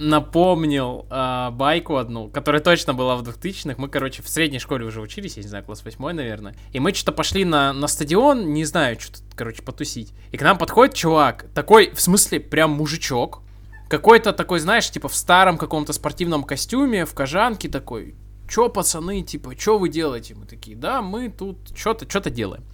напомнил 0.00 1.06
э, 1.10 1.50
байку 1.52 1.96
одну, 1.96 2.28
которая 2.28 2.62
точно 2.62 2.94
была 2.94 3.16
в 3.16 3.22
2000-х. 3.22 3.74
Мы, 3.76 3.88
короче, 3.88 4.22
в 4.22 4.28
средней 4.28 4.58
школе 4.58 4.86
уже 4.86 5.00
учились, 5.00 5.36
я 5.36 5.42
не 5.42 5.48
знаю, 5.48 5.62
класс 5.62 5.84
8, 5.84 6.12
наверное. 6.12 6.56
И 6.72 6.80
мы 6.80 6.94
что-то 6.94 7.12
пошли 7.12 7.44
на, 7.44 7.72
на 7.72 7.86
стадион, 7.86 8.52
не 8.52 8.64
знаю, 8.64 8.98
что-то, 8.98 9.20
короче, 9.36 9.62
потусить. 9.62 10.12
И 10.32 10.38
к 10.38 10.42
нам 10.42 10.56
подходит 10.56 10.94
чувак, 10.94 11.46
такой, 11.54 11.90
в 11.92 12.00
смысле, 12.00 12.40
прям 12.40 12.70
мужичок. 12.70 13.42
Какой-то 13.88 14.32
такой, 14.32 14.60
знаешь, 14.60 14.90
типа 14.90 15.08
в 15.08 15.14
старом 15.14 15.58
каком-то 15.58 15.92
спортивном 15.92 16.44
костюме, 16.44 17.04
в 17.04 17.12
кожанке 17.12 17.68
такой. 17.68 18.14
Чё, 18.48 18.68
пацаны, 18.68 19.22
типа, 19.22 19.54
чё 19.54 19.78
вы 19.78 19.90
делаете? 19.90 20.34
Мы 20.34 20.46
такие, 20.46 20.76
да, 20.76 21.02
мы 21.02 21.28
тут 21.28 21.58
что-то, 21.76 22.08
что-то 22.08 22.30
делаем. 22.30 22.64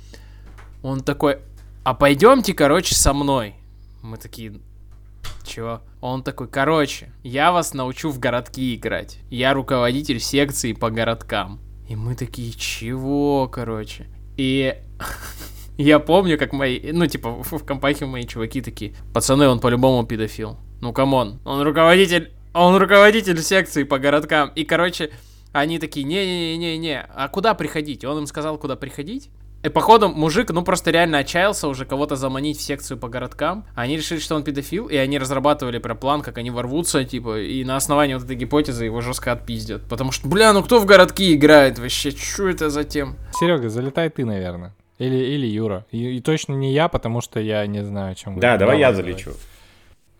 Он 0.83 1.01
такой, 1.01 1.41
а 1.83 1.93
пойдемте, 1.95 2.55
короче, 2.55 2.95
со 2.95 3.13
мной. 3.13 3.57
Мы 4.03 4.17
такие, 4.17 4.61
чего? 5.45 5.81
Он 6.01 6.23
такой, 6.23 6.49
короче, 6.49 7.13
я 7.23 7.53
вас 7.53 7.75
научу 7.75 8.11
в 8.11 8.19
городки 8.19 8.75
играть. 8.75 9.19
Я 9.31 9.55
руководитель 9.55 10.21
секции 10.21 10.73
по 10.73 10.91
городкам. 10.91 11.61
И 11.89 11.97
мы 11.97 12.15
такие, 12.15 12.53
чего, 12.53 13.49
короче? 13.49 14.07
И 14.37 14.75
я 15.79 15.99
помню, 15.99 16.39
как 16.39 16.53
мои, 16.53 16.93
ну, 16.93 17.07
типа, 17.07 17.43
в, 17.43 17.65
компахе 17.65 18.07
мои 18.07 18.25
чуваки 18.25 18.61
такие, 18.61 18.95
пацаны, 19.13 19.49
он 19.49 19.61
по-любому 19.61 20.07
педофил. 20.07 20.59
Ну, 20.81 20.93
come 20.93 21.20
on, 21.20 21.41
он 21.45 21.63
руководитель, 21.63 22.33
он 22.53 22.77
руководитель 22.77 23.41
секции 23.41 23.85
по 23.85 23.99
городкам. 23.99 24.51
И, 24.55 24.65
короче, 24.65 25.11
они 25.53 25.79
такие, 25.79 26.05
не-не-не-не, 26.05 27.01
а 27.01 27.29
куда 27.29 27.55
приходить? 27.55 28.05
Он 28.05 28.19
им 28.19 28.27
сказал, 28.27 28.59
куда 28.59 28.77
приходить. 28.77 29.31
И 29.67 29.69
походу 29.69 30.09
мужик, 30.09 30.51
ну 30.51 30.63
просто 30.63 30.93
реально 30.93 31.19
отчаялся 31.19 31.67
уже 31.67 31.87
кого-то 31.87 32.15
заманить 32.15 32.57
в 32.57 32.61
секцию 32.61 32.99
по 32.99 33.09
городкам. 33.09 33.65
Они 33.75 33.97
решили, 33.97 34.21
что 34.21 34.37
он 34.37 34.45
педофил, 34.45 34.87
и 34.87 34.95
они 34.95 35.19
разрабатывали 35.19 35.79
про 35.79 35.97
план, 35.97 36.23
как 36.23 36.39
они 36.39 36.53
ворвутся, 36.53 37.05
типа, 37.05 37.41
и 37.41 37.65
на 37.65 37.75
основании 37.75 38.15
вот 38.15 38.23
этой 38.23 38.37
гипотезы 38.37 38.85
его 38.85 39.01
жестко 39.01 39.33
отпиздят. 39.33 39.83
Потому 39.89 40.13
что, 40.13 40.29
бля, 40.29 40.53
ну 40.53 40.63
кто 40.63 40.79
в 40.79 40.87
городки 40.87 41.35
играет 41.35 41.81
вообще? 41.81 42.13
Что 42.13 42.47
это 42.47 42.71
за 42.71 42.85
тем? 42.85 43.17
Серега, 43.33 43.69
залетай 43.69 44.09
ты, 44.09 44.25
наверное. 44.25 44.73
Или, 44.99 45.17
или 45.17 45.49
Юра. 45.49 45.85
И, 45.91 46.17
и 46.17 46.21
точно 46.21 46.53
не 46.53 46.73
я, 46.73 46.87
потому 46.87 47.21
что 47.21 47.41
я 47.41 47.67
не 47.67 47.83
знаю, 47.83 48.13
о 48.13 48.15
чем 48.15 48.39
Да, 48.39 48.59
давай 48.59 48.79
я 48.79 48.93
залечу. 48.93 49.33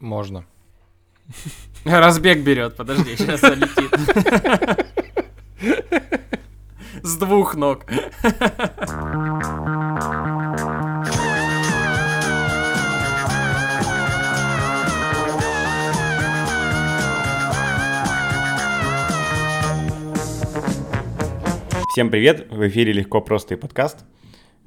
Можно. 0.01 0.45
Разбег 1.85 2.41
берет, 2.41 2.75
подожди, 2.75 3.15
сейчас 3.17 3.43
залетит. 3.43 3.93
С 7.07 7.17
двух 7.19 7.55
ног. 7.55 7.85
Всем 21.91 22.11
привет! 22.11 22.51
В 22.51 22.67
эфире 22.67 22.93
«Легко, 22.93 23.21
просто» 23.21 23.57
подкаст. 23.57 24.05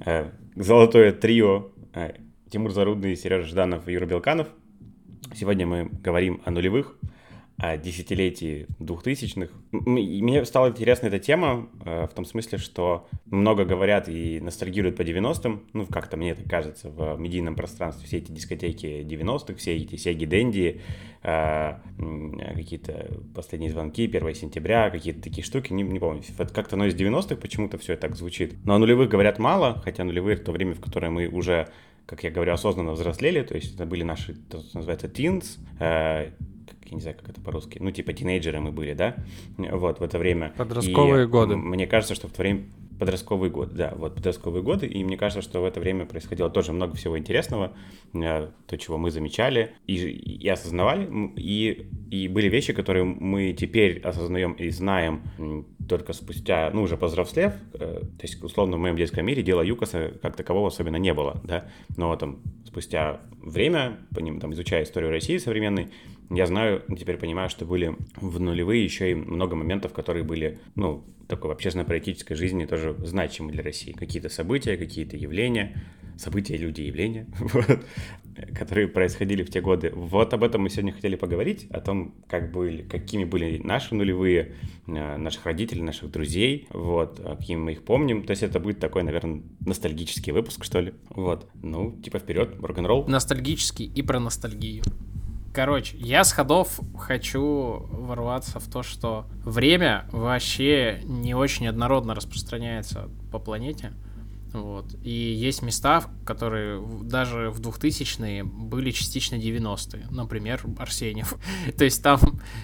Э, 0.05 0.29
Золотое 0.55 1.11
трио 1.11 1.71
э, 1.93 2.13
Тимур 2.49 2.71
Зарудный, 2.71 3.17
Сережа 3.17 3.49
Жданов 3.49 3.85
и 3.89 3.91
Юра 3.91 4.05
Белканов. 4.05 4.47
Сегодня 5.35 5.67
мы 5.67 5.89
говорим 5.89 6.41
о 6.45 6.51
нулевых, 6.51 6.95
о 7.59 7.77
десятилетии 7.77 8.67
двухтысячных. 8.79 9.51
Мне 9.71 10.45
стала 10.45 10.69
интересна 10.69 11.07
эта 11.07 11.19
тема 11.19 11.67
э, 11.83 12.07
в 12.07 12.13
том 12.13 12.23
смысле, 12.23 12.57
что 12.57 13.07
много 13.25 13.65
говорят 13.65 14.07
и 14.07 14.39
ностальгируют 14.39 14.95
по 14.95 15.01
90-м, 15.01 15.63
ну, 15.73 15.85
как-то 15.85 16.15
мне 16.15 16.31
это 16.31 16.47
кажется, 16.47 16.89
в 16.89 17.17
медийном 17.17 17.55
пространстве, 17.55 18.07
все 18.07 18.17
эти 18.19 18.31
дискотеки 18.31 19.03
90-х, 19.03 19.55
все 19.55 19.75
эти 19.75 19.97
Сеги 19.97 20.25
Дэнди, 20.25 20.81
э, 21.21 21.73
какие-то 22.55 23.07
последние 23.35 23.71
звонки, 23.71 24.05
1 24.05 24.35
сентября, 24.35 24.89
какие-то 24.89 25.21
такие 25.21 25.43
штуки, 25.43 25.73
не, 25.73 25.83
не 25.83 25.99
помню, 25.99 26.23
как-то 26.53 26.77
оно 26.77 26.85
из 26.85 26.95
90-х 26.95 27.35
почему-то 27.35 27.77
все 27.77 27.97
так 27.97 28.15
звучит. 28.15 28.55
Но 28.63 28.75
о 28.75 28.79
нулевых 28.79 29.09
говорят 29.09 29.37
мало, 29.37 29.81
хотя 29.83 30.05
нулевые 30.05 30.37
то 30.37 30.53
время, 30.53 30.75
в 30.75 30.79
которое 30.79 31.09
мы 31.09 31.27
уже 31.27 31.67
как 32.05 32.23
я 32.23 32.31
говорю, 32.31 32.53
осознанно 32.53 32.93
взрослели, 32.93 33.43
то 33.43 33.53
есть 33.53 33.75
это 33.75 33.85
были 33.85 34.01
наши, 34.01 34.33
то, 34.33 34.61
что 34.61 34.77
называется, 34.77 35.05
teens, 35.05 35.59
э, 35.79 36.31
я 36.89 36.95
не 36.95 37.01
знаю, 37.01 37.17
как 37.17 37.29
это 37.29 37.41
по-русски, 37.41 37.77
ну, 37.79 37.91
типа 37.91 38.13
тинейджеры 38.13 38.59
мы 38.59 38.71
были, 38.71 38.93
да, 38.93 39.15
вот, 39.57 39.99
в 39.99 40.03
это 40.03 40.17
время. 40.17 40.53
Подростковые 40.57 41.25
и 41.25 41.27
годы. 41.27 41.55
Мне 41.55 41.87
кажется, 41.87 42.15
что 42.15 42.27
в 42.27 42.31
то 42.31 42.41
время 42.41 42.65
подростковые 42.99 43.49
годы, 43.49 43.75
да, 43.75 43.93
вот 43.95 44.15
подростковые 44.15 44.61
годы, 44.61 44.85
и 44.85 45.03
мне 45.03 45.17
кажется, 45.17 45.41
что 45.41 45.61
в 45.61 45.65
это 45.65 45.79
время 45.79 46.05
происходило 46.05 46.49
тоже 46.49 46.73
много 46.73 46.95
всего 46.95 47.17
интересного, 47.17 47.71
э, 48.13 48.49
то, 48.67 48.77
чего 48.77 48.97
мы 48.97 49.09
замечали 49.09 49.71
и, 49.87 49.95
и 49.95 50.47
осознавали, 50.49 51.09
и, 51.37 51.87
и 52.11 52.27
были 52.27 52.49
вещи, 52.49 52.73
которые 52.73 53.05
мы 53.05 53.53
теперь 53.53 53.99
осознаем 54.01 54.53
и 54.53 54.69
знаем 54.69 55.23
только 55.87 56.13
спустя, 56.13 56.69
ну, 56.73 56.83
уже 56.83 56.97
повзрослев, 56.97 57.53
э, 57.73 58.01
то 58.01 58.21
есть, 58.21 58.43
условно, 58.43 58.75
в 58.75 58.79
моем 58.79 58.97
детском 58.97 59.25
мире 59.25 59.41
дела 59.41 59.61
Юкоса 59.61 60.13
как 60.21 60.35
такового 60.35 60.67
особенно 60.67 60.97
не 60.97 61.13
было, 61.13 61.39
да, 61.43 61.69
но 61.95 62.15
там 62.17 62.41
спустя 62.65 63.21
время, 63.41 63.97
по 64.13 64.19
ним, 64.19 64.39
там, 64.39 64.53
изучая 64.53 64.83
историю 64.83 65.09
России 65.09 65.37
современной, 65.37 65.89
я 66.29 66.45
знаю, 66.45 66.83
теперь 66.97 67.17
понимаю, 67.17 67.49
что 67.49 67.65
были 67.65 67.95
в 68.15 68.39
нулевые 68.39 68.83
еще 68.83 69.11
и 69.11 69.15
много 69.15 69.55
моментов, 69.55 69.93
которые 69.93 70.23
были, 70.23 70.59
ну, 70.75 71.03
такой 71.27 71.49
в 71.49 71.53
общественно-политической 71.53 72.35
жизни 72.35 72.65
тоже 72.65 72.95
значимы 73.03 73.51
для 73.51 73.63
России. 73.63 73.91
Какие-то 73.93 74.29
события, 74.29 74.77
какие-то 74.77 75.17
явления, 75.17 75.75
события, 76.17 76.57
люди, 76.57 76.81
явления, 76.81 77.27
вот, 77.39 77.85
которые 78.53 78.87
происходили 78.87 79.43
в 79.43 79.49
те 79.49 79.61
годы. 79.61 79.91
Вот 79.95 80.33
об 80.33 80.43
этом 80.43 80.63
мы 80.63 80.69
сегодня 80.69 80.91
хотели 80.91 81.15
поговорить, 81.15 81.67
о 81.71 81.81
том, 81.81 82.13
как 82.27 82.51
были, 82.51 82.83
какими 82.83 83.23
были 83.25 83.59
наши 83.63 83.95
нулевые, 83.95 84.55
э, 84.87 85.17
наших 85.17 85.45
родителей, 85.45 85.81
наших 85.81 86.11
друзей, 86.11 86.67
вот, 86.71 87.19
а 87.23 87.35
какими 87.37 87.59
мы 87.59 87.71
их 87.73 87.83
помним. 87.83 88.23
То 88.23 88.31
есть 88.31 88.43
это 88.43 88.59
будет 88.59 88.79
такой, 88.79 89.03
наверное, 89.03 89.41
ностальгический 89.61 90.31
выпуск, 90.31 90.63
что 90.63 90.79
ли. 90.79 90.93
Вот, 91.09 91.49
ну, 91.61 91.99
типа 92.03 92.19
вперед, 92.19 92.55
рок-н-ролл. 92.61 93.07
Ностальгический 93.07 93.85
и 93.85 94.01
про 94.01 94.19
ностальгию. 94.19 94.83
Короче, 95.53 95.97
я 95.97 96.23
с 96.23 96.31
ходов 96.31 96.79
хочу 96.97 97.87
ворваться 97.89 98.59
в 98.59 98.67
то, 98.67 98.83
что 98.83 99.25
время 99.43 100.05
вообще 100.11 101.01
не 101.05 101.33
очень 101.33 101.67
однородно 101.67 102.13
распространяется 102.13 103.09
по 103.31 103.39
планете. 103.39 103.93
Вот. 104.53 104.95
И 105.03 105.11
есть 105.11 105.61
места, 105.61 106.05
которые 106.25 106.81
даже 107.03 107.49
в 107.51 107.61
2000-е 107.61 108.43
были 108.43 108.91
частично 108.91 109.35
90-е. 109.35 110.07
Например, 110.09 110.63
Арсеньев. 110.77 111.35
то 111.77 111.83
есть 111.83 112.01
там 112.01 112.19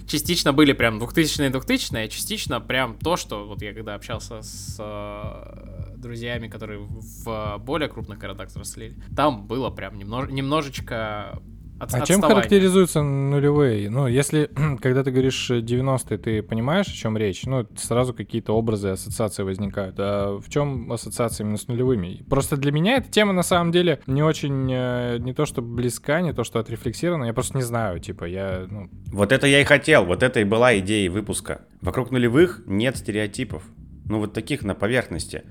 частично 0.07 0.51
были 0.53 0.73
прям 0.73 0.99
2000-е 0.99 1.49
2000-е, 1.49 2.05
а 2.05 2.07
частично 2.07 2.59
прям 2.59 2.97
то, 2.97 3.17
что 3.17 3.45
вот 3.47 3.61
я 3.61 3.73
когда 3.73 3.95
общался 3.95 4.41
с 4.41 4.77
э, 4.79 5.95
друзьями, 5.97 6.47
которые 6.47 6.79
в 6.79 7.57
более 7.59 7.89
крупных 7.89 8.17
городах 8.17 8.49
взрослели, 8.49 8.95
там 9.15 9.45
было 9.45 9.69
прям 9.69 9.97
немнож 9.97 10.29
немножечко 10.29 11.39
от, 11.79 11.93
а 11.93 12.01
чем 12.05 12.21
характеризуются 12.21 13.01
нулевые? 13.01 13.89
Ну, 13.89 14.07
если, 14.07 14.49
когда 14.81 15.03
ты 15.03 15.11
говоришь 15.11 15.49
90-е, 15.49 16.17
ты 16.17 16.41
понимаешь, 16.41 16.87
о 16.87 16.93
чем 16.93 17.17
речь? 17.17 17.43
Ну, 17.45 17.67
сразу 17.75 18.13
какие-то 18.13 18.53
образы, 18.53 18.89
ассоциации 18.89 19.43
возникают. 19.43 19.95
А 19.99 20.39
в 20.39 20.49
чем 20.49 20.91
ассоциация 20.91 21.43
именно 21.43 21.57
с 21.57 21.67
нулевыми? 21.67 22.23
Просто 22.29 22.57
для 22.57 22.71
меня 22.71 22.97
эта 22.97 23.11
тема, 23.11 23.33
на 23.33 23.43
самом 23.43 23.71
деле, 23.71 23.99
не 24.07 24.23
очень, 24.23 24.69
э, 24.71 25.17
не 25.19 25.33
то 25.33 25.45
что 25.45 25.61
близка, 25.61 26.21
не 26.21 26.33
то 26.33 26.43
что 26.43 26.59
отрефлексирована, 26.59 27.25
я 27.25 27.33
просто 27.33 27.57
не 27.57 27.63
знаю, 27.63 27.99
типа, 27.99 28.25
я... 28.25 28.65
Ну... 28.69 28.89
Вот 29.11 29.31
это 29.31 29.47
я 29.47 29.61
и 29.61 29.63
хотел, 29.65 30.05
вот 30.05 30.23
это 30.23 30.39
и 30.39 30.43
была 30.43 30.77
идея 30.79 31.11
выпуска. 31.11 31.65
Вокруг 31.81 32.11
нулевых 32.11 32.61
нет 32.65 32.97
стереотипов. 32.97 33.63
Ну, 34.05 34.19
вот 34.19 34.33
таких 34.33 34.63
на 34.63 34.75
поверхности. 34.75 35.43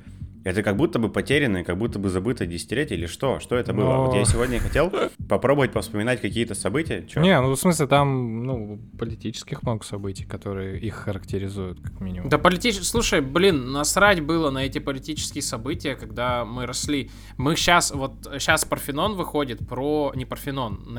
Это 0.45 0.63
как 0.63 0.77
будто 0.77 0.99
бы 0.99 1.09
потерянное, 1.09 1.65
как 1.65 1.79
будто 1.79 1.99
бы 1.99 2.11
забытое 2.11 2.47
десятилетие 2.47 2.99
или 2.99 3.07
что? 3.07 3.41
Что 3.41 3.57
это 3.57 3.73
было? 3.73 3.85
Но... 3.85 4.07
Вот 4.07 4.15
я 4.15 4.25
сегодня 4.27 4.61
хотел 4.61 4.93
попробовать 5.29 5.73
вспоминать 5.75 6.21
какие-то 6.21 6.55
события. 6.55 7.05
Чё? 7.07 7.21
Не, 7.21 7.41
ну 7.41 7.51
в 7.51 7.57
смысле 7.57 7.87
там, 7.87 8.45
ну, 8.45 8.79
политических 8.99 9.63
много 9.63 9.85
событий, 9.85 10.25
которые 10.25 10.79
их 10.79 10.95
характеризуют, 10.95 11.81
как 11.81 12.01
минимум. 12.01 12.29
Да 12.29 12.39
политические... 12.39 12.85
Слушай, 12.85 13.21
блин, 13.23 13.73
насрать 13.73 14.21
было 14.21 14.51
на 14.51 14.65
эти 14.65 14.79
политические 14.79 15.43
события, 15.43 15.95
когда 15.95 16.45
мы 16.45 16.67
росли. 16.67 17.11
Мы 17.39 17.57
сейчас, 17.57 17.91
вот 17.91 18.13
сейчас 18.39 18.65
Парфенон 18.65 19.17
выходит 19.17 19.67
про... 19.67 20.13
Не 20.15 20.27
Парфенон, 20.27 20.85
на 20.87 20.99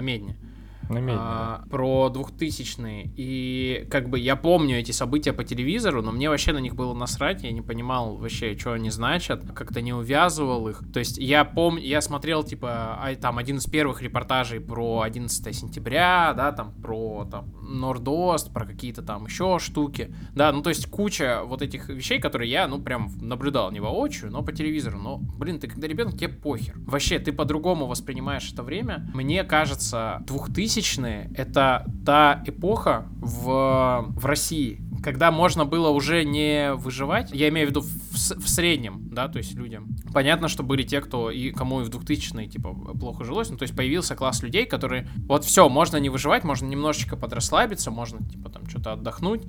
Медне 0.89 0.95
на 0.95 1.05
медне, 1.05 1.21
а, 1.21 1.63
про 1.69 2.11
2000-е. 2.13 3.11
И 3.15 3.87
как 3.89 4.09
бы 4.09 4.19
я 4.19 4.35
помню 4.35 4.79
эти 4.79 4.91
события 4.91 5.33
по 5.33 5.43
телевизору, 5.43 6.01
но 6.01 6.11
мне 6.11 6.29
вообще 6.29 6.53
на 6.53 6.59
них 6.59 6.75
было 6.75 6.93
насрать, 6.93 7.43
я 7.43 7.51
не 7.51 7.61
понимал 7.61 8.17
вообще, 8.17 8.57
что 8.57 8.73
они 8.73 8.89
значат, 8.89 9.43
как-то 9.53 9.81
не 9.81 9.93
увязывал 9.93 10.67
их. 10.67 10.81
То 10.93 10.99
есть 10.99 11.17
я 11.17 11.45
помню, 11.45 11.81
я 11.81 12.01
смотрел, 12.01 12.43
типа, 12.43 12.99
а, 13.01 13.15
там, 13.15 13.37
один 13.37 13.57
из 13.57 13.65
первых 13.65 14.01
репортажей 14.01 14.59
про 14.59 15.01
11 15.01 15.55
сентября, 15.55 16.33
да, 16.35 16.51
там, 16.51 16.73
про 16.73 17.25
там, 17.29 17.53
Нордост, 17.61 18.53
про 18.53 18.65
какие-то 18.65 19.01
там 19.01 19.25
еще 19.25 19.59
штуки. 19.59 20.13
Да, 20.33 20.51
ну 20.51 20.61
то 20.61 20.69
есть 20.69 20.87
куча 20.87 21.41
вот 21.45 21.61
этих 21.61 21.89
вещей, 21.89 22.19
которые 22.19 22.49
я, 22.51 22.67
ну, 22.67 22.81
прям 22.81 23.11
наблюдал 23.21 23.71
не 23.71 23.79
воочию, 23.79 24.31
но 24.31 24.43
по 24.43 24.51
телевизору. 24.51 24.99
Но, 24.99 25.17
блин, 25.17 25.59
ты 25.59 25.67
когда 25.67 25.87
ребенок, 25.87 26.15
тебе 26.15 26.29
похер. 26.29 26.75
Вообще, 26.77 27.19
ты 27.19 27.31
по-другому 27.31 27.87
воспринимаешь 27.87 28.51
это 28.51 28.63
время. 28.63 29.09
Мне 29.13 29.43
кажется, 29.43 30.23
2000 30.27 30.74
2000-е— 30.75 31.31
это 31.35 31.85
та 32.05 32.43
эпоха 32.45 33.07
в, 33.19 34.05
в 34.09 34.25
России, 34.25 34.81
когда 35.05 35.31
можно 35.31 35.65
было 35.65 35.89
уже 35.89 36.23
не 36.23 36.73
выживать, 36.73 37.29
я 37.31 37.49
имею 37.49 37.67
в 37.67 37.69
виду 37.69 37.81
в, 37.81 38.15
в 38.15 38.49
среднем, 38.49 39.09
да, 39.11 39.27
то 39.27 39.37
есть 39.37 39.53
людям. 39.53 39.87
Понятно, 40.11 40.47
что 40.47 40.63
были 40.63 40.81
те, 40.81 40.99
кто 40.99 41.29
и 41.29 41.51
кому 41.51 41.81
и 41.81 41.83
в 41.83 41.89
2000-е, 41.89 42.47
типа, 42.47 42.73
плохо 42.73 43.23
жилось, 43.23 43.49
ну, 43.49 43.57
то 43.57 43.63
есть 43.63 43.75
появился 43.75 44.15
класс 44.15 44.41
людей, 44.41 44.65
которые, 44.65 45.07
вот 45.27 45.43
все, 45.43 45.69
можно 45.69 45.97
не 45.97 46.09
выживать, 46.09 46.43
можно 46.43 46.65
немножечко 46.65 47.15
подрасслабиться, 47.15 47.91
можно, 47.91 48.19
типа, 48.27 48.49
там, 48.49 48.67
что-то 48.67 48.93
отдохнуть, 48.93 49.43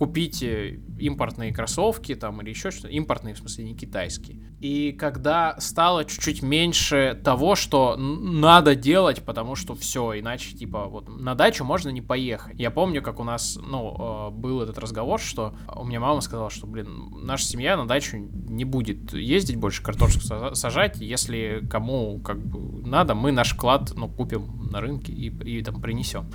купить 0.00 0.42
импортные 0.42 1.52
кроссовки 1.52 2.14
там 2.14 2.40
или 2.40 2.48
еще 2.48 2.70
что-то. 2.70 2.88
Импортные, 2.88 3.34
в 3.34 3.38
смысле, 3.38 3.64
не 3.64 3.74
китайские. 3.74 4.40
И 4.58 4.92
когда 4.92 5.60
стало 5.60 6.06
чуть-чуть 6.06 6.40
меньше 6.40 7.20
того, 7.22 7.54
что 7.54 7.96
надо 7.98 8.74
делать, 8.74 9.22
потому 9.22 9.56
что 9.56 9.74
все, 9.74 10.18
иначе, 10.18 10.56
типа, 10.56 10.86
вот 10.86 11.06
на 11.10 11.34
дачу 11.34 11.64
можно 11.64 11.90
не 11.90 12.00
поехать. 12.00 12.58
Я 12.58 12.70
помню, 12.70 13.02
как 13.02 13.20
у 13.20 13.24
нас, 13.24 13.58
ну, 13.62 14.30
э, 14.30 14.30
был 14.30 14.62
этот 14.62 14.78
разговор, 14.78 15.20
что 15.20 15.54
у 15.76 15.84
меня 15.84 16.00
мама 16.00 16.22
сказала, 16.22 16.48
что, 16.48 16.66
блин, 16.66 17.12
наша 17.22 17.44
семья 17.44 17.76
на 17.76 17.86
дачу 17.86 18.16
не 18.16 18.64
будет 18.64 19.12
ездить 19.12 19.56
больше 19.56 19.82
картошку 19.82 20.20
сажать, 20.54 20.96
если 20.96 21.62
кому 21.70 22.20
как 22.20 22.42
бы 22.42 22.88
надо, 22.88 23.14
мы 23.14 23.32
наш 23.32 23.52
вклад, 23.52 23.92
ну, 23.94 24.08
купим 24.08 24.70
на 24.70 24.80
рынке 24.80 25.12
и, 25.12 25.58
и 25.58 25.62
там 25.62 25.82
принесем. 25.82 26.30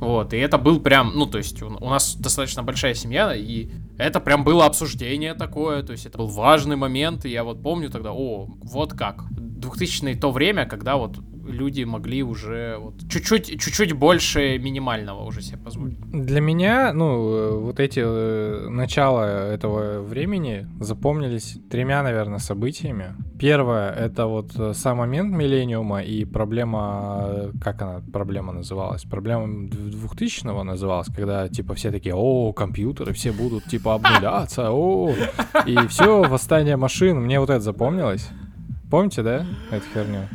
Вот, 0.00 0.32
и 0.32 0.38
это 0.38 0.56
был 0.56 0.80
прям, 0.80 1.12
ну, 1.14 1.26
то 1.26 1.38
есть 1.38 1.62
у 1.62 1.68
нас 1.68 2.16
достаточно 2.16 2.62
большая 2.62 2.94
семья, 2.94 3.34
и 3.34 3.68
это 3.98 4.18
прям 4.18 4.44
было 4.44 4.64
обсуждение 4.64 5.34
такое, 5.34 5.82
то 5.82 5.92
есть 5.92 6.06
это 6.06 6.16
был 6.16 6.26
важный 6.26 6.76
момент, 6.76 7.26
и 7.26 7.28
я 7.28 7.44
вот 7.44 7.62
помню 7.62 7.90
тогда, 7.90 8.12
о, 8.12 8.48
вот 8.62 8.94
как. 8.94 9.24
2000-е 9.30 10.16
то 10.16 10.30
время, 10.30 10.64
когда 10.64 10.96
вот 10.96 11.18
люди 11.50 11.84
могли 11.84 12.22
уже 12.22 12.76
вот 12.78 12.94
чуть-чуть, 13.10 13.60
чуть-чуть 13.60 13.92
больше 13.92 14.58
минимального 14.58 15.24
уже 15.24 15.42
себе 15.42 15.58
позволить. 15.58 15.98
Для 16.10 16.40
меня, 16.40 16.92
ну, 16.92 17.60
вот 17.60 17.80
эти 17.80 18.00
э, 18.02 18.68
начала 18.68 19.52
этого 19.52 20.02
времени 20.02 20.66
запомнились 20.80 21.58
тремя, 21.70 22.02
наверное, 22.02 22.38
событиями. 22.38 23.14
Первое— 23.38 23.90
это 24.06 24.26
вот 24.26 24.52
э, 24.56 24.72
сам 24.74 24.98
момент 24.98 25.34
миллениума 25.34 26.02
и 26.02 26.24
проблема, 26.24 27.50
как 27.60 27.82
она, 27.82 28.02
проблема 28.12 28.52
называлась? 28.52 29.02
Проблема 29.02 29.68
2000-го 29.68 30.64
называлась, 30.64 31.08
когда, 31.14 31.48
типа, 31.48 31.74
все 31.74 31.90
такие, 31.90 32.14
о, 32.14 32.52
компьютеры, 32.52 33.12
все 33.12 33.32
будут, 33.32 33.64
типа, 33.64 33.94
обнуляться, 33.94 34.70
о, 34.70 35.14
и 35.66 35.76
все, 35.88 36.22
восстание 36.22 36.76
машин. 36.76 37.20
Мне 37.20 37.40
вот 37.40 37.50
это 37.50 37.60
запомнилось. 37.60 38.28
Помните, 38.90 39.22
да, 39.22 39.46
эту 39.70 39.84
херню? 39.94 40.28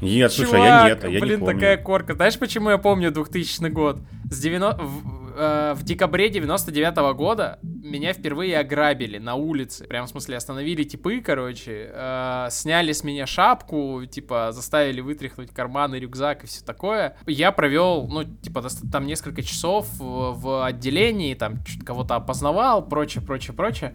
Нет, 0.00 0.32
Чувак, 0.32 0.50
слушай, 0.50 0.64
я 0.64 0.88
нет, 0.88 1.04
я 1.04 1.20
блин, 1.20 1.34
не 1.34 1.38
помню. 1.38 1.54
такая 1.54 1.76
корка. 1.78 2.14
Знаешь, 2.14 2.38
почему 2.38 2.70
я 2.70 2.78
помню 2.78 3.10
2000 3.10 3.68
год? 3.68 4.00
С 4.30 4.40
90... 4.40 4.82
в, 4.82 5.32
э, 5.36 5.74
в 5.74 5.82
декабре 5.84 6.28
99 6.28 6.94
-го 6.94 7.14
года 7.14 7.58
меня 7.62 8.12
впервые 8.12 8.58
ограбили 8.58 9.18
на 9.18 9.34
улице. 9.36 9.86
Прям, 9.86 10.06
в 10.06 10.10
смысле, 10.10 10.36
остановили 10.36 10.82
типы, 10.82 11.20
короче, 11.20 11.90
э, 11.92 12.48
сняли 12.50 12.92
с 12.92 13.04
меня 13.04 13.26
шапку, 13.26 14.02
типа, 14.10 14.50
заставили 14.52 15.00
вытряхнуть 15.00 15.50
карманы, 15.50 15.96
рюкзак 15.96 16.44
и 16.44 16.46
все 16.46 16.64
такое. 16.64 17.16
Я 17.26 17.52
провел, 17.52 18.08
ну, 18.08 18.24
типа, 18.24 18.62
там 18.90 19.06
несколько 19.06 19.42
часов 19.42 19.88
в, 19.98 20.32
в 20.40 20.66
отделении, 20.66 21.34
там, 21.34 21.58
кого-то 21.84 22.16
опознавал, 22.16 22.86
прочее, 22.86 23.24
прочее, 23.24 23.54
прочее. 23.54 23.94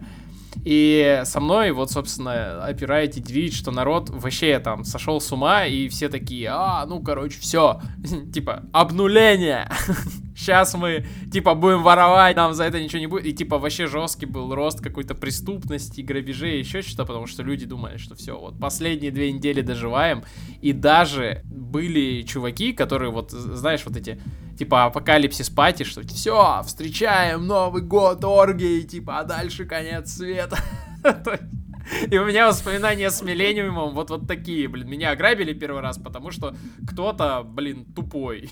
И 0.64 1.22
со 1.24 1.40
мной, 1.40 1.72
вот, 1.72 1.90
собственно, 1.90 2.64
опираете 2.64 3.20
делить, 3.20 3.54
что 3.54 3.70
народ 3.70 4.10
вообще 4.10 4.58
там 4.58 4.84
сошел 4.84 5.20
с 5.20 5.32
ума, 5.32 5.66
и 5.66 5.88
все 5.88 6.08
такие, 6.08 6.48
а, 6.50 6.84
ну, 6.86 7.00
короче, 7.00 7.38
все, 7.40 7.80
типа, 8.32 8.64
обнуление. 8.72 9.68
Сейчас 10.34 10.74
мы, 10.74 11.04
типа, 11.32 11.54
будем 11.54 11.82
воровать, 11.82 12.36
нам 12.36 12.54
за 12.54 12.64
это 12.64 12.82
ничего 12.82 13.00
не 13.00 13.06
будет. 13.06 13.26
И, 13.26 13.32
типа, 13.32 13.58
вообще 13.58 13.86
жесткий 13.86 14.26
был 14.26 14.54
рост 14.54 14.80
какой-то 14.80 15.14
преступности, 15.14 16.00
грабежей, 16.00 16.58
еще 16.58 16.82
что-то, 16.82 17.04
потому 17.04 17.26
что 17.26 17.42
люди 17.42 17.66
думали, 17.66 17.96
что 17.98 18.14
все, 18.14 18.38
вот 18.38 18.58
последние 18.58 19.10
две 19.10 19.32
недели 19.32 19.60
доживаем. 19.60 20.24
И 20.60 20.72
даже 20.72 21.42
были 21.44 22.22
чуваки, 22.22 22.72
которые, 22.72 23.10
вот, 23.10 23.30
знаешь, 23.30 23.82
вот 23.84 23.96
эти 23.96 24.20
типа 24.58 24.84
апокалипсис 24.84 25.50
пати, 25.50 25.82
что 25.82 26.02
все, 26.06 26.62
встречаем 26.64 27.46
Новый 27.46 27.82
год, 27.82 28.24
оргии, 28.24 28.82
типа, 28.82 29.20
а 29.20 29.24
дальше 29.24 29.64
конец 29.64 30.12
света. 30.12 30.58
И 32.10 32.18
у 32.18 32.24
меня 32.24 32.46
воспоминания 32.46 33.10
с 33.10 33.22
Миллениумом 33.22 33.94
вот, 33.94 34.10
вот 34.10 34.26
такие, 34.26 34.68
блин. 34.68 34.88
Меня 34.88 35.10
ограбили 35.10 35.52
первый 35.52 35.82
раз, 35.82 35.98
потому 35.98 36.30
что 36.30 36.54
кто-то, 36.86 37.42
блин, 37.44 37.84
тупой. 37.94 38.48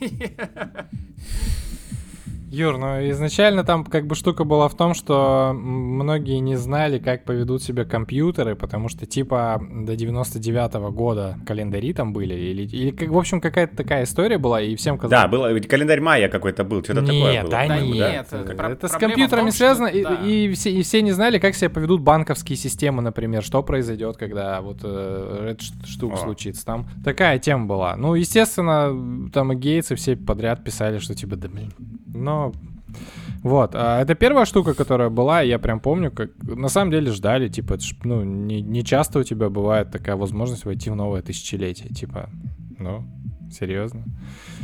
Юр, 2.50 2.78
ну 2.78 3.08
изначально 3.10 3.62
там 3.62 3.84
как 3.84 4.06
бы 4.06 4.16
штука 4.16 4.42
была 4.42 4.68
в 4.68 4.76
том, 4.76 4.92
что 4.92 5.52
многие 5.54 6.38
не 6.40 6.56
знали, 6.56 6.98
как 6.98 7.24
поведут 7.24 7.62
себя 7.62 7.84
компьютеры, 7.84 8.56
потому 8.56 8.88
что 8.88 9.06
типа 9.06 9.62
до 9.70 9.94
99-го 9.94 10.90
года 10.90 11.38
календари 11.46 11.92
там 11.92 12.12
были, 12.12 12.34
или, 12.34 12.62
или 12.62 12.90
как, 12.90 13.08
в 13.10 13.16
общем, 13.16 13.40
какая-то 13.40 13.76
такая 13.76 14.02
история 14.02 14.38
была, 14.38 14.60
и 14.60 14.74
всем 14.74 14.98
казалось... 14.98 15.22
Да, 15.22 15.28
был, 15.28 15.42
календарь 15.68 16.00
майя 16.00 16.28
какой-то 16.28 16.64
был, 16.64 16.82
что-то 16.82 17.02
такое 17.02 17.42
было. 17.42 17.50
Да 17.50 17.78
нет, 17.78 18.26
да? 18.32 18.40
это, 18.40 18.64
это 18.64 18.88
с 18.88 18.92
компьютерами 18.92 19.50
том, 19.50 19.52
связано, 19.52 19.88
что... 19.88 19.98
и, 19.98 20.02
да. 20.02 20.14
и, 20.26 20.52
все, 20.54 20.72
и 20.72 20.82
все 20.82 21.02
не 21.02 21.12
знали, 21.12 21.38
как 21.38 21.54
себя 21.54 21.70
поведут 21.70 22.00
банковские 22.00 22.56
системы, 22.56 23.00
например, 23.00 23.44
что 23.44 23.62
произойдет, 23.62 24.16
когда 24.16 24.60
вот 24.60 24.78
э, 24.82 25.52
эта 25.52 25.64
штука 25.86 26.14
О. 26.14 26.16
случится. 26.16 26.66
Там 26.66 26.88
такая 27.04 27.38
тема 27.38 27.66
была. 27.66 27.94
Ну, 27.96 28.14
естественно, 28.14 29.30
там 29.32 29.52
и 29.52 29.56
Гейтс, 29.56 29.92
и 29.92 29.94
все 29.94 30.16
подряд 30.16 30.64
писали, 30.64 30.98
что 30.98 31.14
типа, 31.14 31.36
да 31.36 31.48
блин, 31.48 31.72
но 32.12 32.39
вот, 33.42 33.74
а 33.74 34.00
это 34.00 34.14
первая 34.14 34.44
штука, 34.44 34.74
которая 34.74 35.08
была, 35.08 35.40
я 35.40 35.58
прям 35.58 35.80
помню, 35.80 36.10
как 36.10 36.30
на 36.42 36.68
самом 36.68 36.90
деле 36.90 37.10
ждали, 37.10 37.48
типа, 37.48 37.74
это 37.74 37.82
ж, 37.84 37.94
ну, 38.04 38.22
не, 38.22 38.60
не 38.60 38.84
часто 38.84 39.20
у 39.20 39.22
тебя 39.22 39.48
бывает 39.48 39.90
такая 39.90 40.16
возможность 40.16 40.64
войти 40.64 40.90
в 40.90 40.96
новое 40.96 41.22
тысячелетие, 41.22 41.88
типа, 41.88 42.28
ну, 42.78 43.04
серьезно. 43.50 44.04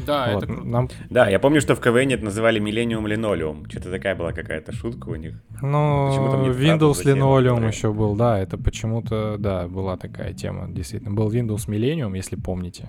Да, 0.06 0.32
вот, 0.32 0.44
это 0.44 0.52
круто. 0.52 0.68
Нам... 0.68 0.88
Да, 1.10 1.28
я 1.28 1.38
помню, 1.38 1.60
что 1.60 1.74
в 1.74 1.80
КВН 1.80 2.10
это 2.10 2.24
называли 2.24 2.60
Millennium 2.60 3.04
Linoleum. 3.04 3.68
Что-то 3.68 3.90
такая 3.90 4.14
была 4.14 4.32
какая-то 4.32 4.72
шутка 4.72 5.08
у 5.08 5.16
них. 5.16 5.42
Ну, 5.62 6.08
Windows 6.52 7.04
Linoleum 7.04 7.66
еще 7.66 7.92
был, 7.92 8.14
да, 8.14 8.38
это 8.38 8.58
почему-то, 8.58 9.36
да, 9.38 9.66
была 9.68 9.96
такая 9.96 10.32
тема, 10.34 10.68
действительно. 10.68 11.14
Был 11.14 11.30
Windows 11.30 11.66
Millennium, 11.68 12.16
если 12.16 12.36
помните. 12.36 12.88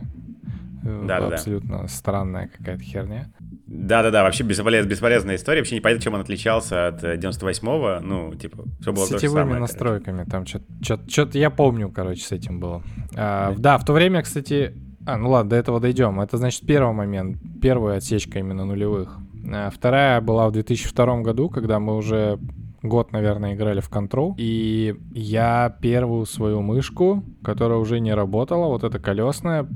Да, 1.06 1.19
да, 1.19 1.28
Абсолютно 1.28 1.81
да. 1.81 1.88
странная 1.88 2.50
какая-то 2.56 2.84
херня. 2.84 3.28
Да-да-да, 3.68 4.24
вообще 4.24 4.44
бесполез, 4.44 4.86
бесполезная 4.86 5.36
история. 5.36 5.62
Вообще 5.62 5.76
не 5.76 5.81
понятно, 5.81 6.04
чем 6.04 6.14
он 6.14 6.21
отличался 6.21 6.88
от 6.88 7.04
98-го. 7.04 8.00
Ну, 8.02 8.33
типа, 8.35 8.64
все 8.80 8.94
было 8.94 9.06
с 9.06 9.09
то 9.09 9.19
же 9.19 9.30
самое. 9.30 9.59
настройками. 9.59 10.26
Короче. 10.30 10.59
Там 10.59 11.04
что-то 11.07 11.38
я 11.38 11.50
помню, 11.50 11.90
короче, 11.90 12.23
с 12.23 12.31
этим 12.31 12.59
было. 12.59 12.83
А, 13.16 13.54
да, 13.57 13.78
в 13.78 13.85
то 13.85 13.94
время, 13.94 14.21
кстати... 14.21 14.73
А, 15.06 15.18
ну 15.18 15.30
ладно, 15.30 15.52
до 15.52 15.56
этого 15.56 15.80
дойдем. 15.80 16.19
Это, 16.19 16.38
значит, 16.38 16.66
первый 16.66 16.94
момент. 16.94 17.38
Первая 17.62 17.97
отсечка 17.97 18.40
именно 18.40 18.66
нулевых. 18.66 19.18
А, 19.52 19.69
вторая 19.69 20.21
была 20.21 20.47
в 20.50 20.52
2002 20.52 21.21
году, 21.21 21.50
когда 21.50 21.80
мы 21.80 21.95
уже 21.95 22.40
год, 22.83 23.12
наверное, 23.12 23.54
играли 23.54 23.80
в 23.80 23.90
Control. 23.90 24.33
И 24.38 24.95
я 25.12 25.76
первую 25.81 26.26
свою 26.26 26.62
мышку, 26.62 27.23
которая 27.44 27.78
уже 27.80 28.00
не 28.00 28.14
работала, 28.14 28.68
вот 28.68 28.83
эта 28.83 29.00
колесная, 29.00 29.68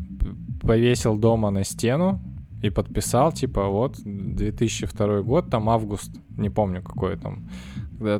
повесил 0.62 1.18
дома 1.18 1.51
на 1.51 1.63
стену 1.63 2.22
и 2.63 2.70
подписал, 2.70 3.32
типа, 3.32 3.68
вот, 3.68 3.98
2002 4.03 5.22
год, 5.22 5.50
там 5.50 5.70
август, 5.70 6.12
не 6.38 6.50
помню, 6.50 6.82
какой 6.82 7.18
там 7.18 7.50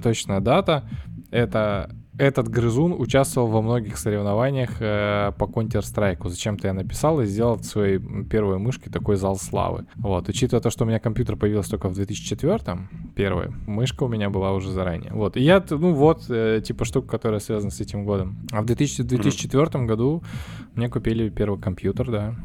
точная 0.04 0.40
дата. 0.40 0.90
Это 1.32 1.90
этот 2.22 2.50
грызун 2.50 2.94
участвовал 2.94 3.48
во 3.48 3.64
многих 3.64 3.98
соревнованиях 3.98 4.80
э, 4.80 5.32
по 5.40 5.46
Counter-Strike. 5.46 6.30
Зачем-то 6.30 6.68
я 6.68 6.74
написал 6.74 7.20
и 7.20 7.26
сделал 7.26 7.56
в 7.56 7.64
своей 7.64 7.98
первой 7.98 8.60
мышке 8.60 8.92
такой 8.92 9.16
зал 9.16 9.38
славы. 9.38 9.86
Вот, 9.96 10.30
учитывая 10.30 10.62
то, 10.62 10.70
что 10.70 10.84
у 10.84 10.88
меня 10.88 11.00
компьютер 11.00 11.36
появился 11.36 11.72
только 11.72 11.90
в 11.90 11.98
2004-м, 11.98 13.14
первый, 13.16 13.48
мышка 13.66 14.04
у 14.04 14.08
меня 14.08 14.30
была 14.30 14.54
уже 14.54 14.70
заранее. 14.70 15.12
Вот, 15.14 15.36
и 15.36 15.42
я, 15.42 15.64
ну 15.72 15.94
вот, 15.94 16.26
э, 16.30 16.62
типа 16.64 16.86
штука, 16.86 17.08
которая 17.08 17.40
связана 17.40 17.72
с 17.72 17.82
этим 17.82 18.06
годом. 18.06 18.38
А 18.52 18.62
в 18.62 18.66
2000, 18.66 19.02
2004 19.02 19.86
году 19.86 20.22
мне 20.76 20.90
купили 20.90 21.30
первый 21.30 21.60
компьютер, 21.60 22.12
да. 22.12 22.36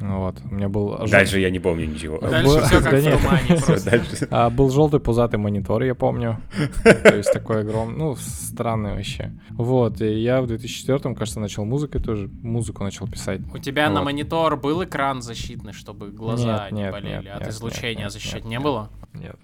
Вот, 0.00 0.36
у 0.50 0.54
меня 0.54 0.68
был... 0.68 0.98
Дальше 1.08 1.40
я 1.40 1.50
не 1.50 1.58
помню 1.58 1.86
ничего. 1.86 2.18
Дальше 2.18 2.60
все 2.62 2.82
как 2.82 2.92
в 2.92 3.18
тумане 3.18 3.60
просто. 3.66 4.28
А, 4.30 4.50
был 4.50 4.70
желтый 4.70 5.00
пузатый 5.00 5.38
монитор, 5.38 5.82
я 5.82 5.94
помню. 5.94 6.38
То 6.82 7.16
есть 7.16 7.32
такой 7.32 7.60
огромный, 7.60 7.98
ну, 7.98 8.16
странный 8.16 8.94
вообще. 8.94 9.32
Вот, 9.50 10.00
и 10.00 10.20
я 10.20 10.42
в 10.42 10.46
2004 10.46 11.14
кажется, 11.14 11.40
начал 11.40 11.64
музыкой 11.64 12.02
тоже, 12.02 12.28
музыку 12.42 12.84
начал 12.84 13.08
писать. 13.08 13.40
У 13.54 13.58
тебя 13.58 13.88
на 13.88 14.02
монитор 14.02 14.56
был 14.56 14.84
экран 14.84 15.22
защитный, 15.22 15.72
чтобы 15.72 16.10
глаза 16.10 16.68
не 16.70 16.90
болели? 16.90 17.28
От 17.28 17.48
излучения 17.48 18.08
защищать 18.08 18.44
не 18.44 18.60
было? 18.60 18.90
Нет. 19.14 19.36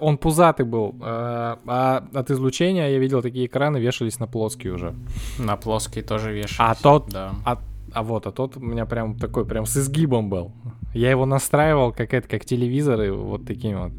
Он 0.00 0.18
пузатый 0.18 0.66
был, 0.66 0.96
а, 1.00 1.60
а 1.66 2.04
от 2.12 2.30
излучения 2.30 2.88
я 2.88 2.98
видел 2.98 3.22
такие 3.22 3.46
экраны 3.46 3.78
вешались 3.78 4.18
на 4.18 4.26
плоские 4.26 4.72
уже. 4.72 4.92
На 5.38 5.56
плоские 5.56 6.02
тоже 6.02 6.32
вешались. 6.32 6.56
А 6.58 6.74
тот, 6.74 7.08
да. 7.10 7.32
а 7.44 7.58
а 7.94 8.02
вот, 8.02 8.26
а 8.26 8.32
тот 8.32 8.56
у 8.56 8.60
меня 8.60 8.86
прям 8.86 9.16
такой, 9.16 9.46
прям 9.46 9.66
с 9.66 9.76
изгибом 9.76 10.28
был. 10.28 10.52
Я 10.92 11.10
его 11.10 11.26
настраивал 11.26 11.92
как 11.92 12.12
это, 12.12 12.28
как 12.28 12.44
телевизоры, 12.44 13.12
вот 13.12 13.46
такими 13.46 13.74
вот. 13.74 13.92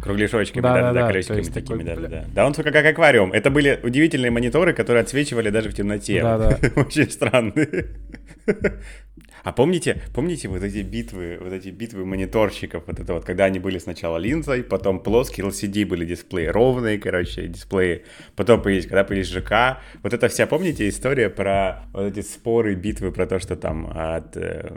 Кругляшочками, 0.00 0.62
да, 0.62 0.74
да, 0.74 0.92
да, 0.92 1.08
колесиками 1.08 1.42
такими, 1.42 1.82
да, 1.82 1.96
да, 1.96 2.08
да. 2.08 2.24
Да, 2.32 2.46
он 2.46 2.52
только 2.52 2.70
как 2.70 2.86
аквариум. 2.86 3.32
Это 3.32 3.50
были 3.50 3.80
удивительные 3.82 4.30
мониторы, 4.30 4.72
которые 4.72 5.02
отсвечивали 5.02 5.50
даже 5.50 5.70
в 5.70 5.74
темноте. 5.74 6.22
Да, 6.22 6.38
да. 6.38 6.58
Очень 6.80 7.10
странные. 7.10 7.88
А 9.48 9.52
помните, 9.52 10.02
помните 10.14 10.46
вот 10.46 10.62
эти 10.62 10.82
битвы, 10.82 11.38
вот 11.40 11.54
эти 11.54 11.70
битвы 11.70 12.04
мониторщиков, 12.04 12.82
вот 12.86 13.00
это 13.00 13.14
вот, 13.14 13.24
когда 13.24 13.46
они 13.46 13.58
были 13.58 13.78
сначала 13.78 14.18
линзой, 14.18 14.62
потом 14.62 15.00
плоские 15.00 15.46
LCD 15.46 15.86
были 15.86 16.04
дисплеи, 16.04 16.48
ровные, 16.48 16.98
короче, 16.98 17.46
дисплеи, 17.46 18.04
потом 18.36 18.60
появились, 18.60 18.84
когда 18.84 19.04
появились 19.04 19.30
ЖК, 19.30 19.78
вот 20.02 20.12
это 20.12 20.28
вся, 20.28 20.46
помните, 20.46 20.86
история 20.86 21.30
про 21.30 21.86
вот 21.94 22.02
эти 22.02 22.20
споры, 22.20 22.74
битвы, 22.74 23.10
про 23.10 23.26
то, 23.26 23.38
что 23.38 23.56
там 23.56 23.90
от 23.90 24.36
э, 24.36 24.70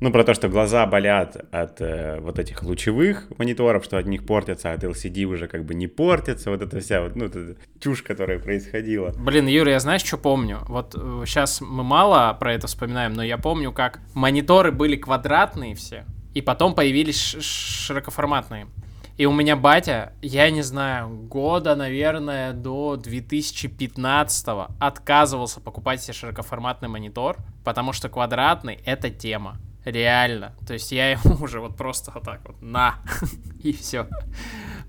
ну, 0.00 0.10
про 0.10 0.24
то, 0.24 0.32
что 0.32 0.48
глаза 0.48 0.86
болят 0.86 1.36
от 1.52 1.80
э, 1.80 2.18
вот 2.20 2.38
этих 2.38 2.62
лучевых 2.62 3.28
мониторов, 3.36 3.84
что 3.84 3.98
от 3.98 4.06
них 4.06 4.24
портятся, 4.24 4.72
а 4.72 4.74
от 4.74 4.82
LCD 4.82 5.24
уже 5.24 5.46
как 5.46 5.64
бы 5.64 5.74
не 5.74 5.86
портятся. 5.88 6.50
Вот 6.50 6.62
эта 6.62 6.80
вся 6.80 7.02
вот, 7.02 7.16
ну, 7.16 7.26
эта 7.26 7.56
чушь, 7.78 8.02
которая 8.02 8.38
происходила. 8.38 9.12
Блин, 9.18 9.46
Юра, 9.46 9.72
я 9.72 9.80
знаешь, 9.80 10.02
что 10.02 10.16
помню? 10.16 10.60
Вот 10.68 10.94
сейчас 11.26 11.60
э, 11.60 11.64
мы 11.66 11.84
мало 11.84 12.34
про 12.40 12.54
это 12.54 12.66
вспоминаем, 12.66 13.12
но 13.12 13.22
я 13.22 13.36
помню, 13.36 13.72
как 13.72 13.99
мониторы 14.14 14.72
были 14.72 14.96
квадратные 14.96 15.74
все, 15.74 16.04
и 16.34 16.40
потом 16.40 16.74
появились 16.74 17.18
широкоформатные. 17.18 18.66
И 19.16 19.26
у 19.26 19.32
меня 19.32 19.54
батя, 19.54 20.14
я 20.22 20.50
не 20.50 20.62
знаю, 20.62 21.10
года, 21.10 21.76
наверное, 21.76 22.54
до 22.54 22.96
2015 22.96 24.48
отказывался 24.78 25.60
покупать 25.60 26.02
себе 26.02 26.14
широкоформатный 26.14 26.88
монитор, 26.88 27.36
потому 27.62 27.92
что 27.92 28.08
квадратный— 28.08 28.80
это 28.86 29.10
тема. 29.10 29.58
Реально. 29.84 30.54
То 30.66 30.74
есть 30.74 30.92
я 30.92 31.12
ему 31.12 31.36
уже 31.40 31.60
вот 31.60 31.76
просто 31.76 32.10
вот 32.14 32.24
так 32.24 32.40
вот 32.46 32.60
на 32.62 32.96
и 33.62 33.72
все. 33.72 34.06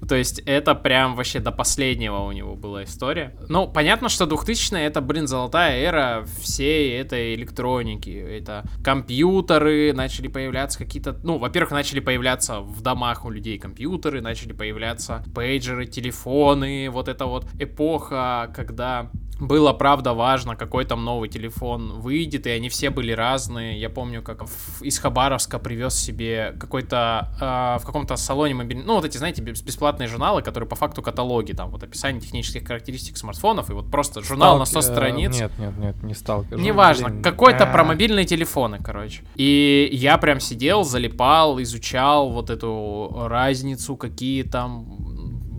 То 0.08 0.16
есть 0.16 0.40
это 0.40 0.74
прям 0.74 1.16
вообще 1.16 1.40
до 1.40 1.52
последнего 1.52 2.20
у 2.20 2.32
него 2.32 2.56
была 2.56 2.84
история. 2.84 3.36
Ну, 3.48 3.68
понятно, 3.68 4.10
что 4.10 4.26
2000 4.26 4.76
это, 4.76 5.00
блин, 5.02 5.28
золотая 5.28 5.80
эра 5.80 6.26
всей 6.40 7.00
этой 7.00 7.36
электроники. 7.36 8.10
Это 8.10 8.64
компьютеры, 8.84 9.94
начали 9.94 10.28
появляться 10.28 10.80
какие-то... 10.80 11.20
Ну, 11.24 11.38
во-первых, 11.38 11.72
начали 11.72 12.00
появляться 12.00 12.62
в 12.62 12.82
домах 12.82 13.26
у 13.26 13.30
людей 13.30 13.60
компьютеры, 13.60 14.22
начали 14.22 14.54
появляться 14.54 15.24
пейджеры, 15.36 15.86
телефоны. 15.86 16.90
Вот 16.90 17.08
эта 17.08 17.26
вот 17.26 17.46
эпоха, 17.60 18.52
когда 18.56 19.12
было, 19.42 19.74
правда, 19.74 20.14
важно, 20.14 20.56
какой 20.56 20.86
там 20.86 21.04
новый 21.04 21.28
телефон 21.28 22.00
выйдет, 22.00 22.46
и 22.46 22.52
они 22.52 22.70
все 22.70 22.92
были 22.92 23.12
разные. 23.12 23.80
Я 23.80 23.90
помню, 23.90 24.22
как 24.22 24.46
в, 24.46 24.81
из 24.82 25.00
Хабаровска 25.00 25.60
привез 25.60 25.96
себе 25.96 26.56
какой-то 26.60 27.30
э, 27.40 27.82
в 27.82 27.86
каком-то 27.86 28.16
салоне 28.16 28.54
мобильный, 28.54 28.86
ну 28.86 28.96
вот 28.96 29.06
эти, 29.06 29.18
знаете, 29.18 29.42
бесплатные 29.42 30.08
журналы, 30.08 30.42
которые 30.42 30.68
по 30.68 30.76
факту 30.76 31.02
каталоги, 31.02 31.54
там 31.54 31.70
вот 31.70 31.84
описание 31.84 32.22
технических 32.22 32.68
характеристик 32.68 33.18
смартфонов, 33.18 33.70
и 33.70 33.74
вот 33.74 33.90
просто 33.90 34.22
журнал 34.22 34.66
Сталки, 34.66 34.76
на 34.76 34.82
100 34.82 34.94
страниц. 34.94 35.40
Нет, 35.40 35.52
нет, 35.58 35.78
нет, 35.78 36.04
не 36.04 36.14
стал. 36.14 36.46
Неважно, 36.52 37.22
какой-то 37.22 37.66
про 37.66 37.84
мобильные 37.84 38.26
телефоны, 38.26 38.80
короче. 38.84 39.24
И 39.36 39.90
я 39.92 40.18
прям 40.18 40.40
сидел, 40.40 40.84
залипал, 40.84 41.62
изучал 41.62 42.30
вот 42.30 42.50
эту 42.50 43.26
разницу, 43.28 43.96
какие 43.96 44.44
там 44.44 44.86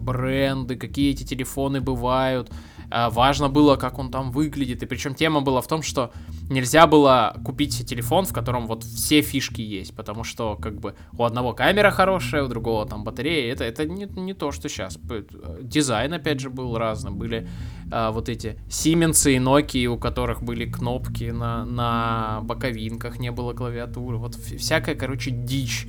бренды, 0.03 0.77
какие 0.77 1.13
эти 1.13 1.23
телефоны 1.23 1.81
бывают 1.81 2.51
а, 2.51 2.55
важно 3.11 3.49
было, 3.49 3.77
как 3.77 3.99
он 3.99 4.11
там 4.11 4.31
выглядит. 4.31 4.83
И 4.83 4.87
причем 4.87 5.15
тема 5.15 5.41
была 5.41 5.61
в 5.61 5.67
том, 5.67 5.83
что 5.83 6.13
нельзя 6.51 6.87
было 6.87 7.37
купить 7.45 7.87
телефон, 7.87 8.25
в 8.25 8.33
котором 8.33 8.67
вот 8.67 8.85
все 8.85 9.23
фишки 9.23 9.61
есть, 9.61 9.95
потому 9.95 10.25
что 10.25 10.57
как 10.57 10.81
бы 10.81 10.95
у 11.17 11.25
одного 11.25 11.53
камера 11.53 11.91
хорошая, 11.91 12.45
у 12.45 12.49
другого 12.49 12.87
там 12.87 13.05
батарея. 13.05 13.53
Это, 13.53 13.65
это 13.65 13.85
не, 13.85 14.05
не 14.05 14.35
то, 14.35 14.53
что 14.53 14.69
сейчас. 14.69 14.99
Дизайн, 15.61 16.13
опять 16.13 16.41
же, 16.41 16.51
был 16.51 16.77
разный. 16.77 17.13
Были 17.13 17.49
а, 17.91 18.11
вот 18.11 18.29
эти 18.29 18.59
Siemens 18.69 19.31
и 19.31 19.37
Nokia, 19.37 19.87
у 19.87 19.99
которых 19.99 20.43
были 20.43 20.71
кнопки 20.71 21.25
на, 21.25 21.65
на 21.65 22.41
боковинках, 22.43 23.19
не 23.19 23.31
было 23.31 23.53
клавиатуры. 23.53 24.17
Вот 24.17 24.35
всякая, 24.35 24.95
короче, 24.95 25.31
дичь. 25.31 25.87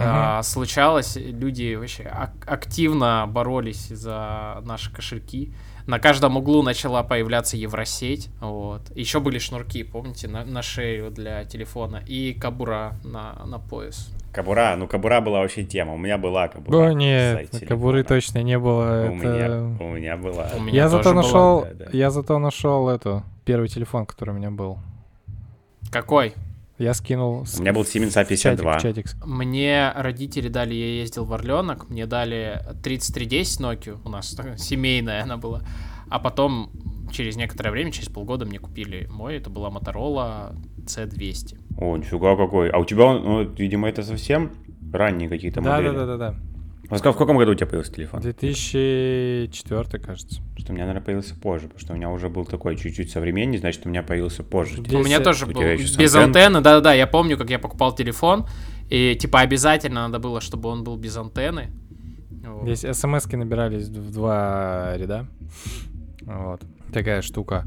Uh-huh. 0.00 0.38
А, 0.38 0.42
случалось, 0.42 1.16
люди 1.16 1.74
вообще 1.74 2.04
ак- 2.04 2.46
активно 2.46 3.26
боролись 3.28 3.88
за 3.88 4.62
наши 4.64 4.90
кошельки. 4.90 5.52
На 5.86 5.98
каждом 5.98 6.38
углу 6.38 6.62
начала 6.62 7.02
появляться 7.02 7.58
Евросеть. 7.58 8.30
Вот. 8.40 8.80
Еще 8.96 9.20
были 9.20 9.38
шнурки, 9.38 9.84
помните, 9.84 10.26
на, 10.26 10.42
на 10.46 10.62
шею 10.62 11.10
для 11.10 11.44
телефона. 11.44 12.02
И 12.06 12.32
кабура 12.32 12.94
на, 13.04 13.44
на 13.44 13.58
пояс. 13.58 14.10
Кабура, 14.32 14.74
ну 14.78 14.88
кабура 14.88 15.20
была 15.20 15.40
вообще 15.40 15.64
тема. 15.64 15.92
У 15.92 15.98
меня 15.98 16.16
была 16.16 16.48
кабура. 16.48 16.88
О, 16.88 16.92
нет, 16.94 17.50
кабуры 17.68 18.02
точно 18.02 18.42
не 18.42 18.58
было. 18.58 19.10
У, 19.10 19.16
это... 19.16 19.26
меня, 19.26 19.84
у 19.84 19.94
меня 19.94 20.16
была. 20.16 20.48
У 20.56 20.60
меня 20.62 20.76
я 20.76 20.88
зато 20.88 21.12
нашел, 21.12 21.62
да, 21.62 21.84
да. 21.84 21.86
я 21.92 22.10
зато 22.10 22.38
нашел 22.38 22.88
эту 22.88 23.22
первый 23.44 23.68
телефон, 23.68 24.06
который 24.06 24.30
у 24.30 24.38
меня 24.38 24.50
был. 24.50 24.78
Какой? 25.90 26.32
Я 26.80 26.94
скинул... 26.94 27.44
У 27.58 27.60
меня 27.60 27.74
был 27.74 27.82
Siemens 27.82 28.16
A52. 28.16 28.56
Чатик, 28.80 28.80
чатик. 28.80 29.26
Мне 29.26 29.92
родители 29.94 30.48
дали, 30.48 30.72
я 30.72 30.86
ездил 31.02 31.26
в 31.26 31.32
Орленок, 31.34 31.90
мне 31.90 32.06
дали 32.06 32.58
3310 32.82 33.60
Nokia, 33.60 33.98
у 34.02 34.08
нас 34.08 34.34
семейная 34.56 35.22
она 35.22 35.36
была. 35.36 35.62
А 36.08 36.18
потом, 36.18 36.70
через 37.12 37.36
некоторое 37.36 37.70
время, 37.70 37.92
через 37.92 38.08
полгода 38.08 38.46
мне 38.46 38.58
купили 38.58 39.06
мой, 39.10 39.36
это 39.36 39.50
была 39.50 39.68
Motorola 39.68 40.56
C200. 40.86 41.58
О, 41.76 41.98
нифига 41.98 42.34
какой. 42.34 42.70
А 42.70 42.78
у 42.78 42.86
тебя, 42.86 43.12
ну, 43.12 43.42
видимо, 43.42 43.86
это 43.86 44.02
совсем 44.02 44.50
ранние 44.90 45.28
какие-то 45.28 45.60
да, 45.60 45.76
модели. 45.76 45.94
Да-да-да. 45.94 46.34
А 46.90 46.96
в 46.96 47.16
каком 47.16 47.36
году 47.36 47.52
у 47.52 47.54
тебя 47.54 47.66
появился 47.66 47.92
телефон? 47.92 48.20
2004, 48.20 50.02
кажется. 50.02 50.42
Что 50.56 50.72
у 50.72 50.74
меня, 50.74 50.86
наверное, 50.86 51.04
появился 51.04 51.34
позже, 51.34 51.66
потому 51.66 51.80
что 51.80 51.92
у 51.92 51.96
меня 51.96 52.10
уже 52.10 52.28
был 52.28 52.44
такой 52.44 52.76
чуть-чуть 52.76 53.10
современнее, 53.10 53.60
значит, 53.60 53.86
у 53.86 53.88
меня 53.88 54.02
появился 54.02 54.42
позже. 54.42 54.76
Здесь... 54.78 54.92
У 54.92 55.02
меня 55.02 55.20
тоже 55.20 55.46
у 55.46 55.50
был 55.50 55.62
без 55.62 56.14
антенны, 56.14 56.60
да-да-да, 56.60 56.92
я 56.92 57.06
помню, 57.06 57.38
как 57.38 57.48
я 57.50 57.58
покупал 57.58 57.94
телефон, 57.94 58.46
и 58.88 59.14
типа 59.14 59.40
обязательно 59.40 60.02
надо 60.02 60.18
было, 60.18 60.40
чтобы 60.40 60.68
он 60.68 60.82
был 60.82 60.96
без 60.96 61.16
антенны. 61.16 61.70
Вот. 62.44 62.64
Здесь 62.64 62.96
смс-ки 62.96 63.36
набирались 63.36 63.88
в 63.88 64.12
два 64.12 64.96
ряда. 64.96 65.26
Вот 66.22 66.62
такая 66.90 67.22
штука. 67.22 67.64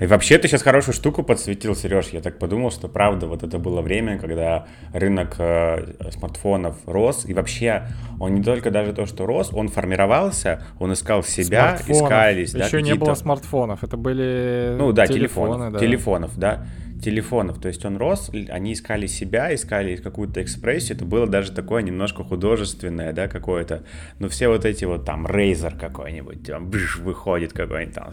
И 0.00 0.06
вообще 0.06 0.38
ты 0.38 0.48
сейчас 0.48 0.62
хорошую 0.62 0.94
штуку 0.94 1.22
подсветил, 1.22 1.74
Сереж. 1.74 2.08
Я 2.08 2.20
так 2.20 2.38
подумал, 2.38 2.70
что 2.70 2.88
правда, 2.88 3.26
вот 3.26 3.42
это 3.42 3.58
было 3.58 3.80
время, 3.80 4.18
когда 4.18 4.66
рынок 4.92 5.36
э, 5.38 6.10
смартфонов 6.10 6.76
рос. 6.86 7.24
И 7.26 7.34
вообще 7.34 7.88
он 8.20 8.34
не 8.34 8.42
только 8.42 8.70
даже 8.70 8.92
то, 8.92 9.06
что 9.06 9.26
рос, 9.26 9.50
он 9.52 9.68
формировался, 9.68 10.62
он 10.78 10.92
искал 10.92 11.22
себя, 11.22 11.76
смартфонов. 11.76 12.02
искались. 12.02 12.54
Еще 12.54 12.78
да, 12.78 12.82
не 12.82 12.94
было 12.94 13.14
смартфонов, 13.14 13.84
это 13.84 13.96
были 13.96 14.74
Ну 14.78 14.92
да, 14.92 15.06
телефоны, 15.06 15.70
телефонов, 15.70 15.72
да. 15.72 15.78
телефонов, 15.78 16.38
да 16.38 16.66
телефонов. 17.04 17.60
То 17.60 17.68
есть 17.68 17.84
он 17.84 17.96
рос, 17.96 18.30
они 18.48 18.72
искали 18.72 19.06
себя, 19.06 19.54
искали 19.54 19.96
какую-то 19.96 20.42
экспрессию. 20.42 20.96
Это 20.96 21.04
было 21.04 21.26
даже 21.26 21.52
такое 21.52 21.82
немножко 21.82 22.24
художественное, 22.24 23.12
да, 23.12 23.28
какое-то. 23.28 23.84
Но 24.18 24.28
все 24.28 24.48
вот 24.48 24.64
эти 24.64 24.84
вот 24.86 25.04
там 25.04 25.26
Razer 25.26 25.78
какой-нибудь, 25.78 26.46
там 26.46 26.70
бж, 26.70 26.98
выходит 26.98 27.52
какой-нибудь 27.52 27.94
там. 27.94 28.10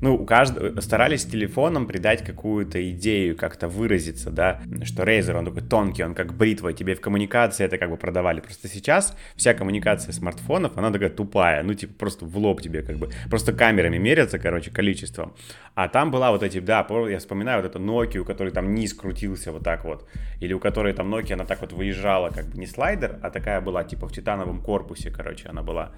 Ну, 0.00 0.14
у 0.14 0.24
каждого 0.24 0.80
старались 0.80 1.24
телефоном 1.24 1.86
придать 1.86 2.24
какую-то 2.24 2.90
идею, 2.90 3.36
как-то 3.36 3.68
выразиться, 3.68 4.30
да, 4.30 4.60
что 4.84 5.02
Razer, 5.02 5.36
он 5.36 5.44
такой 5.44 5.62
тонкий, 5.62 6.04
он 6.04 6.14
как 6.14 6.34
бритва, 6.34 6.72
тебе 6.72 6.94
в 6.94 7.00
коммуникации 7.00 7.64
это 7.64 7.76
как 7.78 7.90
бы 7.90 7.96
продавали. 7.96 8.40
Просто 8.40 8.68
сейчас 8.68 9.16
вся 9.36 9.54
коммуникация 9.54 10.12
смартфонов, 10.12 10.76
она 10.76 10.90
такая 10.90 11.10
тупая, 11.10 11.62
ну, 11.62 11.74
типа, 11.74 11.92
просто 11.98 12.24
в 12.24 12.38
лоб 12.38 12.62
тебе 12.62 12.82
как 12.82 12.96
бы, 12.96 13.10
просто 13.28 13.52
камерами 13.52 13.98
мерятся, 13.98 14.38
короче, 14.38 14.70
количеством. 14.70 15.34
А 15.74 15.88
там 15.88 16.10
была 16.10 16.30
вот 16.30 16.42
эти, 16.42 16.58
да, 16.58 16.86
я 17.08 17.18
вспоминаю 17.18 17.62
вот 17.62 17.70
эту 17.70 17.78
Nokia, 17.98 18.18
у 18.18 18.24
которой 18.24 18.50
там 18.50 18.74
низ 18.74 18.94
крутился 18.94 19.52
вот 19.52 19.62
так 19.62 19.84
вот, 19.84 20.06
или 20.40 20.52
у 20.52 20.60
которой 20.60 20.92
там 20.92 21.14
Nokia, 21.14 21.34
она 21.34 21.44
так 21.44 21.60
вот 21.60 21.72
выезжала, 21.72 22.30
как 22.30 22.46
бы 22.46 22.58
не 22.58 22.66
слайдер, 22.66 23.18
а 23.22 23.30
такая 23.30 23.60
была, 23.60 23.84
типа 23.84 24.06
в 24.06 24.12
титановом 24.12 24.60
корпусе, 24.60 25.10
короче, 25.10 25.48
она 25.48 25.62
была. 25.62 25.92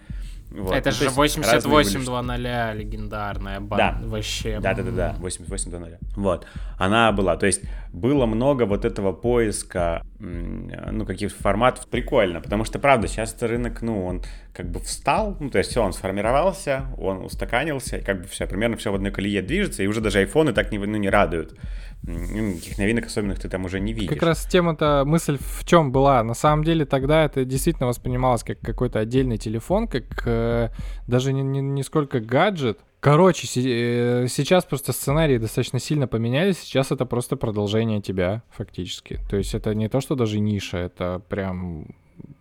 Вот. 0.50 0.74
Это 0.74 0.90
ну, 0.90 0.96
же 0.96 1.04
88.00 1.06 2.74
легендарная 2.74 3.60
банда. 3.60 3.98
Да. 4.00 4.08
Вообще. 4.08 4.58
Да, 4.60 4.74
да, 4.74 4.82
да, 4.82 4.90
да. 4.90 5.16
88.00. 5.20 5.98
Вот. 6.16 6.46
Она 6.76 7.12
была. 7.12 7.36
То 7.36 7.46
есть 7.46 7.62
было 7.92 8.26
много 8.26 8.64
вот 8.64 8.84
этого 8.84 9.12
поиска, 9.12 10.04
ну, 10.18 11.06
каких 11.06 11.32
форматов. 11.32 11.86
Прикольно, 11.86 12.40
потому 12.40 12.64
что, 12.64 12.78
правда, 12.80 13.06
сейчас 13.06 13.36
рынок, 13.40 13.82
ну, 13.82 14.04
он 14.04 14.22
как 14.52 14.68
бы 14.70 14.80
встал, 14.80 15.36
ну, 15.38 15.50
то 15.50 15.58
есть 15.58 15.70
все, 15.70 15.82
он 15.82 15.92
сформировался, 15.92 16.86
он 16.98 17.24
устаканился, 17.24 17.98
и 17.98 18.02
как 18.02 18.22
бы 18.22 18.26
все, 18.26 18.46
примерно 18.46 18.76
все 18.76 18.90
в 18.90 18.96
одной 18.96 19.12
колее 19.12 19.42
движется, 19.42 19.82
и 19.84 19.86
уже 19.86 20.00
даже 20.00 20.18
айфоны 20.18 20.52
так 20.52 20.72
не, 20.72 20.78
ну, 20.78 20.96
не 20.96 21.08
радуют. 21.08 21.56
Никаких 22.02 22.78
новинок 22.78 23.06
особенных 23.06 23.38
ты 23.38 23.48
там 23.48 23.64
уже 23.64 23.78
не 23.78 23.92
видишь. 23.92 24.08
Как 24.08 24.22
раз 24.22 24.44
тема-то, 24.46 25.04
мысль 25.06 25.38
в 25.38 25.64
чем 25.64 25.92
была? 25.92 26.22
На 26.22 26.34
самом 26.34 26.64
деле 26.64 26.86
тогда 26.86 27.24
это 27.24 27.44
действительно 27.44 27.86
воспринималось 27.86 28.42
как 28.42 28.60
какой-то 28.60 28.98
отдельный 28.98 29.36
телефон, 29.36 29.86
как 29.86 30.22
э, 30.26 30.70
даже 31.06 31.32
не, 31.32 31.42
не, 31.42 31.60
не 31.60 31.82
сколько 31.82 32.20
гаджет, 32.20 32.78
Короче, 33.00 33.46
э, 33.46 34.26
сейчас 34.28 34.66
просто 34.66 34.92
сценарии 34.92 35.38
достаточно 35.38 35.78
сильно 35.78 36.06
поменялись. 36.06 36.58
Сейчас 36.58 36.92
это 36.92 37.06
просто 37.06 37.36
продолжение 37.36 38.02
тебя, 38.02 38.42
фактически. 38.50 39.20
То 39.30 39.38
есть 39.38 39.54
это 39.54 39.74
не 39.74 39.88
то, 39.88 40.02
что 40.02 40.16
даже 40.16 40.38
ниша, 40.38 40.76
это 40.76 41.22
прям... 41.30 41.86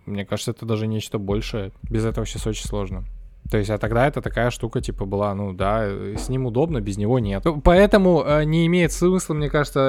Мне 0.06 0.26
кажется, 0.26 0.52
это 0.52 0.66
даже 0.66 0.86
нечто 0.86 1.18
большее. 1.18 1.72
Без 1.84 2.04
этого 2.04 2.26
сейчас 2.26 2.46
очень 2.46 2.66
сложно. 2.66 3.06
То 3.50 3.58
есть, 3.58 3.70
а 3.72 3.78
тогда 3.78 4.08
это 4.08 4.22
такая 4.22 4.52
штука, 4.52 4.80
типа, 4.80 5.06
была, 5.06 5.34
ну 5.34 5.54
да, 5.54 5.88
с 6.16 6.30
ним 6.30 6.46
удобно, 6.46 6.82
без 6.82 6.98
него 6.98 7.20
нет. 7.20 7.44
Поэтому 7.64 8.24
э, 8.24 8.44
не 8.44 8.68
имеет 8.68 8.92
смысла, 8.92 9.34
мне 9.34 9.50
кажется, 9.50 9.80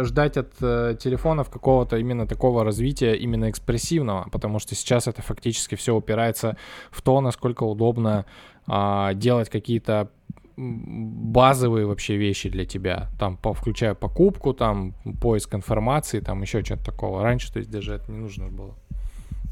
э, 0.00 0.04
ждать 0.04 0.36
от 0.36 0.52
э, 0.60 0.96
телефонов 0.98 1.50
какого-то 1.50 1.96
именно 1.96 2.26
такого 2.26 2.64
развития, 2.64 3.14
именно 3.14 3.50
экспрессивного, 3.50 4.28
потому 4.30 4.60
что 4.60 4.76
сейчас 4.76 5.08
это 5.08 5.22
фактически 5.22 5.74
все 5.74 5.94
упирается 5.94 6.56
в 6.90 7.02
то, 7.02 7.20
насколько 7.20 7.64
удобно 7.64 8.26
э, 8.68 9.10
делать 9.14 9.50
какие-то 9.50 10.08
базовые 10.56 11.86
вообще 11.86 12.16
вещи 12.16 12.48
для 12.48 12.64
тебя, 12.64 13.08
там, 13.18 13.36
по, 13.36 13.54
включая 13.54 13.94
покупку, 13.94 14.52
там, 14.52 14.94
поиск 15.20 15.54
информации, 15.54 16.20
там, 16.20 16.42
еще 16.42 16.62
что-то 16.62 16.84
такого. 16.84 17.22
Раньше, 17.22 17.52
то 17.52 17.58
есть, 17.58 17.70
даже 17.70 17.94
это 17.94 18.12
не 18.12 18.18
нужно 18.18 18.48
было. 18.48 18.76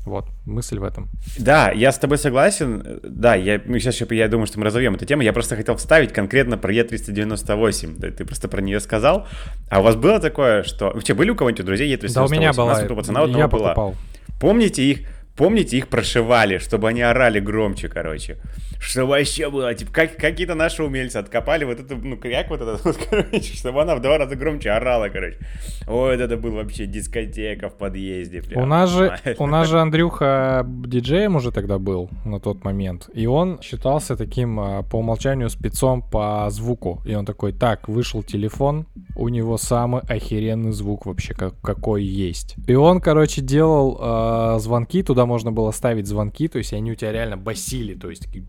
Вот, 0.05 0.27
мысль 0.47 0.79
в 0.79 0.85
этом. 0.85 1.09
Да, 1.39 1.71
я 1.71 1.93
с 1.93 1.99
тобой 1.99 2.17
согласен. 2.17 3.01
Да, 3.03 3.35
я, 3.35 3.59
сейчас 3.59 4.01
я 4.01 4.29
думаю, 4.29 4.47
что 4.47 4.59
мы 4.59 4.65
разовьем 4.65 4.95
эту 4.95 5.05
тему. 5.05 5.23
Я 5.23 5.33
просто 5.33 5.55
хотел 5.55 5.77
вставить 5.77 6.13
конкретно 6.13 6.57
про 6.57 6.73
Е398. 6.73 8.01
Ты, 8.01 8.11
ты 8.13 8.25
просто 8.25 8.49
про 8.49 8.63
нее 8.63 8.81
сказал. 8.81 9.27
А 9.69 9.81
у 9.81 9.83
вас 9.83 9.97
было 9.97 10.19
такое, 10.19 10.63
что... 10.63 10.87
Вообще, 10.87 11.13
были 11.13 11.31
у 11.31 11.35
кого-нибудь 11.35 11.65
друзей 11.65 11.95
Е398? 11.95 12.15
Да, 12.15 12.25
у 12.25 12.29
меня 12.29 12.53
была. 12.53 12.65
У 12.65 12.69
нас 12.69 12.91
у 12.91 12.97
пацана 12.97 13.25
я 13.25 13.49
покупал. 13.49 13.91
Была. 13.91 13.99
Помните 14.41 14.83
их? 14.83 15.01
Помните, 15.39 15.79
их 15.79 15.87
прошивали, 15.87 16.59
чтобы 16.59 16.89
они 16.89 17.01
орали 17.01 17.39
громче, 17.39 17.89
короче. 17.89 18.39
Что 18.81 19.07
вообще 19.07 19.49
было? 19.51 19.73
Типа, 19.73 19.93
как, 19.93 20.17
какие-то 20.17 20.55
наши 20.55 20.83
умельцы 20.83 21.17
откопали 21.17 21.65
вот 21.65 21.79
эту, 21.79 21.97
ну, 21.97 22.17
как 22.17 22.51
вот 22.51 22.61
этот, 22.61 22.85
вот, 22.85 22.97
короче, 23.11 23.57
чтобы 23.57 23.83
она 23.83 23.95
в 23.95 24.01
два 24.01 24.19
раза 24.19 24.35
громче 24.35 24.71
орала, 24.71 25.09
короче. 25.09 25.39
Ой, 25.87 26.17
это 26.17 26.37
был 26.37 26.53
вообще 26.53 26.87
дискотека 26.87 27.69
в 27.69 27.75
подъезде. 27.75 28.43
Прям, 28.43 28.63
у 28.63 28.67
нас 28.67 28.91
же, 28.91 29.17
у 29.39 29.47
нас 29.47 29.69
же 29.69 29.79
Андрюха 29.81 30.65
диджеем 30.67 31.37
уже 31.37 31.53
тогда 31.53 31.79
был 31.79 32.11
на 32.25 32.41
тот 32.41 32.65
момент, 32.65 33.09
и 33.15 33.27
он 33.27 33.61
считался 33.63 34.17
таким 34.17 34.59
а, 34.59 34.83
по 34.83 34.97
умолчанию 34.97 35.51
спецом 35.51 36.03
по 36.03 36.49
звуку. 36.51 37.01
И 37.05 37.15
он 37.15 37.25
такой, 37.27 37.53
так, 37.53 37.89
вышел 37.89 38.25
телефон, 38.25 38.87
у 39.17 39.29
него 39.29 39.57
самый 39.57 40.03
охеренный 40.03 40.73
звук 40.73 41.07
вообще, 41.07 41.35
как, 41.35 41.61
какой 41.61 42.03
есть. 42.03 42.57
И 42.67 42.75
он, 42.75 43.01
короче, 43.01 43.41
делал 43.41 43.99
э, 44.01 44.59
звонки, 44.59 45.03
туда 45.03 45.27
можно 45.29 45.53
было 45.53 45.71
ставить 45.71 46.07
звонки, 46.07 46.49
то 46.49 46.59
есть 46.59 46.73
они 46.73 46.91
у 46.91 46.95
тебя 46.95 47.13
реально 47.13 47.37
басили, 47.37 47.95
то 47.95 48.11
есть 48.11 48.25
такие 48.25 48.45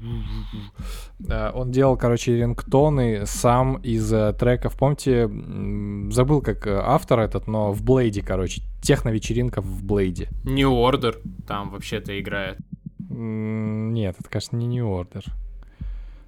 он 1.54 1.72
делал, 1.72 1.98
короче, 1.98 2.38
рингтоны 2.38 3.26
сам 3.26 3.76
из 3.78 4.12
э, 4.14 4.34
треков. 4.34 4.78
Помните, 4.78 5.30
забыл 6.12 6.42
как 6.42 6.66
э, 6.66 6.82
автор 6.82 7.20
этот, 7.20 7.48
но 7.48 7.72
в 7.72 7.84
Блейде, 7.84 8.22
короче, 8.22 8.62
техно-вечеринка 8.82 9.62
в 9.62 9.84
Блейде. 9.84 10.30
New 10.46 10.72
Order 10.72 11.18
там 11.46 11.72
вообще-то 11.72 12.20
играет. 12.20 12.58
Нет, 13.10 14.16
это, 14.18 14.30
конечно, 14.30 14.56
не 14.56 14.68
New 14.68 14.88
Order. 14.88 15.26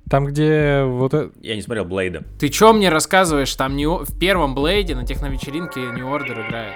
Там, 0.09 0.25
где 0.25 0.83
вот 0.83 1.13
это... 1.13 1.31
Я 1.41 1.55
не 1.55 1.61
смотрел 1.61 1.85
Блейда. 1.85 2.23
Ты 2.37 2.49
чё 2.49 2.73
мне 2.73 2.89
рассказываешь? 2.89 3.55
Там 3.55 3.77
не... 3.77 3.87
в 3.87 4.19
первом 4.19 4.53
Блейде 4.55 4.93
на 4.93 5.05
техновечеринке 5.05 5.79
New 5.79 6.05
Order 6.05 6.45
играет. 6.45 6.73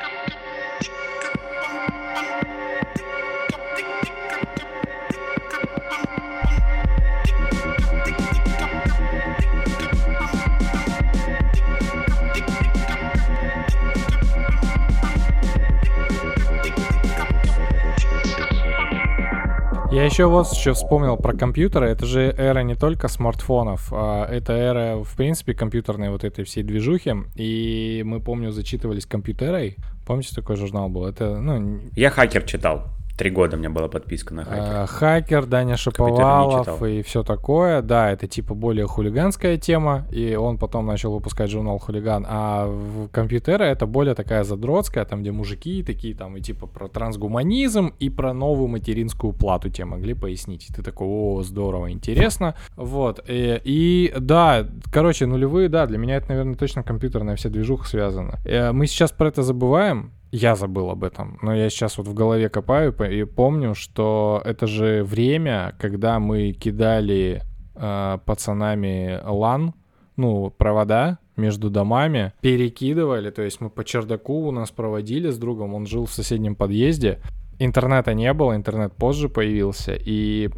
Я 19.96 20.04
еще 20.04 20.26
вот 20.26 20.52
еще 20.52 20.74
вспомнил 20.74 21.16
про 21.16 21.32
компьютеры. 21.32 21.88
Это 21.88 22.06
же 22.06 22.24
эра 22.38 22.64
не 22.64 22.76
только 22.76 23.08
смартфонов, 23.08 23.94
а 23.94 24.26
это 24.26 24.52
эра, 24.52 25.02
в 25.02 25.16
принципе, 25.16 25.54
компьютерной 25.54 26.10
вот 26.10 26.26
этой 26.26 26.44
всей 26.44 26.64
движухи. 26.64 27.14
И 27.36 28.04
мы, 28.06 28.20
помню, 28.20 28.52
зачитывались 28.52 29.06
компьютерой. 29.06 29.78
Помните, 30.06 30.36
такой 30.36 30.58
журнал 30.58 30.90
был? 30.90 31.06
Это, 31.06 31.40
ну... 31.40 31.80
Я 31.96 32.10
хакер 32.10 32.44
читал. 32.44 32.90
Три 33.18 33.30
года 33.30 33.56
у 33.56 33.60
меня 33.60 33.70
была 33.70 33.88
подписка 33.88 34.34
на 34.34 34.44
хакер. 34.44 34.64
А, 34.64 34.86
хакер, 34.88 35.46
Даня 35.46 35.78
Шаповалов 35.78 36.84
и 36.84 37.02
все 37.02 37.24
такое. 37.24 37.82
Да, 37.82 38.12
это 38.12 38.28
типа 38.28 38.54
более 38.54 38.88
хулиганская 38.88 39.58
тема, 39.58 40.06
и 40.12 40.36
он 40.36 40.58
потом 40.58 40.86
начал 40.86 41.14
выпускать 41.14 41.50
журнал 41.50 41.78
«Хулиган». 41.78 42.26
А 42.28 42.68
в 42.68 43.08
компьютере 43.10 43.68
это 43.68 43.86
более 43.86 44.16
такая 44.16 44.44
задротская, 44.44 45.06
там, 45.06 45.22
где 45.22 45.32
мужики 45.32 45.82
такие 45.82 46.14
там 46.14 46.36
и 46.36 46.42
типа 46.42 46.68
про 46.68 46.90
трансгуманизм 46.90 47.94
и 48.00 48.10
про 48.10 48.34
новую 48.34 48.68
материнскую 48.68 49.32
плату 49.32 49.70
тебе 49.70 49.86
могли 49.86 50.14
пояснить. 50.14 50.70
И 50.70 50.74
ты 50.74 50.84
такой, 50.84 51.08
о, 51.08 51.42
здорово, 51.42 51.92
интересно. 51.92 52.56
Вот. 52.76 53.24
И, 53.30 53.62
и 53.64 54.14
да, 54.20 54.68
короче, 54.92 55.26
нулевые, 55.26 55.70
да, 55.70 55.86
для 55.86 55.98
меня 55.98 56.18
это, 56.18 56.30
наверное, 56.30 56.56
точно 56.56 56.84
компьютерная 56.84 57.38
вся 57.38 57.50
движуха 57.50 57.88
связана. 57.88 58.40
Э, 58.44 58.74
мы 58.74 58.88
сейчас 58.88 59.12
про 59.12 59.30
это 59.30 59.42
забываем, 59.42 60.12
я 60.32 60.56
забыл 60.56 60.90
об 60.90 61.04
этом, 61.04 61.38
но 61.42 61.56
я 61.56 61.70
сейчас 61.70 61.98
вот 61.98 62.08
в 62.08 62.14
голове 62.14 62.50
копаю 62.50 62.94
и 63.10 63.24
помню, 63.24 63.76
что 63.76 64.42
это 64.44 64.68
же 64.68 65.04
время, 65.04 65.76
когда 65.80 66.20
мы 66.20 66.52
кидали 66.52 67.44
э, 67.76 68.18
пацанами 68.26 69.22
лан, 69.24 69.74
ну, 70.18 70.50
провода 70.50 71.20
между 71.38 71.70
домами, 71.70 72.34
перекидывали, 72.42 73.30
то 73.30 73.42
есть 73.42 73.62
мы 73.62 73.70
по 73.70 73.84
чердаку 73.84 74.48
у 74.48 74.52
нас 74.52 74.72
проводили 74.72 75.30
с 75.30 75.38
другом, 75.38 75.74
он 75.74 75.86
жил 75.86 76.06
в 76.06 76.14
соседнем 76.14 76.56
подъезде, 76.56 77.20
интернета 77.60 78.14
не 78.14 78.32
было, 78.34 78.56
интернет 78.56 78.94
позже 78.94 79.30
появился, 79.30 79.94
и 79.94 80.50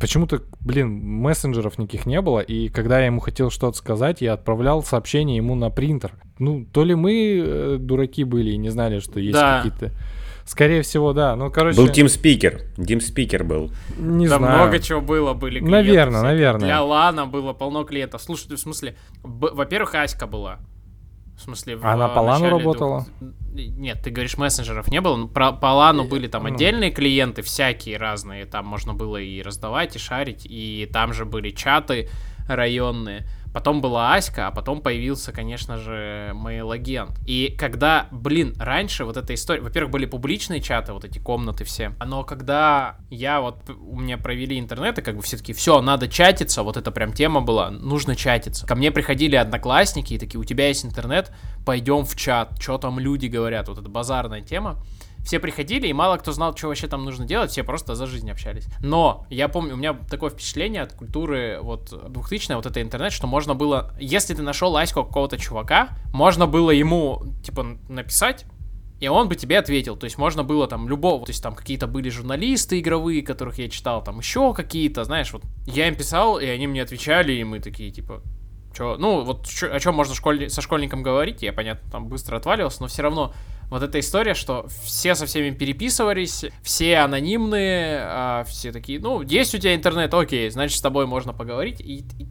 Почему-то, 0.00 0.42
блин, 0.60 0.88
мессенджеров 0.88 1.78
никаких 1.78 2.06
не 2.06 2.20
было, 2.20 2.40
и 2.40 2.68
когда 2.68 3.00
я 3.00 3.06
ему 3.06 3.20
хотел 3.20 3.50
что-то 3.50 3.76
сказать, 3.76 4.20
я 4.20 4.32
отправлял 4.32 4.82
сообщение 4.82 5.36
ему 5.36 5.54
на 5.54 5.70
принтер. 5.70 6.12
Ну, 6.38 6.64
то 6.72 6.84
ли 6.84 6.94
мы 6.94 7.42
э, 7.44 7.76
дураки 7.78 8.24
были 8.24 8.52
и 8.52 8.56
не 8.56 8.70
знали, 8.70 9.00
что 9.00 9.20
есть 9.20 9.34
да. 9.34 9.62
какие-то... 9.62 9.94
Скорее 10.44 10.82
всего, 10.82 11.12
да. 11.12 11.36
Ну, 11.36 11.50
короче... 11.50 11.76
Был 11.76 11.86
Team 11.86 12.06
Speaker. 12.06 12.62
Team 12.76 12.98
Speaker 12.98 13.44
был. 13.44 13.70
Не 13.96 14.26
да 14.26 14.38
знаю. 14.38 14.58
много 14.58 14.80
чего 14.80 15.00
было, 15.00 15.34
были 15.34 15.60
клиенты. 15.60 15.70
Наверное, 15.70 16.20
всякие. 16.20 16.22
наверное. 16.22 16.66
Для 16.66 16.82
Лана 16.82 17.26
было 17.26 17.52
полно 17.52 17.84
клиентов. 17.84 18.22
Слушай, 18.22 18.56
в 18.56 18.58
смысле, 18.58 18.96
во-первых, 19.22 19.94
Аська 19.94 20.26
была. 20.26 20.58
В 21.36 21.40
смысле, 21.42 21.76
в 21.76 21.86
Она 21.86 22.08
по 22.08 22.20
лану 22.20 22.50
работала? 22.50 23.06
Нет, 23.52 24.00
ты 24.02 24.10
говоришь, 24.10 24.38
мессенджеров 24.38 24.88
не 24.88 25.00
было. 25.00 25.26
Про, 25.26 25.52
по 25.52 25.66
лану 25.66 26.04
были 26.04 26.26
там 26.28 26.44
ну. 26.44 26.54
отдельные 26.54 26.90
клиенты, 26.90 27.42
всякие 27.42 27.96
разные. 27.96 28.46
Там 28.46 28.66
можно 28.66 28.94
было 28.94 29.16
и 29.16 29.42
раздавать, 29.42 29.96
и 29.96 29.98
шарить. 29.98 30.46
И 30.48 30.88
там 30.92 31.12
же 31.12 31.24
были 31.24 31.50
чаты 31.50 32.08
районные. 32.48 33.26
Потом 33.52 33.80
была 33.80 34.14
Аська, 34.14 34.46
а 34.46 34.50
потом 34.50 34.80
появился, 34.80 35.32
конечно 35.32 35.76
же, 35.76 36.30
Mail 36.34 37.18
И 37.26 37.54
когда, 37.58 38.08
блин, 38.10 38.54
раньше 38.58 39.04
вот 39.04 39.16
эта 39.16 39.34
история... 39.34 39.60
Во-первых, 39.60 39.92
были 39.92 40.06
публичные 40.06 40.60
чаты, 40.60 40.92
вот 40.92 41.04
эти 41.04 41.18
комнаты 41.18 41.64
все. 41.64 41.92
Но 42.04 42.24
когда 42.24 42.96
я 43.10 43.40
вот... 43.40 43.58
У 43.68 44.00
меня 44.00 44.16
провели 44.16 44.58
интернет, 44.58 44.98
и 44.98 45.02
как 45.02 45.16
бы 45.16 45.22
все 45.22 45.36
таки 45.36 45.52
все, 45.52 45.80
надо 45.82 46.08
чатиться, 46.08 46.62
вот 46.62 46.76
это 46.76 46.90
прям 46.90 47.12
тема 47.12 47.40
была, 47.40 47.70
нужно 47.70 48.16
чатиться. 48.16 48.66
Ко 48.66 48.74
мне 48.74 48.90
приходили 48.90 49.36
одноклассники 49.36 50.14
и 50.14 50.18
такие, 50.18 50.38
у 50.38 50.44
тебя 50.44 50.68
есть 50.68 50.84
интернет, 50.84 51.30
пойдем 51.66 52.04
в 52.04 52.16
чат, 52.16 52.60
что 52.60 52.78
там 52.78 52.98
люди 52.98 53.26
говорят, 53.26 53.68
вот 53.68 53.78
эта 53.78 53.88
базарная 53.88 54.40
тема 54.40 54.82
все 55.24 55.38
приходили, 55.38 55.86
и 55.86 55.92
мало 55.92 56.16
кто 56.16 56.32
знал, 56.32 56.56
что 56.56 56.68
вообще 56.68 56.88
там 56.88 57.04
нужно 57.04 57.24
делать, 57.24 57.50
все 57.50 57.62
просто 57.62 57.94
за 57.94 58.06
жизнь 58.06 58.30
общались. 58.30 58.66
Но 58.80 59.26
я 59.30 59.48
помню, 59.48 59.74
у 59.74 59.76
меня 59.76 59.94
такое 59.94 60.30
впечатление 60.30 60.82
от 60.82 60.92
культуры 60.94 61.58
вот 61.62 61.92
2000 62.12 62.54
вот 62.54 62.66
это 62.66 62.82
интернет, 62.82 63.12
что 63.12 63.26
можно 63.26 63.54
было, 63.54 63.94
если 64.00 64.34
ты 64.34 64.42
нашел 64.42 64.72
лаську 64.72 65.04
какого-то 65.04 65.38
чувака, 65.38 65.90
можно 66.12 66.46
было 66.46 66.70
ему, 66.70 67.22
типа, 67.44 67.78
написать, 67.88 68.46
и 69.00 69.08
он 69.08 69.28
бы 69.28 69.34
тебе 69.34 69.58
ответил. 69.58 69.96
То 69.96 70.04
есть 70.04 70.18
можно 70.18 70.44
было 70.44 70.68
там 70.68 70.88
любого, 70.88 71.24
то 71.24 71.30
есть 71.30 71.42
там 71.42 71.54
какие-то 71.54 71.86
были 71.86 72.08
журналисты 72.08 72.80
игровые, 72.80 73.22
которых 73.22 73.58
я 73.58 73.68
читал, 73.68 74.02
там 74.02 74.18
еще 74.18 74.54
какие-то, 74.54 75.04
знаешь, 75.04 75.32
вот 75.32 75.42
я 75.66 75.88
им 75.88 75.94
писал, 75.94 76.38
и 76.38 76.46
они 76.46 76.66
мне 76.66 76.82
отвечали, 76.82 77.32
и 77.32 77.44
мы 77.44 77.60
такие, 77.60 77.90
типа, 77.90 78.22
Чё, 78.74 78.96
ну, 78.98 79.22
вот 79.22 79.46
чё, 79.46 79.72
о 79.72 79.78
чем 79.80 79.94
можно 79.94 80.14
школь... 80.14 80.48
со 80.48 80.62
школьником 80.62 81.02
говорить, 81.02 81.42
я, 81.42 81.52
понятно, 81.52 81.90
там 81.90 82.08
быстро 82.08 82.36
отваливался, 82.36 82.80
но 82.80 82.88
все 82.88 83.02
равно 83.02 83.34
вот 83.72 83.82
эта 83.82 83.98
история, 84.00 84.34
что 84.34 84.66
все 84.84 85.14
со 85.14 85.26
всеми 85.26 85.50
переписывались, 85.50 86.44
все 86.62 86.98
анонимные, 86.98 88.00
а 88.02 88.44
все 88.44 88.70
такие, 88.70 89.00
ну, 89.00 89.22
есть 89.22 89.54
у 89.54 89.58
тебя 89.58 89.74
интернет, 89.74 90.12
окей, 90.12 90.50
значит, 90.50 90.78
с 90.78 90.82
тобой 90.82 91.06
можно 91.06 91.32
поговорить, 91.32 91.80
и, 91.80 92.04
и 92.18 92.26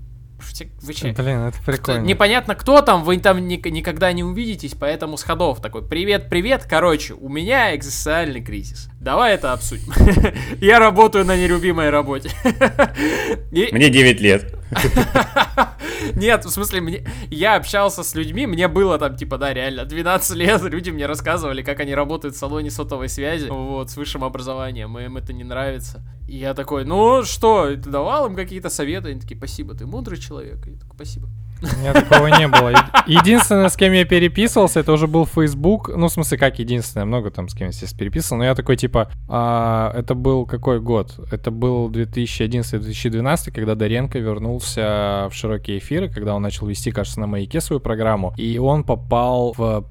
вы 0.82 0.94
че? 0.94 1.14
Блин, 1.14 1.40
это 1.40 1.58
прикольно. 1.66 2.02
Кто, 2.02 2.10
непонятно 2.10 2.56
кто 2.56 2.82
там, 2.82 3.04
вы 3.04 3.18
там 3.20 3.48
ни, 3.48 3.56
никогда 3.70 4.12
не 4.12 4.24
увидитесь, 4.24 4.74
поэтому 4.80 5.18
с 5.18 5.24
ходов 5.24 5.62
такой, 5.62 5.88
привет, 5.88 6.30
привет, 6.30 6.66
короче, 6.68 7.14
у 7.14 7.30
меня 7.30 7.76
экзистенциальный 7.76 8.44
кризис. 8.44 8.90
Давай 9.02 9.34
это 9.34 9.54
обсудим. 9.54 9.92
Я 10.62 10.78
работаю 10.78 11.26
на 11.26 11.36
нелюбимой 11.36 11.90
работе. 11.90 12.30
Мне 13.52 13.90
9 13.90 14.22
лет. 14.22 14.56
Нет, 16.16 16.46
в 16.46 16.50
смысле, 16.50 16.82
мне... 16.82 17.06
я 17.30 17.56
общался 17.56 18.04
с 18.04 18.16
людьми, 18.16 18.48
мне 18.48 18.68
было 18.68 18.98
там, 18.98 19.16
типа, 19.16 19.38
да, 19.38 19.54
реально, 19.54 19.86
12 19.86 20.36
лет, 20.36 20.62
люди 20.64 20.90
мне 20.90 21.06
рассказывали, 21.06 21.62
как 21.62 21.80
они 21.80 21.94
работают 21.94 22.36
в 22.36 22.40
салоне 22.40 22.72
сотовой 22.72 23.08
связи, 23.08 23.48
вот, 23.50 23.92
с 23.92 23.98
высшим 23.98 24.24
образованием, 24.24 24.98
им 24.98 25.18
это 25.18 25.32
не 25.32 25.44
нравится. 25.44 26.02
И 26.28 26.38
я 26.38 26.54
такой, 26.54 26.86
ну 26.86 27.24
что, 27.24 27.68
ты 27.76 27.90
давал 27.90 28.28
им 28.28 28.36
какие-то 28.36 28.70
советы? 28.70 29.10
Они 29.10 29.20
такие, 29.20 29.38
спасибо, 29.38 29.76
ты 29.76 29.86
мудрый 29.86 30.18
человек. 30.18 30.66
И 30.68 30.72
я 30.72 30.80
такой, 30.80 30.96
спасибо. 30.96 31.28
У 31.62 31.80
меня 31.80 31.94
такого 31.94 32.28
не 32.28 32.48
было. 32.48 32.72
Единственное, 33.06 33.70
с 33.70 33.76
кем 33.76 33.94
я 33.94 34.06
переписывался, 34.06 34.80
это 34.80 34.92
уже 34.92 35.08
был 35.08 35.26
Facebook. 35.26 35.90
Ну, 35.96 36.08
в 36.08 36.12
смысле, 36.12 36.38
как 36.38 36.60
единственное, 36.60 37.06
много 37.06 37.32
там 37.32 37.48
с 37.50 37.54
кем 37.54 37.68
я 37.68 37.74
здесь 37.74 37.94
переписывал. 37.94 38.40
Но 38.40 38.46
я 38.46 38.56
такой, 38.56 38.78
типа, 38.78 39.12
а, 39.28 39.94
это 39.96 40.16
был 40.16 40.46
какой 40.46 40.80
год? 40.80 41.20
Это 41.32 41.52
был 41.52 41.90
2011-2012, 41.90 43.52
когда 43.52 43.76
Доренко 43.76 44.20
вернулся 44.20 45.28
в 45.30 45.34
широкие 45.34 45.78
эфиры, 45.78 46.10
когда 46.10 46.36
он 46.36 46.42
начал 46.42 46.68
вести, 46.68 46.92
кажется, 46.92 47.20
на 47.20 47.28
маяке 47.28 47.62
свою 47.62 47.80
программу. 47.80 48.34
И 48.38 48.58
он 48.58 48.84
попал 48.84 49.54
в 49.58 49.86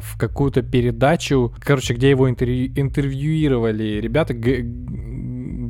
в 0.00 0.16
какую-то 0.16 0.62
передачу, 0.62 1.52
короче, 1.58 1.94
где 1.94 2.10
его 2.10 2.30
интервью, 2.30 2.72
интервьюировали 2.76 4.00
ребята, 4.00 4.32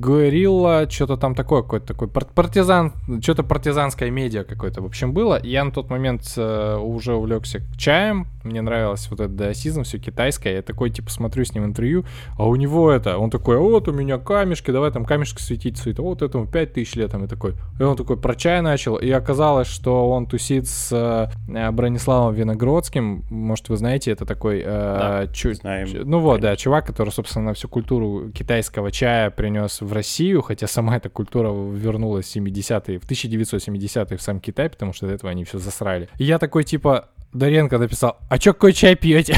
Горилла, 0.02 0.90
что-то 0.90 1.16
там 1.16 1.34
такое, 1.34 1.62
какой-то 1.62 1.86
такой 1.86 2.08
партизан, 2.08 2.92
что-то 3.22 3.44
партизанское 3.44 4.10
медиа 4.10 4.42
какое-то, 4.42 4.82
в 4.82 4.86
общем, 4.86 5.12
было. 5.12 5.40
Я 5.42 5.64
на 5.64 5.70
тот 5.70 5.90
момент 5.90 6.22
э, 6.36 6.76
уже 6.76 7.14
увлекся 7.14 7.60
чаем, 7.76 8.26
мне 8.44 8.60
нравилось 8.60 9.08
вот 9.10 9.20
этот 9.20 9.36
даосизм, 9.36 9.84
все 9.84 9.98
китайское. 9.98 10.54
Я 10.54 10.62
такой, 10.62 10.90
типа, 10.90 11.10
смотрю 11.10 11.44
с 11.44 11.54
ним 11.54 11.64
интервью, 11.64 12.04
а 12.36 12.46
у 12.48 12.56
него 12.56 12.90
это, 12.90 13.18
он 13.18 13.30
такой, 13.30 13.58
вот 13.58 13.88
у 13.88 13.92
меня 13.92 14.18
камешки, 14.18 14.70
давай 14.70 14.90
там 14.90 15.04
камешки 15.04 15.40
светить, 15.40 15.78
светит. 15.78 16.00
Вот 16.00 16.22
этому 16.22 16.46
5000 16.46 16.96
лет, 16.96 17.10
там, 17.12 17.24
и 17.24 17.28
такой. 17.28 17.54
И 17.78 17.82
он 17.82 17.96
такой 17.96 18.16
про 18.16 18.34
чай 18.34 18.60
начал, 18.60 18.96
и 18.96 19.10
оказалось, 19.10 19.68
что 19.68 20.10
он 20.10 20.26
тусит 20.26 20.66
с 20.66 20.90
э, 20.92 21.70
Брониславом 21.70 22.34
Виногродским, 22.34 23.24
может, 23.30 23.68
вы 23.68 23.76
знаете, 23.76 24.10
это 24.10 24.26
такой... 24.26 24.60
Э, 24.60 24.64
да, 24.64 25.26
чу- 25.32 25.54
знаем. 25.54 25.88
Ну 26.04 26.18
вот, 26.18 26.40
да, 26.40 26.56
чувак, 26.56 26.86
который, 26.86 27.10
собственно, 27.10 27.54
всю 27.54 27.68
культуру 27.68 28.30
китайского 28.32 28.90
чая 28.90 29.30
принес 29.30 29.80
в 29.80 29.91
в 29.92 29.94
Россию, 29.94 30.40
хотя 30.40 30.66
сама 30.66 30.96
эта 30.96 31.11
культура 31.11 31.50
вернулась 31.52 32.26
в 32.26 32.37
70-е, 32.37 32.98
в 32.98 33.05
1970-е 33.05 34.16
в 34.16 34.22
сам 34.22 34.40
Китай, 34.40 34.70
потому 34.70 34.94
что 34.94 35.07
до 35.07 35.12
этого 35.12 35.31
они 35.31 35.44
все 35.44 35.59
засрали. 35.59 36.09
И 36.18 36.24
я 36.24 36.38
такой, 36.38 36.64
типа, 36.64 37.11
Доренко 37.35 37.76
написал, 37.76 38.16
а 38.31 38.38
чё, 38.38 38.55
какой 38.55 38.72
чай 38.72 38.96
пьете? 38.96 39.37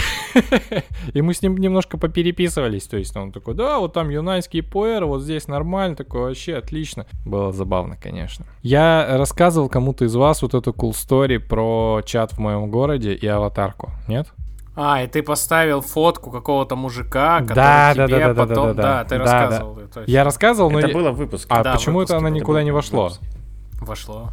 и 1.13 1.23
мы 1.23 1.35
с 1.35 1.43
ним 1.43 1.57
немножко 1.57 1.99
попереписывались, 1.99 2.85
то 2.87 2.97
есть 2.97 3.17
он 3.17 3.33
такой, 3.33 3.55
да, 3.55 3.81
вот 3.81 3.95
там 3.95 4.11
юнайский 4.11 4.63
пуэр, 4.63 5.07
вот 5.07 5.23
здесь 5.23 5.49
нормально, 5.49 5.97
такой, 5.97 6.21
вообще 6.21 6.55
отлично. 6.55 7.07
Было 7.27 7.53
забавно, 7.53 7.97
конечно. 7.97 8.47
Я 8.63 9.17
рассказывал 9.19 9.69
кому-то 9.69 10.05
из 10.05 10.15
вас 10.15 10.41
вот 10.43 10.55
эту 10.55 10.71
cool 10.71 10.93
story 10.93 11.41
про 11.41 12.01
чат 12.05 12.33
в 12.33 12.39
моем 12.39 12.71
городе 12.71 13.13
и 13.13 13.27
аватарку, 13.27 13.91
нет? 14.07 14.29
А, 14.77 15.03
и 15.03 15.07
ты 15.07 15.23
поставил 15.23 15.81
фотку 15.81 16.31
какого-то 16.31 16.75
мужика, 16.75 17.41
который 17.41 17.55
да, 17.55 17.93
тебе 17.95 18.19
да, 18.19 18.35
да, 18.35 18.47
потом... 18.47 18.67
Да, 18.69 18.73
да, 18.75 18.83
да, 18.83 18.83
да, 18.83 19.05
ты 19.05 19.19
да, 19.19 19.19
рассказывал. 19.19 19.79
Да. 19.95 20.03
Я 20.07 20.25
рассказывал, 20.25 20.71
но... 20.71 20.81
Это 20.81 20.89
было 20.89 21.11
в 21.13 21.17
выпуске. 21.17 21.47
А 21.49 21.63
да, 21.63 21.75
почему 21.75 22.03
это 22.03 22.17
она 22.17 22.31
никуда 22.31 22.59
это 22.59 22.65
не 22.65 22.71
вошло? 22.73 23.13
Вошло. 23.81 24.31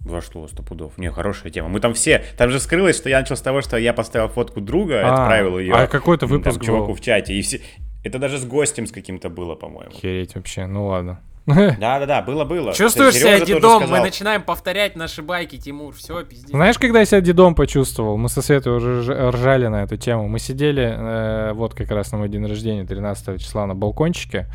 Вошло, 0.00 0.46
сто 0.48 0.62
пудов. 0.62 0.98
Не, 0.98 1.10
хорошая 1.10 1.50
тема. 1.52 1.68
Мы 1.68 1.80
там 1.80 1.94
все... 1.94 2.24
Там 2.36 2.50
же 2.50 2.60
скрылось, 2.60 2.96
что 2.96 3.08
я 3.08 3.20
начал 3.20 3.36
с 3.36 3.40
того, 3.40 3.60
что 3.60 3.76
я 3.76 3.92
поставил 3.92 4.28
фотку 4.28 4.60
друга, 4.60 5.02
а, 5.04 5.22
отправил 5.22 5.58
ее... 5.58 5.74
А 5.74 5.86
какой-то 5.86 6.26
выпуск 6.26 6.58
там, 6.58 6.66
чуваку 6.66 6.94
в 6.94 7.00
чате. 7.00 7.34
И 7.34 7.42
все... 7.42 7.60
Это 8.04 8.18
даже 8.20 8.38
с 8.38 8.44
гостем 8.44 8.86
с 8.86 8.92
каким-то 8.92 9.28
было, 9.30 9.56
по-моему. 9.56 9.92
Хереть 9.92 10.36
вообще, 10.36 10.66
ну 10.66 10.86
ладно. 10.86 11.20
Да-да-да, 11.46 12.22
было-было. 12.22 12.72
Чувствуешь 12.74 13.14
себя 13.14 13.38
дедом? 13.38 13.88
Мы 13.88 14.00
начинаем 14.00 14.42
повторять 14.42 14.96
наши 14.96 15.22
байки, 15.22 15.56
Тимур. 15.56 15.94
Все, 15.94 16.24
пиздец. 16.24 16.50
Знаешь, 16.50 16.76
когда 16.78 16.98
я 16.98 17.04
себя 17.04 17.20
дедом 17.20 17.54
почувствовал? 17.54 18.16
Мы 18.16 18.28
со 18.28 18.42
Светой 18.42 18.76
уже 18.76 19.30
ржали 19.30 19.68
на 19.68 19.84
эту 19.84 19.96
тему. 19.96 20.28
Мы 20.28 20.40
сидели, 20.40 20.82
э, 20.82 21.52
вот 21.52 21.74
как 21.74 21.90
раз 21.90 22.10
на 22.10 22.18
мой 22.18 22.28
день 22.28 22.44
рождения, 22.44 22.84
13 22.84 23.40
числа, 23.40 23.66
на 23.66 23.76
балкончике. 23.76 24.48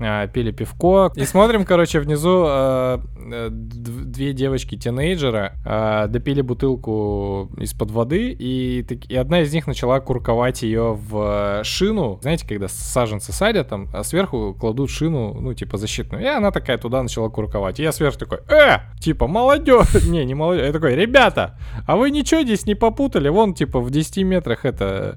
А, 0.00 0.26
пили 0.26 0.50
пивко. 0.52 1.12
И 1.14 1.24
смотрим, 1.24 1.64
короче, 1.64 2.00
внизу 2.00 2.44
э, 2.46 2.98
э 3.32 3.48
две 3.50 4.32
девочки-тинейджера 4.32 5.52
э, 5.64 6.06
допили 6.08 6.40
бутылку 6.40 7.50
из-под 7.58 7.90
воды, 7.90 8.30
и, 8.38 8.80
и 9.08 9.16
одна 9.16 9.40
из 9.40 9.52
них 9.52 9.66
начала 9.66 10.00
курковать 10.00 10.62
ее 10.62 10.94
в 10.94 11.62
шину. 11.64 12.18
Знаете, 12.22 12.46
когда 12.46 12.68
саженцы 12.68 13.32
садят 13.32 13.68
там, 13.68 13.88
а 13.92 14.04
сверху 14.04 14.54
кладут 14.58 14.90
шину, 14.90 15.34
ну, 15.40 15.54
типа, 15.54 15.76
защитную. 15.76 16.22
И 16.22 16.26
она 16.26 16.50
такая 16.50 16.78
туда 16.78 17.02
начала 17.02 17.28
курковать. 17.28 17.80
И 17.80 17.82
я 17.82 17.92
сверху 17.92 18.18
такой, 18.18 18.38
э, 18.48 18.78
типа, 19.00 19.26
молодежь. 19.26 19.94
Не, 20.08 20.24
не 20.24 20.34
молодежь. 20.34 20.66
Я 20.66 20.72
такой, 20.72 20.94
ребята, 20.94 21.58
а 21.86 21.96
вы 21.96 22.10
ничего 22.10 22.42
здесь 22.42 22.66
не 22.66 22.74
попутали? 22.74 23.28
Вон, 23.28 23.54
типа, 23.54 23.80
в 23.80 23.90
10 23.90 24.18
метрах 24.24 24.64
это 24.64 24.88
Э, 24.88 25.14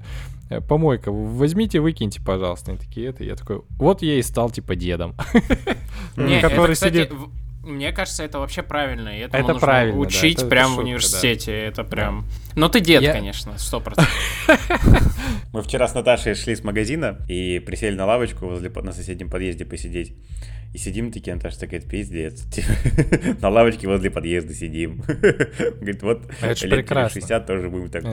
помойка, 0.60 1.10
возьмите, 1.10 1.80
выкиньте, 1.80 2.20
пожалуйста. 2.20 2.72
Они 2.72 2.78
такие, 2.78 3.08
это, 3.08 3.24
я 3.24 3.36
такой, 3.36 3.62
вот 3.78 4.02
я 4.02 4.18
и 4.18 4.22
стал, 4.22 4.50
типа, 4.50 4.74
дедом. 4.74 5.14
Не, 6.16 6.40
который 6.40 6.76
сидит... 6.76 7.12
Мне 7.64 7.92
кажется, 7.92 8.24
это 8.24 8.40
вообще 8.40 8.62
правильно. 8.64 9.16
И 9.16 9.20
этому 9.20 9.44
это 9.44 9.52
нужно 9.52 9.66
правильно, 9.66 10.00
учить 10.00 10.38
да, 10.38 10.42
это, 10.42 10.50
прям 10.50 10.64
это 10.64 10.70
шутка, 10.70 10.80
в 10.80 10.84
университете. 10.84 11.52
Да. 11.52 11.56
Это 11.58 11.84
прям. 11.84 12.20
Да. 12.22 12.52
Ну 12.56 12.68
ты 12.68 12.80
дед, 12.80 13.02
Я... 13.02 13.12
конечно, 13.12 13.56
сто 13.56 13.78
процентов. 13.84 14.12
Мы 15.52 15.62
вчера 15.62 15.86
с 15.86 15.94
Наташей 15.94 16.34
шли 16.34 16.56
с 16.56 16.64
магазина 16.64 17.18
и 17.28 17.60
присели 17.60 17.94
на 17.94 18.04
лавочку 18.04 18.46
возле 18.46 18.68
на 18.68 18.92
соседнем 18.92 19.30
подъезде 19.30 19.64
посидеть. 19.64 20.12
И 20.72 20.78
сидим 20.78 21.12
такие, 21.12 21.34
Наташа 21.34 21.60
такая, 21.60 21.80
пиздец. 21.80 22.46
на 23.42 23.50
лавочке 23.50 23.86
возле 23.86 24.10
подъезда 24.10 24.54
сидим. 24.54 25.02
Говорит, 25.06 26.02
вот 26.02 26.22
это 26.40 26.66
лет 26.66 26.76
прекрасно. 26.76 27.20
60 27.20 27.46
тоже 27.46 27.68
будем 27.68 27.90
так, 27.90 28.04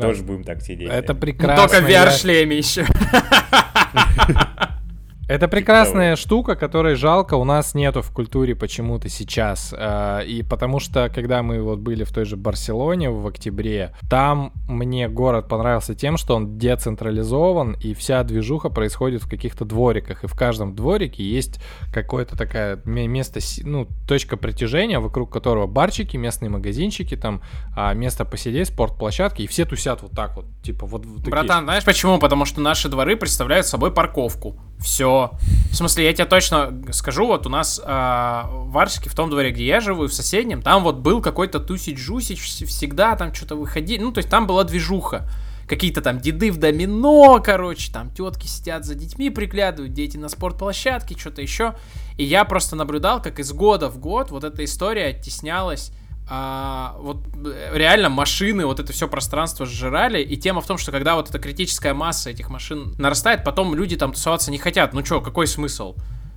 тоже 0.00 0.22
будем 0.22 0.44
так 0.44 0.62
сидеть. 0.62 0.88
Это 0.90 1.14
прекрасно. 1.14 1.68
Только 1.68 1.86
в 1.86 1.90
VR-шлеме 1.90 2.56
еще. 2.56 2.86
Это 5.28 5.48
прекрасная 5.48 6.14
штука, 6.14 6.54
которой 6.54 6.94
жалко 6.94 7.34
у 7.34 7.42
нас 7.42 7.74
нету 7.74 8.00
в 8.00 8.12
культуре 8.12 8.54
почему-то 8.54 9.08
сейчас. 9.08 9.74
А, 9.76 10.20
и 10.20 10.44
потому 10.44 10.78
что, 10.78 11.10
когда 11.12 11.42
мы 11.42 11.60
вот 11.62 11.80
были 11.80 12.04
в 12.04 12.12
той 12.12 12.24
же 12.24 12.36
Барселоне 12.36 13.10
в 13.10 13.26
октябре, 13.26 13.92
там 14.08 14.52
мне 14.68 15.08
город 15.08 15.48
понравился 15.48 15.96
тем, 15.96 16.16
что 16.16 16.36
он 16.36 16.58
децентрализован, 16.58 17.76
и 17.80 17.92
вся 17.94 18.22
движуха 18.22 18.68
происходит 18.68 19.24
в 19.24 19.28
каких-то 19.28 19.64
двориках. 19.64 20.22
И 20.22 20.28
в 20.28 20.34
каждом 20.34 20.76
дворике 20.76 21.24
есть 21.24 21.60
какое-то 21.92 22.36
такое 22.36 22.80
место, 22.84 23.40
ну, 23.64 23.88
точка 24.06 24.36
притяжения, 24.36 25.00
вокруг 25.00 25.32
которого 25.32 25.66
барчики, 25.66 26.16
местные 26.16 26.50
магазинчики, 26.50 27.16
там 27.16 27.42
а, 27.76 27.94
место 27.94 28.24
посидеть, 28.24 28.68
спортплощадки, 28.68 29.42
и 29.42 29.48
все 29.48 29.64
тусят 29.64 30.02
вот 30.02 30.12
так 30.12 30.36
вот. 30.36 30.46
Типа 30.62 30.86
вот, 30.86 31.04
вот 31.04 31.18
такие. 31.18 31.30
Братан, 31.32 31.64
знаешь 31.64 31.84
почему? 31.84 32.20
Потому 32.20 32.44
что 32.44 32.60
наши 32.60 32.88
дворы 32.88 33.16
представляют 33.16 33.66
собой 33.66 33.92
парковку. 33.92 34.56
Все. 34.78 35.32
В 35.70 35.74
смысле, 35.74 36.04
я 36.04 36.12
тебе 36.12 36.26
точно 36.26 36.72
скажу, 36.92 37.26
вот 37.26 37.46
у 37.46 37.48
нас 37.48 37.80
э, 37.82 37.84
в 37.84 38.78
Арсике, 38.78 39.10
в 39.10 39.14
том 39.14 39.30
дворе, 39.30 39.50
где 39.50 39.66
я 39.66 39.80
живу, 39.80 40.06
в 40.06 40.12
соседнем, 40.12 40.62
там 40.62 40.82
вот 40.82 40.96
был 40.96 41.20
какой-то 41.20 41.60
тусич-жусич, 41.60 42.40
всегда 42.40 43.16
там 43.16 43.34
что-то 43.34 43.56
выходили, 43.56 44.02
ну, 44.02 44.12
то 44.12 44.18
есть 44.18 44.28
там 44.28 44.46
была 44.46 44.64
движуха. 44.64 45.28
Какие-то 45.66 46.00
там 46.00 46.20
деды 46.20 46.52
в 46.52 46.58
домино, 46.58 47.42
короче, 47.44 47.92
там 47.92 48.10
тетки 48.10 48.46
сидят 48.46 48.84
за 48.84 48.94
детьми, 48.94 49.30
приглядывают, 49.30 49.92
дети 49.92 50.16
на 50.16 50.28
спортплощадке, 50.28 51.18
что-то 51.18 51.42
еще. 51.42 51.74
И 52.16 52.24
я 52.24 52.44
просто 52.44 52.76
наблюдал, 52.76 53.20
как 53.20 53.40
из 53.40 53.52
года 53.52 53.88
в 53.88 53.98
год 53.98 54.30
вот 54.30 54.44
эта 54.44 54.64
история 54.64 55.06
оттеснялась 55.06 55.90
а, 56.28 56.96
вот 56.98 57.18
э, 57.44 57.70
реально 57.74 58.08
машины, 58.08 58.66
вот 58.66 58.80
это 58.80 58.92
все 58.92 59.06
пространство 59.06 59.64
сжирали, 59.64 60.22
и 60.22 60.36
тема 60.36 60.60
в 60.60 60.66
том, 60.66 60.76
что 60.76 60.90
когда 60.90 61.14
вот 61.14 61.28
эта 61.30 61.38
критическая 61.38 61.94
масса 61.94 62.30
этих 62.30 62.50
машин 62.50 62.94
нарастает, 62.98 63.44
потом 63.44 63.74
люди 63.74 63.96
там 63.96 64.12
тусоваться 64.12 64.50
не 64.50 64.58
хотят. 64.58 64.92
Ну 64.92 65.04
что, 65.04 65.20
какой 65.20 65.46
смысл? 65.46 65.94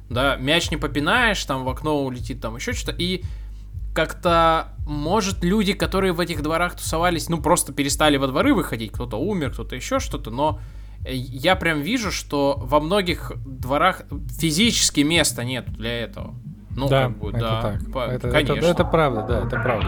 Да, 0.10 0.36
мяч 0.36 0.70
не 0.70 0.78
попинаешь, 0.78 1.44
там 1.44 1.64
в 1.64 1.70
окно 1.70 2.04
улетит, 2.04 2.40
там 2.40 2.56
еще 2.56 2.74
что-то, 2.74 2.96
и 3.00 3.24
как-то, 3.96 4.70
может, 4.86 5.44
люди, 5.44 5.74
которые 5.74 6.14
в 6.14 6.20
этих 6.20 6.44
дворах 6.44 6.76
тусовались, 6.76 7.28
ну, 7.28 7.42
просто 7.42 7.74
перестали 7.74 8.18
во 8.18 8.28
дворы 8.28 8.54
выходить, 8.54 8.92
кто-то 8.92 9.18
умер, 9.18 9.52
кто-то 9.52 9.76
еще 9.76 10.00
что-то, 10.00 10.30
но 10.30 10.60
я 11.06 11.56
прям 11.56 11.82
вижу, 11.82 12.12
что 12.12 12.56
во 12.62 12.80
многих 12.80 13.32
дворах 13.46 14.04
физически 14.40 15.02
места 15.02 15.44
нет 15.44 15.72
для 15.72 15.92
этого. 16.02 16.36
Ну, 16.76 16.88
да, 16.88 17.04
как 17.06 17.18
бы, 17.18 17.30
это 17.30 17.40
да, 17.40 17.62
так. 17.62 17.92
По- 17.92 18.00
это, 18.00 18.32
конечно. 18.32 18.54
Это, 18.54 18.66
это 18.68 18.86
правда, 18.86 19.24
да, 19.24 19.40
это 19.40 19.60
правда. 19.60 19.88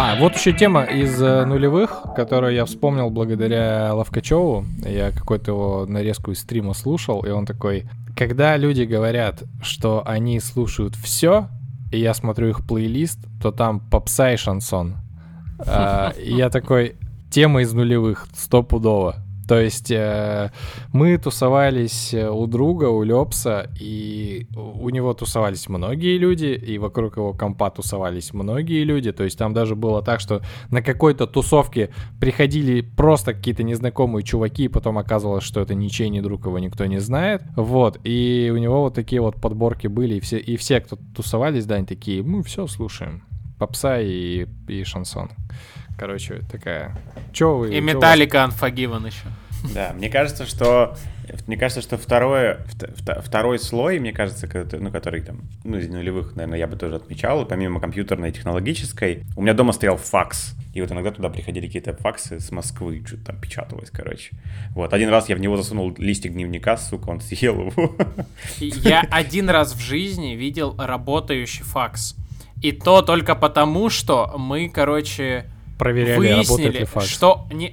А, 0.00 0.14
вот 0.14 0.36
еще 0.36 0.52
тема 0.52 0.84
из 0.84 1.20
э, 1.20 1.44
нулевых, 1.44 2.04
которую 2.14 2.54
я 2.54 2.66
вспомнил 2.66 3.10
благодаря 3.10 3.92
Ловкачеву. 3.94 4.64
Я 4.86 5.10
какой-то 5.10 5.50
его 5.50 5.86
нарезку 5.88 6.30
из 6.30 6.38
стрима 6.38 6.72
слушал, 6.74 7.22
и 7.22 7.30
он 7.30 7.44
такой, 7.44 7.82
когда 8.16 8.56
люди 8.56 8.82
говорят, 8.82 9.42
что 9.60 10.04
они 10.06 10.38
слушают 10.38 10.94
все, 10.94 11.48
и 11.90 11.98
я 11.98 12.14
смотрю 12.14 12.50
их 12.50 12.64
плейлист, 12.64 13.18
то 13.42 13.50
там 13.50 13.80
попса 13.80 14.36
шансон. 14.36 14.98
А, 15.66 16.10
и 16.10 16.32
я 16.32 16.48
такой, 16.48 16.94
тема 17.28 17.62
из 17.62 17.72
нулевых, 17.72 18.28
стопудово. 18.36 19.16
То 19.48 19.58
есть 19.58 19.90
э, 19.90 20.52
мы 20.92 21.16
тусовались 21.16 22.12
э, 22.12 22.28
у 22.28 22.46
друга, 22.46 22.84
у 22.90 23.02
Лепса, 23.02 23.70
и 23.80 24.46
у 24.54 24.90
него 24.90 25.14
тусовались 25.14 25.70
многие 25.70 26.18
люди, 26.18 26.46
и 26.46 26.76
вокруг 26.76 27.16
его 27.16 27.32
компа 27.32 27.70
тусовались 27.70 28.34
многие 28.34 28.84
люди. 28.84 29.10
То 29.10 29.24
есть 29.24 29.38
там 29.38 29.54
даже 29.54 29.74
было 29.74 30.02
так, 30.02 30.20
что 30.20 30.42
на 30.70 30.82
какой-то 30.82 31.26
тусовке 31.26 31.90
приходили 32.20 32.82
просто 32.82 33.32
какие-то 33.32 33.62
незнакомые 33.62 34.22
чуваки, 34.22 34.64
и 34.64 34.68
потом 34.68 34.98
оказывалось, 34.98 35.44
что 35.44 35.62
это 35.62 35.74
ничей, 35.74 36.10
ни 36.10 36.20
друг 36.20 36.44
его 36.44 36.58
никто 36.58 36.84
не 36.84 36.98
знает. 36.98 37.42
Вот, 37.56 37.98
и 38.04 38.52
у 38.52 38.58
него 38.58 38.82
вот 38.82 38.94
такие 38.94 39.22
вот 39.22 39.36
подборки 39.36 39.86
были, 39.86 40.16
и 40.16 40.20
все, 40.20 40.36
и 40.36 40.58
все 40.58 40.82
кто 40.82 40.98
тусовались, 41.16 41.64
да, 41.64 41.76
они 41.76 41.86
такие, 41.86 42.22
мы 42.22 42.42
все 42.42 42.66
слушаем. 42.66 43.22
Попса 43.58 43.98
и, 43.98 44.46
и 44.68 44.84
шансон. 44.84 45.30
Короче, 45.98 46.42
такая... 46.50 46.96
Чё 47.32 47.56
вы... 47.56 47.74
И 47.74 47.80
Металлика 47.80 48.38
Unforgiven 48.38 49.06
еще. 49.06 49.26
Да, 49.74 49.92
мне 49.94 50.08
кажется, 50.08 50.46
что 50.46 50.96
мне 51.46 51.56
кажется, 51.56 51.82
что 51.82 51.98
второе, 51.98 52.64
второй 53.24 53.58
слой, 53.58 53.98
мне 53.98 54.12
кажется, 54.12 54.48
ну, 54.78 54.90
который 54.90 55.20
там, 55.20 55.42
ну, 55.64 55.76
из 55.78 55.88
нулевых, 55.88 56.36
наверное, 56.36 56.58
я 56.58 56.66
бы 56.66 56.76
тоже 56.76 56.96
отмечал, 56.96 57.44
помимо 57.44 57.80
компьютерной 57.80 58.30
и 58.30 58.32
технологической, 58.32 59.24
у 59.36 59.42
меня 59.42 59.54
дома 59.54 59.72
стоял 59.72 59.96
факс, 59.96 60.54
и 60.72 60.80
вот 60.80 60.92
иногда 60.92 61.10
туда 61.10 61.28
приходили 61.28 61.66
какие-то 61.66 61.94
факсы 61.94 62.38
с 62.38 62.52
Москвы, 62.52 63.02
что-то 63.04 63.24
там 63.26 63.40
печаталось, 63.40 63.90
короче. 63.90 64.36
Вот, 64.70 64.94
один 64.94 65.08
раз 65.08 65.28
я 65.28 65.36
в 65.36 65.40
него 65.40 65.56
засунул 65.56 65.92
листик 65.98 66.32
дневника, 66.32 66.76
сука, 66.76 67.10
он 67.10 67.20
съел 67.20 67.66
его. 67.66 67.96
Я 68.58 69.04
один 69.10 69.50
раз 69.50 69.74
в 69.74 69.80
жизни 69.80 70.36
видел 70.36 70.76
работающий 70.78 71.64
факс. 71.64 72.14
И 72.62 72.72
то 72.72 73.02
только 73.02 73.34
потому, 73.34 73.90
что 73.90 74.34
мы, 74.38 74.68
короче, 74.68 75.44
проверяли, 75.78 76.18
выяснили, 76.18 76.84
факс. 76.84 77.06
что 77.06 77.46
не, 77.50 77.72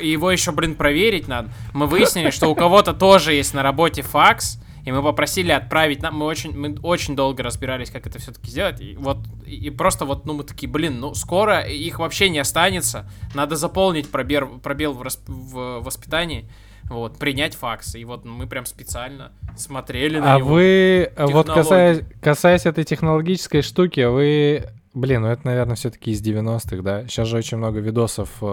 его 0.00 0.30
еще, 0.30 0.52
блин, 0.52 0.74
проверить 0.74 1.28
надо. 1.28 1.50
Мы 1.72 1.86
выяснили, 1.86 2.30
что 2.30 2.48
у 2.48 2.54
кого-то 2.54 2.94
тоже 2.94 3.34
есть 3.34 3.54
на 3.54 3.62
работе 3.62 4.02
факс, 4.02 4.58
и 4.84 4.92
мы 4.92 5.02
попросили 5.02 5.52
отправить 5.52 6.00
нам, 6.00 6.16
мы 6.16 6.26
очень, 6.26 6.56
мы 6.56 6.74
очень 6.82 7.14
долго 7.14 7.42
разбирались, 7.42 7.90
как 7.90 8.06
это 8.06 8.18
все-таки 8.18 8.50
сделать, 8.50 8.80
и 8.80 8.96
вот, 8.96 9.18
и 9.46 9.68
просто 9.68 10.06
вот, 10.06 10.24
ну, 10.24 10.32
мы 10.32 10.44
такие, 10.44 10.70
блин, 10.70 10.98
ну, 11.00 11.14
скоро 11.14 11.60
их 11.60 11.98
вообще 11.98 12.30
не 12.30 12.38
останется, 12.38 13.06
надо 13.34 13.56
заполнить 13.56 14.10
пробел, 14.10 14.58
пробел 14.62 14.94
в, 14.94 15.02
расп, 15.02 15.28
в 15.28 15.80
воспитании, 15.80 16.48
вот, 16.84 17.18
принять 17.18 17.54
факс, 17.54 17.96
и 17.96 18.04
вот 18.06 18.24
мы 18.24 18.46
прям 18.46 18.64
специально 18.64 19.32
смотрели 19.58 20.20
на 20.20 20.36
а 20.36 20.38
него. 20.38 20.48
А 20.48 20.52
вы, 20.52 21.12
вот 21.18 21.48
касаясь, 21.48 22.00
касаясь 22.22 22.64
этой 22.64 22.84
технологической 22.84 23.60
штуки, 23.60 24.00
вы 24.00 24.70
Блин, 24.94 25.22
ну 25.22 25.28
это, 25.28 25.46
наверное, 25.46 25.76
все-таки 25.76 26.10
из 26.10 26.22
90-х, 26.22 26.82
да? 26.82 27.06
Сейчас 27.06 27.28
же 27.28 27.36
очень 27.36 27.58
много 27.58 27.80
видосов 27.80 28.30
э, 28.40 28.46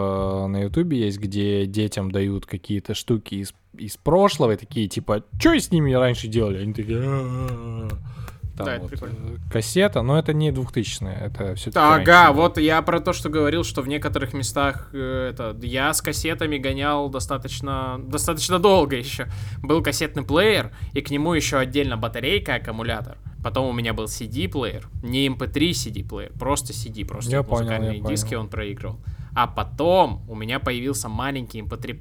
на 0.48 0.64
Ютубе 0.64 1.00
есть, 1.00 1.20
где 1.20 1.66
детям 1.66 2.12
дают 2.12 2.46
какие-то 2.46 2.94
штуки 2.94 3.36
из, 3.36 3.54
из 3.74 3.98
прошлого, 3.98 4.52
и 4.52 4.58
такие, 4.58 4.88
типа, 4.88 5.24
что 5.40 5.58
с 5.58 5.72
ними 5.72 5.94
раньше 5.94 6.28
делали? 6.28 6.62
Они 6.62 6.74
такие... 6.74 7.00
Там 8.58 8.68
да, 8.68 8.78
вот, 8.78 8.86
это 8.86 8.88
прикольно. 8.88 9.16
Э, 9.16 9.52
кассета, 9.52 10.02
но 10.02 10.18
это 10.18 10.34
не 10.34 10.52
2000 10.52 11.04
это 11.04 11.56
все 11.56 11.72
Ага, 11.76 12.32
вот 12.32 12.58
я 12.58 12.82
про 12.82 13.02
то, 13.02 13.12
что 13.12 13.30
говорил, 13.30 13.64
что 13.64 13.82
в 13.82 13.88
некоторых 13.88 14.34
местах 14.34 14.90
э, 14.94 15.32
это 15.32 15.56
я 15.62 15.94
с 15.94 16.02
кассетами 16.02 16.58
гонял 16.58 17.10
достаточно 17.10 18.00
достаточно 18.00 18.58
долго 18.58 18.96
еще. 18.96 19.28
Был 19.62 19.84
кассетный 19.84 20.24
плеер, 20.24 20.72
и 20.94 21.02
к 21.02 21.10
нему 21.10 21.34
еще 21.34 21.58
отдельно 21.58 21.98
батарейка, 21.98 22.56
аккумулятор. 22.56 23.18
Потом 23.46 23.68
у 23.68 23.74
меня 23.74 23.94
был 23.94 24.06
CD-плеер, 24.06 24.88
не 25.04 25.28
MP3 25.28 25.70
CD-плеер, 25.70 26.34
просто 26.34 26.74
CD, 26.74 27.06
просто 27.06 27.30
я 27.30 27.44
музыкальные 27.44 28.02
понял, 28.02 28.10
диски 28.10 28.30
понял. 28.30 28.42
он 28.42 28.48
проигрывал. 28.48 29.00
А 29.36 29.46
потом 29.46 30.28
у 30.28 30.34
меня 30.34 30.60
появился 30.60 31.10
маленький 31.10 31.62
MP3 31.62 31.94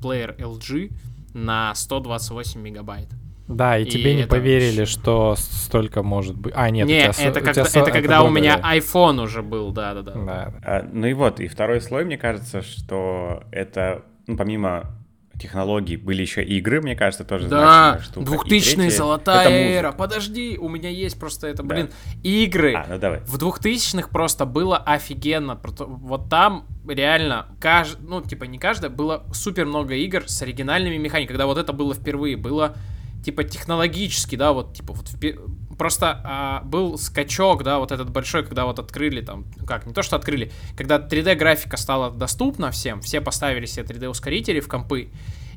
плеер, 0.00 0.34
LG 0.38 0.90
на 1.34 1.74
128 1.74 2.62
мегабайт. 2.62 3.10
Да, 3.46 3.76
и, 3.76 3.84
и 3.84 3.90
тебе 3.90 4.14
не 4.14 4.22
это... 4.22 4.30
поверили, 4.30 4.86
что 4.86 5.34
столько 5.36 6.02
может 6.02 6.34
быть. 6.34 6.54
А, 6.56 6.70
нет, 6.70 6.86
не, 6.86 7.12
тебя, 7.12 7.28
это, 7.28 7.40
когда, 7.42 7.64
тебя, 7.64 7.82
это 7.82 7.90
когда 7.90 8.14
это 8.14 8.24
у 8.24 8.30
меня 8.30 8.58
iPhone 8.58 9.20
уже 9.20 9.42
был, 9.42 9.70
да, 9.70 9.92
да, 9.92 10.00
да. 10.00 10.12
да. 10.14 10.54
А, 10.64 10.88
ну 10.90 11.06
и 11.06 11.12
вот, 11.12 11.40
и 11.40 11.46
второй 11.46 11.82
слой, 11.82 12.06
мне 12.06 12.16
кажется, 12.16 12.62
что 12.62 13.42
это, 13.52 14.02
ну, 14.26 14.38
помимо 14.38 14.96
технологий 15.44 15.96
были 15.96 16.22
еще 16.22 16.42
игры, 16.42 16.80
мне 16.80 16.96
кажется, 16.96 17.24
тоже 17.24 17.48
Да, 17.48 18.00
двухтысячная 18.16 18.90
золотая 18.90 19.48
эра. 19.50 19.92
Подожди, 19.92 20.56
у 20.58 20.68
меня 20.70 20.88
есть 20.88 21.18
просто 21.20 21.48
это, 21.48 21.62
блин, 21.62 21.90
да. 21.90 22.18
игры. 22.22 22.74
А, 22.74 22.86
ну 22.88 22.98
давай. 22.98 23.20
В 23.20 23.36
двухтысячных 23.36 24.08
просто 24.08 24.46
было 24.46 24.78
офигенно. 24.78 25.60
Вот 25.78 26.30
там 26.30 26.66
реально, 26.88 27.46
кажд... 27.60 27.98
ну, 28.00 28.22
типа, 28.22 28.44
не 28.44 28.58
каждая, 28.58 28.90
было 28.90 29.24
супер 29.34 29.66
много 29.66 29.94
игр 29.94 30.24
с 30.26 30.40
оригинальными 30.40 30.96
механиками. 30.96 31.34
Когда 31.34 31.46
вот 31.46 31.58
это 31.58 31.74
было 31.74 31.94
впервые, 31.94 32.36
было 32.36 32.74
типа 33.22 33.44
технологически, 33.44 34.36
да, 34.36 34.52
вот 34.52 34.74
типа 34.74 34.94
вот 34.94 35.08
в... 35.08 35.18
просто 35.76 36.20
а, 36.24 36.62
был 36.64 36.98
скачок, 36.98 37.62
да, 37.62 37.78
вот 37.78 37.92
этот 37.92 38.10
большой, 38.10 38.44
когда 38.44 38.64
вот 38.64 38.78
открыли 38.78 39.20
там, 39.20 39.46
ну 39.56 39.66
как, 39.66 39.86
не 39.86 39.92
то 39.92 40.02
что 40.02 40.16
открыли, 40.16 40.52
когда 40.76 40.98
3D 40.98 41.34
графика 41.34 41.76
стала 41.76 42.10
доступна 42.10 42.70
всем, 42.70 43.00
все 43.00 43.20
поставили 43.20 43.66
себе 43.66 43.84
3D 43.84 44.08
ускорители 44.08 44.60
в 44.60 44.68
компы, 44.68 45.10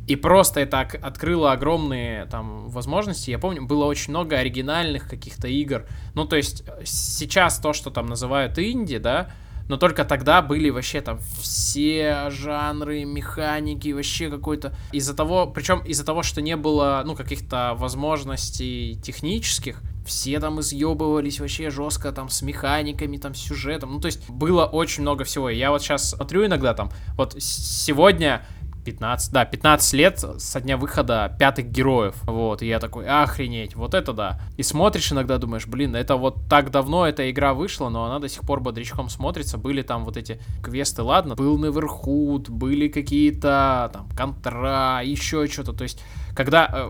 и 0.08 0.16
просто 0.16 0.62
это 0.62 0.80
открыло 0.80 1.52
огромные 1.52 2.26
там 2.26 2.70
возможности. 2.70 3.30
Я 3.30 3.40
помню, 3.40 3.66
было 3.66 3.84
очень 3.84 4.12
много 4.12 4.38
оригинальных 4.38 5.10
каких-то 5.10 5.50
игр. 5.50 5.86
Ну, 6.14 6.26
то 6.26 6.38
есть 6.38 6.64
сейчас 6.86 7.60
то, 7.60 7.74
что 7.74 7.92
там 7.92 8.06
называют 8.06 8.58
инди, 8.58 9.00
да, 9.00 9.30
но 9.68 9.78
только 9.78 10.06
тогда 10.06 10.42
были 10.42 10.70
вообще 10.70 11.02
там 11.02 11.20
все 11.42 12.30
жанры, 12.30 13.04
механики, 13.04 13.92
вообще 13.92 14.30
какой-то... 14.30 14.74
Из-за 14.92 15.16
того, 15.16 15.48
причем 15.48 15.80
из-за 15.80 16.06
того, 16.06 16.24
что 16.24 16.42
не 16.42 16.56
было, 16.56 17.04
ну, 17.06 17.16
каких-то 17.16 17.74
возможностей 17.78 19.00
технических, 19.04 19.82
все 20.06 20.40
там 20.40 20.62
изъебывались 20.62 21.40
вообще 21.40 21.70
жестко 21.70 22.12
там 22.12 22.30
с 22.30 22.42
механиками, 22.42 23.18
там 23.18 23.36
с 23.36 23.40
сюжетом. 23.40 23.94
Ну, 23.94 24.00
то 24.00 24.06
есть 24.06 24.28
было 24.30 24.66
очень 24.66 25.02
много 25.02 25.26
всего. 25.26 25.50
Я 25.50 25.70
вот 25.70 25.82
сейчас 25.82 26.12
смотрю 26.12 26.46
иногда 26.46 26.74
там, 26.74 26.90
вот 27.16 27.36
сегодня 27.40 28.46
15, 28.88 29.34
да, 29.34 29.44
15 29.44 29.94
лет 29.94 30.26
со 30.38 30.62
дня 30.62 30.78
выхода 30.78 31.36
пятых 31.38 31.70
героев. 31.70 32.16
Вот, 32.24 32.62
и 32.62 32.68
я 32.68 32.80
такой, 32.80 33.06
охренеть, 33.06 33.76
вот 33.76 33.94
это 33.94 34.14
да. 34.14 34.40
И 34.56 34.64
смотришь 34.64 35.12
иногда, 35.12 35.38
думаешь, 35.38 35.68
блин, 35.68 35.94
это 35.94 36.16
вот 36.16 36.48
так 36.50 36.72
давно 36.72 37.06
эта 37.06 37.30
игра 37.30 37.54
вышла, 37.54 37.90
но 37.90 38.06
она 38.06 38.20
до 38.20 38.30
сих 38.30 38.44
пор 38.44 38.62
бодрячком 38.62 39.10
смотрится. 39.10 39.58
Были 39.58 39.82
там 39.82 40.06
вот 40.06 40.16
эти 40.16 40.40
квесты, 40.64 41.02
ладно, 41.02 41.36
был 41.36 41.58
Неверхуд, 41.58 42.50
были 42.50 42.88
какие-то 42.88 43.90
там 43.92 44.08
контра, 44.16 45.02
еще 45.04 45.46
что-то. 45.48 45.74
То 45.74 45.84
есть, 45.84 46.02
когда 46.34 46.90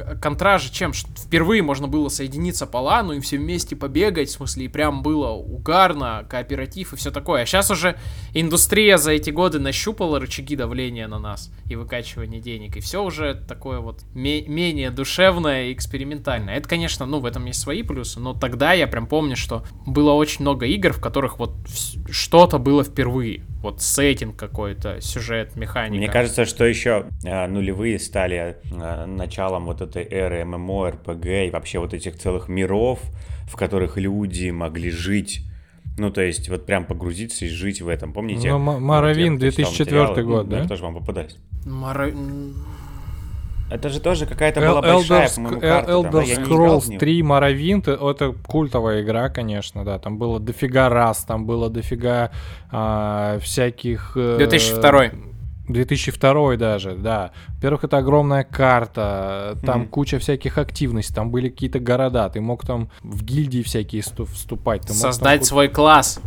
э, 0.00 0.16
контраже 0.16 0.70
чем? 0.72 0.92
Впервые 0.92 1.62
можно 1.62 1.88
было 1.88 2.08
соединиться 2.08 2.66
по 2.66 2.78
лану 2.78 3.12
и 3.12 3.20
все 3.20 3.38
вместе 3.38 3.76
побегать, 3.76 4.28
в 4.28 4.32
смысле, 4.32 4.66
и 4.66 4.68
прям 4.68 5.02
было 5.02 5.30
угарно, 5.30 6.26
кооператив 6.28 6.92
и 6.92 6.96
все 6.96 7.10
такое. 7.10 7.42
А 7.42 7.46
сейчас 7.46 7.70
уже 7.70 7.98
индустрия 8.34 8.98
за 8.98 9.12
эти 9.12 9.30
годы 9.30 9.58
нащупала 9.58 10.20
рычаги 10.20 10.56
давления 10.56 11.08
на 11.08 11.18
нас 11.18 11.50
и 11.66 11.76
выкачивания 11.76 12.40
денег, 12.40 12.76
и 12.76 12.80
все 12.80 13.02
уже 13.02 13.34
такое 13.34 13.80
вот 13.80 14.02
менее 14.14 14.90
душевное 14.90 15.66
и 15.66 15.72
экспериментальное. 15.72 16.56
Это, 16.56 16.68
конечно, 16.68 17.06
ну, 17.06 17.20
в 17.20 17.26
этом 17.26 17.44
есть 17.46 17.60
свои 17.60 17.82
плюсы, 17.82 18.20
но 18.20 18.34
тогда 18.34 18.72
я 18.72 18.86
прям 18.86 19.06
помню, 19.06 19.36
что 19.36 19.64
было 19.86 20.12
очень 20.12 20.42
много 20.42 20.66
игр, 20.66 20.92
в 20.92 21.00
которых 21.00 21.38
вот 21.38 21.52
что-то 22.10 22.58
было 22.58 22.84
впервые 22.84 23.44
вот 23.62 23.82
сеттинг 23.82 24.36
какой-то, 24.36 25.00
сюжет, 25.00 25.56
механика. 25.56 25.96
Мне 25.96 26.08
кажется, 26.08 26.44
что 26.44 26.64
еще 26.64 27.06
э, 27.24 27.46
нулевые 27.46 27.98
стали 27.98 28.56
э, 28.70 29.06
началом 29.06 29.66
вот 29.66 29.80
этой 29.80 30.04
эры 30.04 30.44
ММО, 30.44 30.90
РПГ 30.92 31.26
и 31.26 31.50
вообще 31.50 31.78
вот 31.78 31.94
этих 31.94 32.16
целых 32.18 32.48
миров, 32.48 33.00
в 33.50 33.56
которых 33.56 33.96
люди 33.96 34.50
могли 34.50 34.90
жить 34.90 35.44
ну, 35.98 36.10
то 36.12 36.20
есть, 36.20 36.48
вот 36.48 36.64
прям 36.64 36.84
погрузиться 36.84 37.44
и 37.44 37.48
жить 37.48 37.82
в 37.82 37.88
этом. 37.88 38.12
Помните? 38.12 38.50
Ну, 38.50 38.58
Маравин, 38.58 39.36
2004 39.36 40.22
год, 40.22 40.46
ну, 40.46 40.50
да? 40.50 40.68
Тоже 40.68 40.84
вам 40.84 40.94
попадались. 40.94 41.36
Мара... 41.66 42.08
Это 43.70 43.90
же 43.90 44.00
тоже 44.00 44.26
какая-то 44.26 44.60
была 44.60 44.80
большая, 44.80 45.28
по-моему, 45.28 45.60
карта. 45.60 45.92
Elder 45.92 46.24
Scrolls 46.24 46.98
3 46.98 47.20
Morrowind, 47.20 48.10
это 48.10 48.34
культовая 48.46 49.02
игра, 49.02 49.28
конечно, 49.28 49.84
да. 49.84 49.98
Там 49.98 50.18
было 50.18 50.40
дофига 50.40 50.88
раз, 50.88 51.24
там 51.24 51.46
было 51.46 51.68
дофига 51.68 52.30
а, 52.70 53.38
всяких... 53.40 54.12
2002 54.14 55.04
э, 55.04 55.10
2002 55.68 56.56
даже, 56.56 56.94
да. 56.94 57.32
Во-первых, 57.56 57.84
это 57.84 57.98
огромная 57.98 58.44
карта, 58.44 59.58
там 59.64 59.82
mm-hmm. 59.82 59.88
куча 59.88 60.18
всяких 60.18 60.56
активностей, 60.58 61.14
там 61.14 61.30
были 61.30 61.50
какие-то 61.50 61.78
города, 61.78 62.28
ты 62.30 62.40
мог 62.40 62.64
там 62.66 62.90
в 63.02 63.22
гильдии 63.22 63.62
всякие 63.62 64.02
вступать. 64.02 64.82
Ты 64.86 64.94
Создать 64.94 65.40
там... 65.40 65.46
свой 65.46 65.68
класс. 65.68 66.20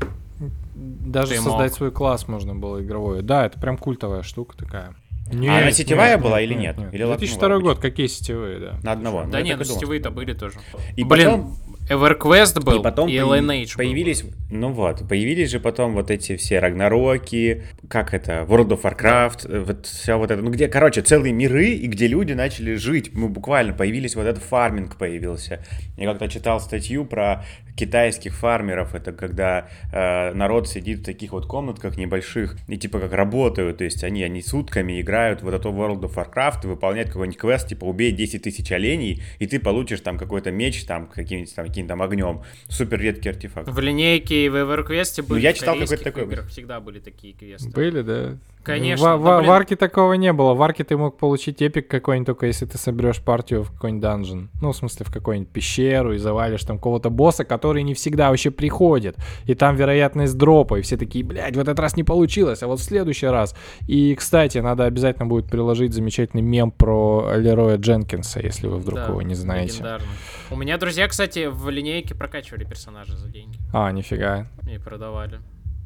Даже 0.76 1.34
Ты 1.34 1.42
создать 1.42 1.72
мог. 1.72 1.78
свой 1.78 1.92
класс 1.92 2.28
можно 2.28 2.56
было 2.56 2.82
игровой. 2.84 3.22
Да, 3.22 3.46
это 3.46 3.60
прям 3.60 3.78
культовая 3.78 4.24
штука 4.24 4.58
такая. 4.58 4.96
А 5.32 5.58
она 5.60 5.72
сетевая 5.72 6.18
была 6.18 6.42
или 6.42 6.54
нет? 6.54 6.76
Или 6.92 7.04
локнула 7.04 7.18
2002 7.18 7.48
обычно? 7.48 7.70
год, 7.70 7.80
какие 7.80 8.08
сетевые, 8.08 8.60
да. 8.60 8.80
На 8.84 8.92
одного. 8.94 9.24
Да 9.24 9.40
я 9.40 9.44
нет, 9.44 9.58
ну 9.60 9.64
сетевые-то 9.66 10.12
были 10.12 10.34
тоже. 10.34 10.58
И 10.96 11.04
Блин, 11.04 11.26
потом- 11.26 11.58
EverQuest 11.90 12.62
был 12.64 12.80
и 12.80 12.84
потом 12.84 13.10
и 13.10 13.14
появи- 13.14 13.40
Lineage 13.42 13.76
был. 13.76 13.84
появились, 13.84 14.24
ну 14.50 14.72
вот, 14.72 15.08
появились 15.10 15.50
же 15.50 15.60
потом 15.60 15.94
вот 15.94 16.10
эти 16.12 16.38
все 16.38 16.60
Рагнароки, 16.60 17.64
как 17.90 18.14
это, 18.14 18.46
World 18.48 18.70
of 18.70 18.82
Warcraft, 18.84 19.52
э, 19.52 19.60
вот 19.60 19.86
все 19.88 20.18
вот 20.18 20.32
это, 20.32 20.42
ну 20.42 20.52
где, 20.52 20.68
короче, 20.68 21.02
целые 21.02 21.34
миры, 21.34 21.68
и 21.72 21.88
где 21.88 22.08
люди 22.08 22.34
начали 22.34 22.76
жить, 22.76 23.12
ну 23.14 23.28
буквально 23.30 23.74
появились, 23.74 24.16
вот 24.16 24.26
этот 24.26 24.44
фарминг 24.44 24.96
появился. 24.98 25.66
Я 25.98 26.06
как-то 26.10 26.28
читал 26.30 26.60
статью 26.62 27.04
про 27.06 27.44
китайских 27.76 28.36
фармеров, 28.36 28.96
это 28.96 29.12
когда 29.12 29.70
э, 29.92 30.34
народ 30.34 30.68
сидит 30.68 31.00
в 31.00 31.04
таких 31.04 31.32
вот 31.32 31.46
комнатках 31.46 31.98
небольших 31.98 32.58
и 32.68 32.78
типа 32.78 33.00
как 33.00 33.14
работают, 33.14 33.78
то 33.78 33.84
есть 33.84 34.04
они, 34.04 34.24
они 34.24 34.42
сутками 34.42 35.02
играют 35.02 35.42
в 35.42 35.44
вот 35.44 35.54
это 35.54 35.70
World 35.70 36.02
of 36.02 36.16
Warcraft, 36.16 36.68
выполняют 36.68 37.10
какой-нибудь 37.10 37.40
квест, 37.40 37.68
типа 37.68 37.86
убей 37.86 38.12
10 38.12 38.42
тысяч 38.42 38.72
оленей, 38.72 39.22
и 39.40 39.48
ты 39.48 39.60
получишь 39.60 40.02
там 40.02 40.18
какой-то 40.18 40.52
меч 40.52 40.84
там 40.86 41.08
каким-нибудь 41.08 41.56
там, 41.56 41.68
каким-то 41.68 41.90
там 41.90 42.02
огнем. 42.02 42.42
Супер 42.70 43.00
редкий 43.00 43.30
артефакт. 43.30 43.68
В 43.68 43.80
линейке 43.80 44.46
и 44.46 44.50
в 44.50 44.56
EverQuest 44.56 45.24
были 45.24 45.40
Ну, 45.40 45.44
я 45.44 45.54
читал 45.54 45.78
какой-то 45.78 46.04
такой. 46.04 46.24
играх 46.24 46.48
всегда 46.48 46.80
были 46.80 47.00
такие 47.00 47.34
квесты. 47.34 47.70
Были, 47.70 48.02
да? 48.02 48.38
Конечно, 48.64 49.18
В, 49.18 49.24
да, 49.24 49.36
в- 49.36 49.40
блин. 49.40 49.50
в 49.50 49.54
арке 49.54 49.76
такого 49.76 50.14
не 50.14 50.32
было. 50.34 50.54
В 50.54 50.62
арке 50.62 50.84
ты 50.84 50.96
мог 50.96 51.18
получить 51.18 51.62
эпик 51.64 51.88
какой-нибудь 51.88 52.28
только 52.28 52.46
если 52.46 52.66
ты 52.66 52.78
соберешь 52.78 53.20
партию 53.22 53.64
в 53.64 53.72
какой-нибудь 53.72 54.02
данжен. 54.04 54.50
Ну, 54.62 54.72
в 54.72 54.76
смысле, 54.76 55.06
в 55.06 55.12
какую-нибудь 55.12 55.50
пещеру 55.52 56.14
и 56.14 56.18
завалишь 56.18 56.64
там 56.64 56.78
кого-то 56.78 57.10
босса, 57.10 57.44
который 57.44 57.82
не 57.84 57.94
всегда 57.96 58.30
вообще 58.30 58.52
приходит. 58.52 59.16
И 59.46 59.56
там 59.56 59.76
вероятность 59.76 60.38
дропа. 60.38 60.76
И 60.78 60.82
все 60.84 60.96
такие, 60.98 61.26
блядь, 61.26 61.56
в 61.56 61.60
этот 61.60 61.80
раз 61.80 61.98
не 61.98 62.04
получилось, 62.04 62.62
а 62.62 62.68
вот 62.68 62.80
в 62.80 62.84
следующий 62.84 63.28
раз. 63.28 63.56
И, 63.88 64.14
кстати, 64.16 64.60
надо 64.60 64.86
обязательно 64.86 65.26
будет 65.26 65.48
приложить 65.50 65.94
замечательный 65.94 66.44
мем 66.44 66.70
про 66.72 67.34
Лероя 67.36 67.78
Дженкинса, 67.78 68.42
если 68.42 68.68
вы 68.68 68.78
вдруг 68.78 69.00
Да, 69.00 69.08
его 69.08 69.22
не 69.24 69.34
знаете. 69.34 69.74
легендарный. 69.78 70.08
У 70.52 70.56
меня 70.56 70.78
друзья, 70.78 71.08
кстати, 71.08 71.48
в 71.52 71.68
линейке 71.70 72.14
прокачивали 72.14 72.64
персонажа 72.66 73.18
за 73.18 73.28
деньги 73.30 73.58
А, 73.74 73.92
нифига. 73.92 74.48
и 74.72 74.78
продавали. 74.78 75.40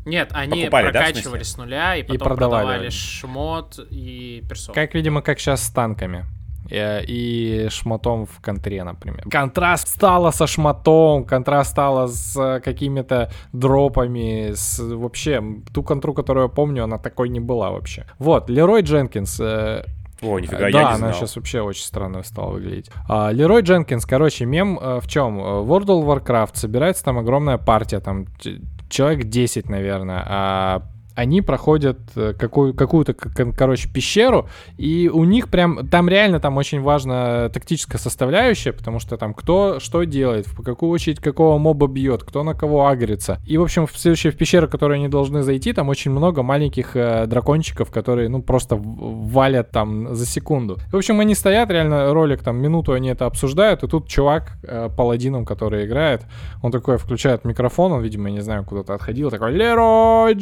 Нет, 0.06 0.30
они 0.34 0.62
Покупали, 0.62 0.92
да, 0.92 1.00
прокачивали 1.00 1.44
смысле? 1.44 1.44
с 1.46 1.58
нуля 1.58 1.96
и 1.96 2.04
потом 2.04 2.18
продавали. 2.28 2.64
продавали 2.66 2.90
шмот 2.90 3.80
и 3.90 4.44
персон. 4.48 4.74
Как, 4.76 4.94
видимо, 4.94 5.22
как 5.22 5.40
сейчас 5.40 5.64
с 5.64 5.70
танками. 5.70 6.26
Э, 6.72 7.04
И 7.06 7.68
шматом 7.70 8.26
в 8.26 8.42
контре, 8.42 8.84
например. 8.84 9.24
Контраст 9.30 9.88
стало 9.88 10.32
со 10.32 10.48
шматом, 10.48 11.24
контраст 11.24 11.72
стало 11.72 12.08
с 12.08 12.36
э, 12.36 12.60
какими-то 12.60 13.32
дропами, 13.54 14.52
с 14.54 14.80
вообще 14.80 15.44
ту 15.74 15.84
контру, 15.84 16.14
которую 16.14 16.44
я 16.48 16.50
помню, 16.50 16.84
она 16.86 16.98
такой 16.98 17.30
не 17.30 17.40
была 17.40 17.70
вообще. 17.72 18.06
Вот, 18.20 18.50
Лерой 18.50 18.82
Дженкинс, 18.82 19.40
э, 19.42 19.84
О, 20.24 20.40
нифига, 20.40 20.58
да, 20.60 20.68
я 20.70 20.72
не 20.72 20.88
она 20.88 20.98
знал. 20.98 21.14
сейчас 21.14 21.36
вообще 21.36 21.62
очень 21.62 21.84
странно 21.84 22.24
стала 22.24 22.52
выглядеть. 22.54 22.90
А, 23.08 23.32
Лерой 23.32 23.62
Дженкинс, 23.62 24.06
короче, 24.08 24.46
мем 24.46 24.80
э, 24.82 25.00
в 25.02 25.08
чем? 25.08 25.40
World 25.40 25.86
of 25.88 26.04
Warcraft, 26.26 26.52
собирается 26.56 27.04
там 27.04 27.20
огромная 27.20 27.60
партия, 27.60 28.00
там 28.00 28.26
человек 28.96 29.26
10, 29.26 29.68
наверное, 29.68 30.24
а 30.26 30.84
они 31.16 31.42
проходят 31.42 32.00
э, 32.16 32.34
какую, 32.38 32.74
какую-то, 32.74 33.14
короче, 33.14 33.90
пещеру, 33.90 34.48
и 34.78 35.10
у 35.12 35.24
них 35.24 35.50
прям, 35.50 35.88
там 35.88 36.10
реально 36.10 36.40
там 36.40 36.58
очень 36.58 36.82
важна 36.82 37.50
тактическая 37.50 38.00
составляющая, 38.00 38.74
потому 38.74 39.00
что 39.00 39.18
там 39.18 39.34
кто 39.34 39.80
что 39.80 40.04
делает, 40.04 40.48
в 40.48 40.62
какую 40.62 40.92
очередь 40.92 41.20
какого 41.20 41.58
моба 41.58 41.88
бьет, 41.88 42.24
кто 42.24 42.44
на 42.44 42.54
кого 42.54 42.88
агрится. 42.88 43.40
И, 43.46 43.58
в 43.58 43.64
общем, 43.64 43.88
в 43.88 43.98
следующую 43.98 44.34
в 44.34 44.36
пещеру, 44.36 44.68
в 44.68 44.70
которую 44.70 44.96
они 44.96 45.08
должны 45.08 45.42
зайти, 45.42 45.74
там 45.74 45.90
очень 45.90 46.12
много 46.12 46.44
маленьких 46.44 46.96
э, 46.96 47.26
дракончиков, 47.28 47.92
которые, 47.92 48.28
ну, 48.30 48.42
просто 48.42 48.78
валят 48.78 49.72
там 49.72 50.14
за 50.14 50.26
секунду. 50.26 50.78
В 50.92 50.98
общем, 50.98 51.20
они 51.20 51.34
стоят, 51.34 51.72
реально 51.72 52.14
ролик, 52.14 52.44
там, 52.44 52.58
минуту 52.58 52.92
они 52.92 53.10
это 53.10 53.26
обсуждают, 53.26 53.84
и 53.84 53.88
тут 53.88 54.08
чувак, 54.08 54.58
э, 54.64 54.90
паладином, 54.96 55.46
который 55.46 55.86
играет, 55.86 56.24
он 56.62 56.72
такой 56.72 56.98
включает 56.98 57.46
микрофон, 57.46 57.94
он, 57.94 58.02
видимо, 58.02 58.30
я 58.30 58.36
не 58.36 58.42
знаю, 58.42 58.66
куда-то 58.66 58.94
отходил, 58.94 59.32
такой, 59.32 59.54
Лерой 59.54 60.36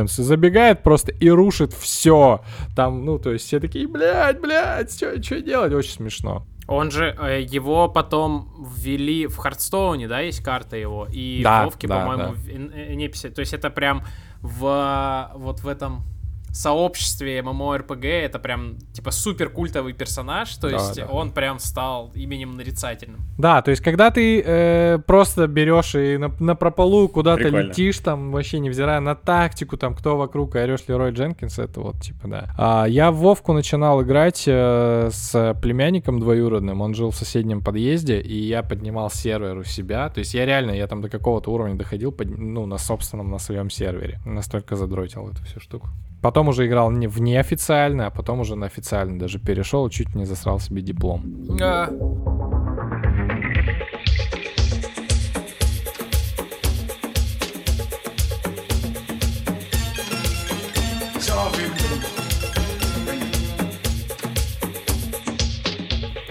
Дженкинс, 0.00 0.18
и 0.18 0.22
забегает 0.22 0.82
просто 0.82 1.12
и 1.12 1.28
рушит 1.28 1.72
все. 1.72 2.42
Там, 2.74 3.04
ну, 3.04 3.18
то 3.18 3.32
есть 3.32 3.46
все 3.46 3.60
такие, 3.60 3.86
блядь, 3.86 4.40
блядь, 4.40 4.92
что 4.94 5.40
делать? 5.40 5.72
Очень 5.72 5.92
смешно. 5.92 6.46
Он 6.66 6.90
же, 6.90 7.16
э, 7.20 7.42
его 7.42 7.88
потом 7.88 8.64
ввели 8.76 9.26
в 9.26 9.36
Хардстоуне, 9.36 10.06
да, 10.06 10.20
есть 10.20 10.40
карта 10.42 10.76
его, 10.76 11.08
и 11.10 11.40
Да, 11.42 11.62
в 11.62 11.64
Вовке, 11.64 11.88
да, 11.88 12.00
по-моему, 12.00 12.22
да. 12.22 12.32
в 12.32 12.48
э, 12.48 12.94
не 12.94 13.08
писи- 13.08 13.30
То 13.30 13.40
есть 13.40 13.52
это 13.52 13.70
прям 13.70 14.04
в 14.40 15.32
вот 15.34 15.60
в 15.60 15.68
этом 15.68 16.02
сообществе 16.52 17.38
MMORPG 17.40 18.06
это 18.06 18.38
прям 18.38 18.76
типа 18.92 19.10
супер 19.10 19.50
культовый 19.50 19.92
персонаж, 19.92 20.54
то 20.56 20.68
Да, 20.68 20.76
есть 20.76 20.96
да. 20.96 21.06
он 21.06 21.30
прям 21.32 21.58
стал 21.58 22.10
именем 22.14 22.56
нарицательным. 22.56 23.20
Да, 23.38 23.62
то 23.62 23.70
есть, 23.70 23.82
когда 23.82 24.10
ты 24.10 24.42
э, 24.44 24.98
просто 25.06 25.46
берешь 25.46 25.94
и 25.94 26.16
на, 26.16 26.28
на 26.40 26.54
прополу 26.54 27.08
куда-то 27.08 27.42
летишь, 27.48 27.98
там, 27.98 28.32
вообще 28.32 28.58
невзирая 28.58 29.00
на 29.00 29.14
тактику, 29.14 29.76
там, 29.76 29.94
кто 29.94 30.16
вокруг, 30.16 30.54
орешь 30.56 30.80
Лерой 30.88 31.12
Дженкинс, 31.12 31.58
это 31.58 31.80
вот, 31.80 32.00
типа, 32.00 32.28
да. 32.28 32.50
А, 32.58 32.84
я 32.86 33.10
в 33.10 33.16
Вовку 33.16 33.52
начинал 33.52 34.02
играть 34.02 34.44
э, 34.46 35.08
с 35.12 35.56
племянником 35.62 36.20
двоюродным, 36.20 36.80
он 36.80 36.94
жил 36.94 37.10
в 37.10 37.16
соседнем 37.16 37.62
подъезде, 37.62 38.20
и 38.20 38.34
я 38.34 38.62
поднимал 38.62 39.10
сервер 39.10 39.58
у 39.58 39.64
себя, 39.64 40.08
то 40.10 40.18
есть 40.18 40.34
я 40.34 40.44
реально, 40.46 40.72
я 40.72 40.86
там 40.86 41.00
до 41.00 41.08
какого-то 41.08 41.50
уровня 41.52 41.76
доходил, 41.76 42.12
под- 42.12 42.36
ну, 42.38 42.66
на 42.66 42.78
собственном, 42.78 43.30
на 43.30 43.38
своем 43.38 43.70
сервере, 43.70 44.20
настолько 44.24 44.76
задротил 44.76 45.28
эту 45.28 45.42
всю 45.44 45.60
штуку. 45.60 45.88
Потом 46.22 46.48
уже 46.48 46.66
играл 46.66 46.90
не, 46.90 47.06
в 47.06 47.20
неофициально, 47.20 48.06
а 48.06 48.10
потом 48.10 48.40
уже 48.40 48.54
на 48.54 48.66
официально 48.66 49.18
даже 49.18 49.38
перешел, 49.38 49.88
чуть 49.88 50.14
не 50.14 50.26
засрал 50.26 50.60
себе 50.60 50.82
диплом. 50.82 51.22
А, 51.62 51.88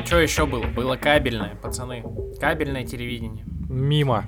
Что 0.05 0.19
еще 0.19 0.47
было? 0.47 0.63
Было 0.65 0.95
кабельное, 0.95 1.55
пацаны. 1.55 2.03
Кабельное 2.39 2.83
телевидение. 2.83 3.45
Мимо. 3.69 4.25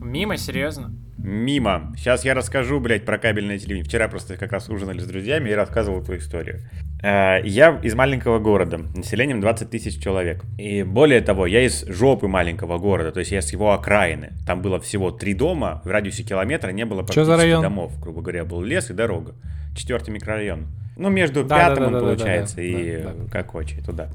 Мимо, 0.00 0.36
серьезно? 0.36 0.94
Мимо. 1.22 1.92
Сейчас 1.96 2.24
я 2.24 2.34
расскажу, 2.34 2.80
блядь, 2.80 3.04
про 3.04 3.18
кабельное 3.18 3.58
телевидение. 3.58 3.84
Вчера 3.84 4.08
просто 4.08 4.36
как 4.36 4.52
раз 4.52 4.68
ужинали 4.68 5.00
с 5.00 5.06
друзьями 5.06 5.50
и 5.50 5.52
рассказывал 5.52 6.02
твою 6.02 6.20
историю. 6.20 6.60
Э, 7.02 7.40
Я 7.44 7.78
из 7.82 7.94
маленького 7.94 8.38
города, 8.38 8.78
населением 8.94 9.40
20 9.40 9.70
тысяч 9.70 10.02
человек. 10.02 10.44
И 10.58 10.82
более 10.82 11.20
того, 11.20 11.46
я 11.46 11.62
из 11.64 11.84
жопы 11.86 12.26
маленького 12.26 12.78
города, 12.78 13.12
то 13.12 13.20
есть 13.20 13.32
я 13.32 13.42
с 13.42 13.52
его 13.52 13.72
окраины. 13.72 14.32
Там 14.46 14.62
было 14.62 14.80
всего 14.80 15.10
три 15.10 15.34
дома, 15.34 15.82
в 15.84 15.88
радиусе 15.88 16.22
километра 16.22 16.70
не 16.70 16.84
было 16.84 17.02
практически 17.02 17.26
домов. 17.62 18.00
Грубо 18.00 18.22
говоря, 18.22 18.44
был 18.44 18.62
лес 18.62 18.90
и 18.90 18.94
дорога. 18.94 19.34
Четвертый 19.76 20.10
микрорайон. 20.10 20.66
Ну, 20.96 21.08
между 21.08 21.44
Да, 21.44 21.56
пятым 21.68 21.76
да, 21.78 21.86
он 21.86 21.92
да, 21.92 22.00
да, 22.00 22.06
получается 22.06 22.56
да, 22.56 22.62
и 22.62 23.02
да, 23.02 23.12
да. 23.12 23.30
Кокочей 23.30 23.82
туда. 23.82 24.08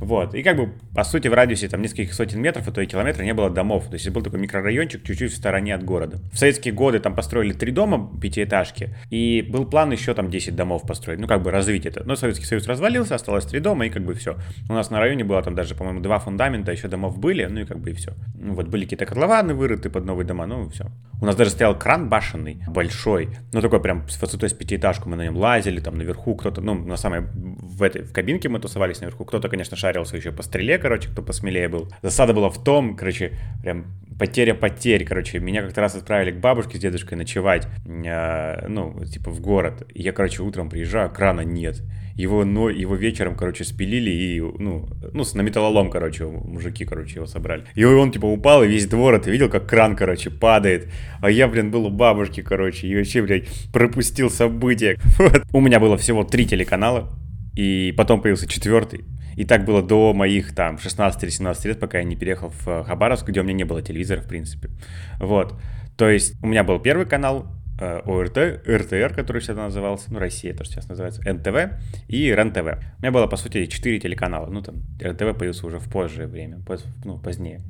Вот. 0.00 0.34
И 0.34 0.42
как 0.42 0.56
бы, 0.56 0.72
по 0.94 1.04
сути, 1.04 1.28
в 1.28 1.34
радиусе 1.34 1.68
там 1.68 1.82
нескольких 1.82 2.14
сотен 2.14 2.40
метров, 2.40 2.66
а 2.66 2.72
то 2.72 2.80
и 2.80 2.86
километра 2.86 3.22
не 3.22 3.34
было 3.34 3.50
домов. 3.50 3.86
То 3.88 3.94
есть 3.94 4.08
был 4.08 4.22
такой 4.22 4.40
микрорайончик 4.40 5.04
чуть-чуть 5.04 5.32
в 5.32 5.36
стороне 5.36 5.74
от 5.74 5.84
города. 5.84 6.18
В 6.32 6.38
советские 6.38 6.74
годы 6.74 7.00
там 7.00 7.14
построили 7.14 7.52
три 7.52 7.70
дома, 7.70 8.10
пятиэтажки, 8.20 8.94
и 9.10 9.46
был 9.48 9.66
план 9.66 9.92
еще 9.92 10.14
там 10.14 10.30
10 10.30 10.56
домов 10.56 10.86
построить, 10.86 11.20
ну 11.20 11.26
как 11.26 11.42
бы 11.42 11.50
развить 11.50 11.86
это. 11.86 12.02
Но 12.04 12.16
Советский 12.16 12.46
Союз 12.46 12.66
развалился, 12.66 13.14
осталось 13.14 13.44
три 13.44 13.60
дома, 13.60 13.86
и 13.86 13.90
как 13.90 14.04
бы 14.04 14.14
все. 14.14 14.36
У 14.68 14.72
нас 14.72 14.90
на 14.90 14.98
районе 14.98 15.24
было 15.24 15.42
там 15.42 15.54
даже, 15.54 15.74
по-моему, 15.74 16.00
два 16.00 16.18
фундамента, 16.18 16.72
еще 16.72 16.88
домов 16.88 17.18
были, 17.18 17.44
ну 17.44 17.60
и 17.60 17.64
как 17.64 17.78
бы 17.78 17.90
и 17.90 17.92
все. 17.92 18.14
Ну 18.34 18.54
вот 18.54 18.68
были 18.68 18.84
какие-то 18.84 19.06
котлованы 19.06 19.54
вырыты 19.54 19.90
под 19.90 20.04
новые 20.04 20.26
дома, 20.26 20.46
ну 20.46 20.68
все. 20.70 20.86
У 21.20 21.26
нас 21.26 21.36
даже 21.36 21.50
стоял 21.50 21.78
кран 21.78 22.08
башенный, 22.08 22.62
большой, 22.66 23.28
ну 23.52 23.60
такой 23.60 23.80
прям 23.80 24.08
с 24.08 24.20
высотой 24.20 24.48
с 24.48 24.54
пятиэтажку, 24.54 25.08
мы 25.08 25.16
на 25.16 25.24
нем 25.24 25.36
лазили, 25.36 25.80
там 25.80 25.98
наверху 25.98 26.34
кто-то, 26.34 26.62
ну 26.62 26.74
на 26.74 26.96
самой, 26.96 27.20
в 27.34 27.82
этой, 27.82 28.02
в 28.02 28.12
кабинке 28.12 28.48
мы 28.48 28.58
тусовались 28.58 29.00
наверху, 29.00 29.24
кто-то, 29.26 29.48
конечно, 29.48 29.76
шарился 29.76 30.16
еще 30.16 30.32
по 30.32 30.42
стреле, 30.42 30.78
короче, 30.78 31.08
кто 31.10 31.22
посмелее 31.22 31.68
был. 31.68 31.92
Засада 32.00 32.32
была 32.32 32.48
в 32.48 32.62
том, 32.62 32.96
короче, 32.96 33.32
прям 33.62 33.86
потеря 34.20 34.52
потерь, 34.52 35.06
короче, 35.06 35.38
меня 35.38 35.62
как-то 35.62 35.80
раз 35.80 35.94
отправили 35.94 36.32
к 36.32 36.40
бабушке 36.40 36.76
с 36.76 36.80
дедушкой 36.80 37.16
ночевать, 37.16 37.66
э, 37.86 38.66
ну, 38.68 39.02
типа 39.06 39.30
в 39.30 39.40
город. 39.40 39.88
Я, 39.94 40.12
короче, 40.12 40.42
утром 40.42 40.68
приезжаю, 40.68 41.10
крана 41.10 41.40
нет. 41.40 41.80
Его, 42.16 42.44
но, 42.44 42.68
его 42.68 42.96
вечером, 42.96 43.34
короче, 43.34 43.64
спилили 43.64 44.10
и, 44.10 44.40
ну, 44.40 44.90
ну, 45.14 45.24
на 45.32 45.40
металлолом, 45.40 45.88
короче, 45.88 46.26
мужики, 46.26 46.84
короче, 46.84 47.14
его 47.14 47.26
собрали. 47.26 47.64
И 47.74 47.82
он, 47.82 48.12
типа, 48.12 48.26
упал, 48.26 48.62
и 48.62 48.68
весь 48.68 48.86
двор, 48.86 49.18
ты 49.20 49.30
видел, 49.30 49.48
как 49.48 49.66
кран, 49.66 49.96
короче, 49.96 50.28
падает. 50.28 50.92
А 51.22 51.30
я, 51.30 51.48
блин, 51.48 51.70
был 51.70 51.86
у 51.86 51.90
бабушки, 51.90 52.42
короче, 52.42 52.88
и 52.88 52.96
вообще, 52.96 53.22
блядь, 53.22 53.48
пропустил 53.72 54.28
события. 54.28 54.98
Вот. 55.18 55.44
У 55.52 55.60
меня 55.60 55.80
было 55.80 55.96
всего 55.96 56.24
три 56.24 56.44
телеканала, 56.44 57.10
и 57.56 57.94
потом 57.96 58.20
появился 58.20 58.46
четвертый. 58.46 59.00
И 59.36 59.44
так 59.44 59.64
было 59.64 59.82
до 59.82 60.12
моих 60.12 60.54
там 60.54 60.78
16 60.78 61.22
или 61.22 61.30
17 61.30 61.64
лет, 61.66 61.80
пока 61.80 61.98
я 61.98 62.04
не 62.04 62.16
переехал 62.16 62.50
в 62.50 62.68
э, 62.68 62.84
Хабаровск, 62.84 63.28
где 63.28 63.40
у 63.40 63.42
меня 63.44 63.54
не 63.54 63.64
было 63.64 63.82
телевизора, 63.82 64.20
в 64.20 64.28
принципе. 64.28 64.70
Вот. 65.18 65.54
То 65.96 66.08
есть 66.08 66.34
у 66.42 66.46
меня 66.46 66.64
был 66.64 66.78
первый 66.78 67.06
канал, 67.06 67.46
э, 67.80 68.00
ОРТ, 68.04 68.66
РТР, 68.66 69.14
который 69.14 69.40
всегда 69.40 69.64
назывался, 69.64 70.12
ну, 70.12 70.18
Россия 70.18 70.54
тоже 70.54 70.70
сейчас 70.70 70.88
называется, 70.88 71.22
НТВ 71.22 71.74
и 72.08 72.32
РЕН-ТВ. 72.32 72.78
У 72.98 73.02
меня 73.02 73.12
было, 73.12 73.26
по 73.26 73.36
сути, 73.36 73.66
4 73.66 74.00
телеканала. 74.00 74.46
Ну, 74.46 74.62
там, 74.62 74.82
РЕН-ТВ 75.00 75.38
появился 75.38 75.66
уже 75.66 75.78
в 75.78 75.88
позже 75.88 76.26
время, 76.26 76.60
поз, 76.66 76.84
ну, 77.04 77.18
позднее. 77.18 77.60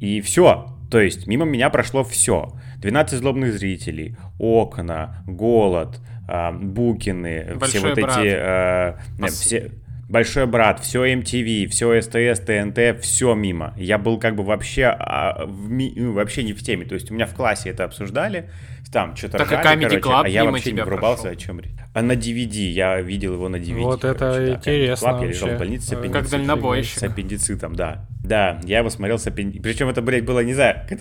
И 0.00 0.20
все. 0.20 0.74
То 0.90 1.00
есть 1.00 1.26
мимо 1.26 1.44
меня 1.44 1.70
прошло 1.70 2.04
все. 2.04 2.52
12 2.78 3.18
злобных 3.18 3.52
зрителей, 3.52 4.16
окна, 4.38 5.22
голод, 5.26 6.00
э, 6.28 6.52
букины, 6.52 7.56
Большой 7.56 7.80
все 7.80 7.88
вот 7.88 8.00
брат. 8.00 8.18
эти... 8.18 8.28
Э, 8.28 9.26
все, 9.28 9.70
Большой 10.08 10.46
брат, 10.46 10.80
все 10.80 11.04
MTV, 11.04 11.66
все 11.68 12.00
СТС, 12.00 12.40
ТНТ, 12.40 13.00
все 13.02 13.34
мимо. 13.34 13.74
Я 13.76 13.98
был 13.98 14.18
как 14.18 14.36
бы 14.36 14.42
вообще, 14.42 14.84
а, 14.86 15.44
в 15.44 15.70
ми- 15.70 15.92
ну, 15.94 16.12
вообще 16.12 16.42
не 16.44 16.54
в 16.54 16.62
теме. 16.62 16.86
То 16.86 16.94
есть 16.94 17.10
у 17.10 17.14
меня 17.14 17.26
в 17.26 17.34
классе 17.34 17.68
это 17.68 17.84
обсуждали, 17.84 18.48
там 18.90 19.14
что-то 19.16 19.36
Так 19.36 19.52
и 19.52 19.56
ржали, 19.56 19.76
Comedy 19.86 20.00
короче, 20.00 20.08
Club 20.08 20.22
а 20.24 20.28
я 20.28 20.44
вообще 20.44 20.72
не 20.72 20.80
врубался, 20.82 21.22
прошел. 21.24 21.36
о 21.38 21.40
чем 21.40 21.60
речь. 21.60 21.72
А 21.92 22.00
на 22.00 22.12
DVD, 22.12 22.70
я 22.70 23.00
видел 23.02 23.34
его 23.34 23.50
на 23.50 23.56
DVD. 23.56 23.82
Вот 23.82 24.02
это 24.04 24.14
короче, 24.18 24.40
да, 24.40 24.52
Comedy 24.52 24.56
интересно 24.56 25.06
Club, 25.08 25.20
Я 25.20 25.26
лежал 25.28 25.48
в 25.50 25.58
больнице 25.58 25.86
с 25.86 25.90
Как 25.90 25.98
аппендицитом. 25.98 26.30
дальнобойщик. 26.30 26.98
С 26.98 27.02
аппендицитом, 27.02 27.76
да. 27.76 28.06
Да, 28.24 28.60
я 28.64 28.78
его 28.78 28.88
смотрел 28.88 29.18
с 29.18 29.26
аппендицитом. 29.26 29.62
Причем 29.62 29.88
это, 29.90 30.00
блядь, 30.00 30.24
было, 30.24 30.40
не 30.40 30.54
знаю, 30.54 30.76
как, 30.88 31.00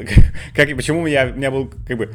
как- 0.53 0.75
почему 0.75 1.07
я, 1.07 1.27
у 1.27 1.37
меня 1.37 1.49
был, 1.49 1.71
как 1.87 1.97
бы, 1.97 2.13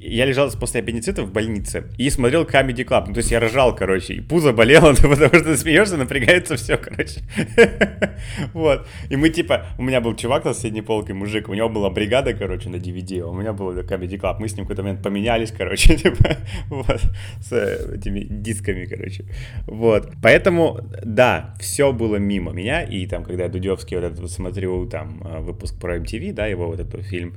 я 0.00 0.24
лежал 0.24 0.50
после 0.52 0.80
аппендицита 0.80 1.22
в 1.22 1.32
больнице 1.32 1.84
и 1.98 2.10
смотрел 2.10 2.44
Comedy 2.44 2.84
Club. 2.84 3.04
Ну, 3.08 3.14
то 3.14 3.18
есть 3.18 3.30
я 3.30 3.40
ржал, 3.40 3.74
короче, 3.74 4.14
и 4.14 4.20
пузо 4.20 4.52
болело, 4.52 4.94
ну, 5.02 5.10
потому 5.10 5.28
что 5.28 5.40
ты 5.40 5.56
смеешься, 5.56 5.96
напрягается 5.96 6.56
все, 6.56 6.76
короче. 6.76 7.20
Вот. 8.52 8.86
И 9.10 9.16
мы, 9.16 9.28
типа, 9.30 9.66
у 9.78 9.82
меня 9.82 10.00
был 10.00 10.14
чувак 10.16 10.44
на 10.44 10.54
соседней 10.54 10.82
полке, 10.82 11.14
мужик, 11.14 11.48
у 11.48 11.54
него 11.54 11.68
была 11.68 11.90
бригада, 11.90 12.32
короче, 12.34 12.68
на 12.68 12.76
DVD, 12.76 13.20
у 13.20 13.32
меня 13.34 13.52
был 13.52 13.72
Comedy 13.72 14.18
Club. 14.18 14.36
Мы 14.40 14.48
с 14.48 14.56
ним 14.56 14.64
в 14.64 14.68
какой-то 14.68 14.82
момент 14.82 15.02
поменялись, 15.02 15.52
короче, 15.52 15.96
типа, 16.02 16.36
вот, 16.68 17.00
с 17.40 17.52
э, 17.52 17.96
этими 17.96 18.20
дисками, 18.20 18.84
короче. 18.84 19.24
Вот. 19.66 20.12
Поэтому, 20.22 20.80
да, 21.04 21.54
все 21.60 21.92
было 21.92 22.16
мимо 22.16 22.52
меня, 22.52 22.82
и 22.82 23.06
там, 23.06 23.24
когда 23.24 23.44
я 23.44 23.48
Дудевский 23.48 23.96
вот 23.96 24.04
этот 24.04 24.30
смотрю, 24.30 24.86
там, 24.86 25.22
э, 25.24 25.40
выпуск 25.40 25.78
про 25.78 25.98
MTV, 25.98 26.32
да, 26.32 26.46
его 26.46 26.66
вот 26.66 26.80
этот 26.80 27.04
фильм, 27.04 27.34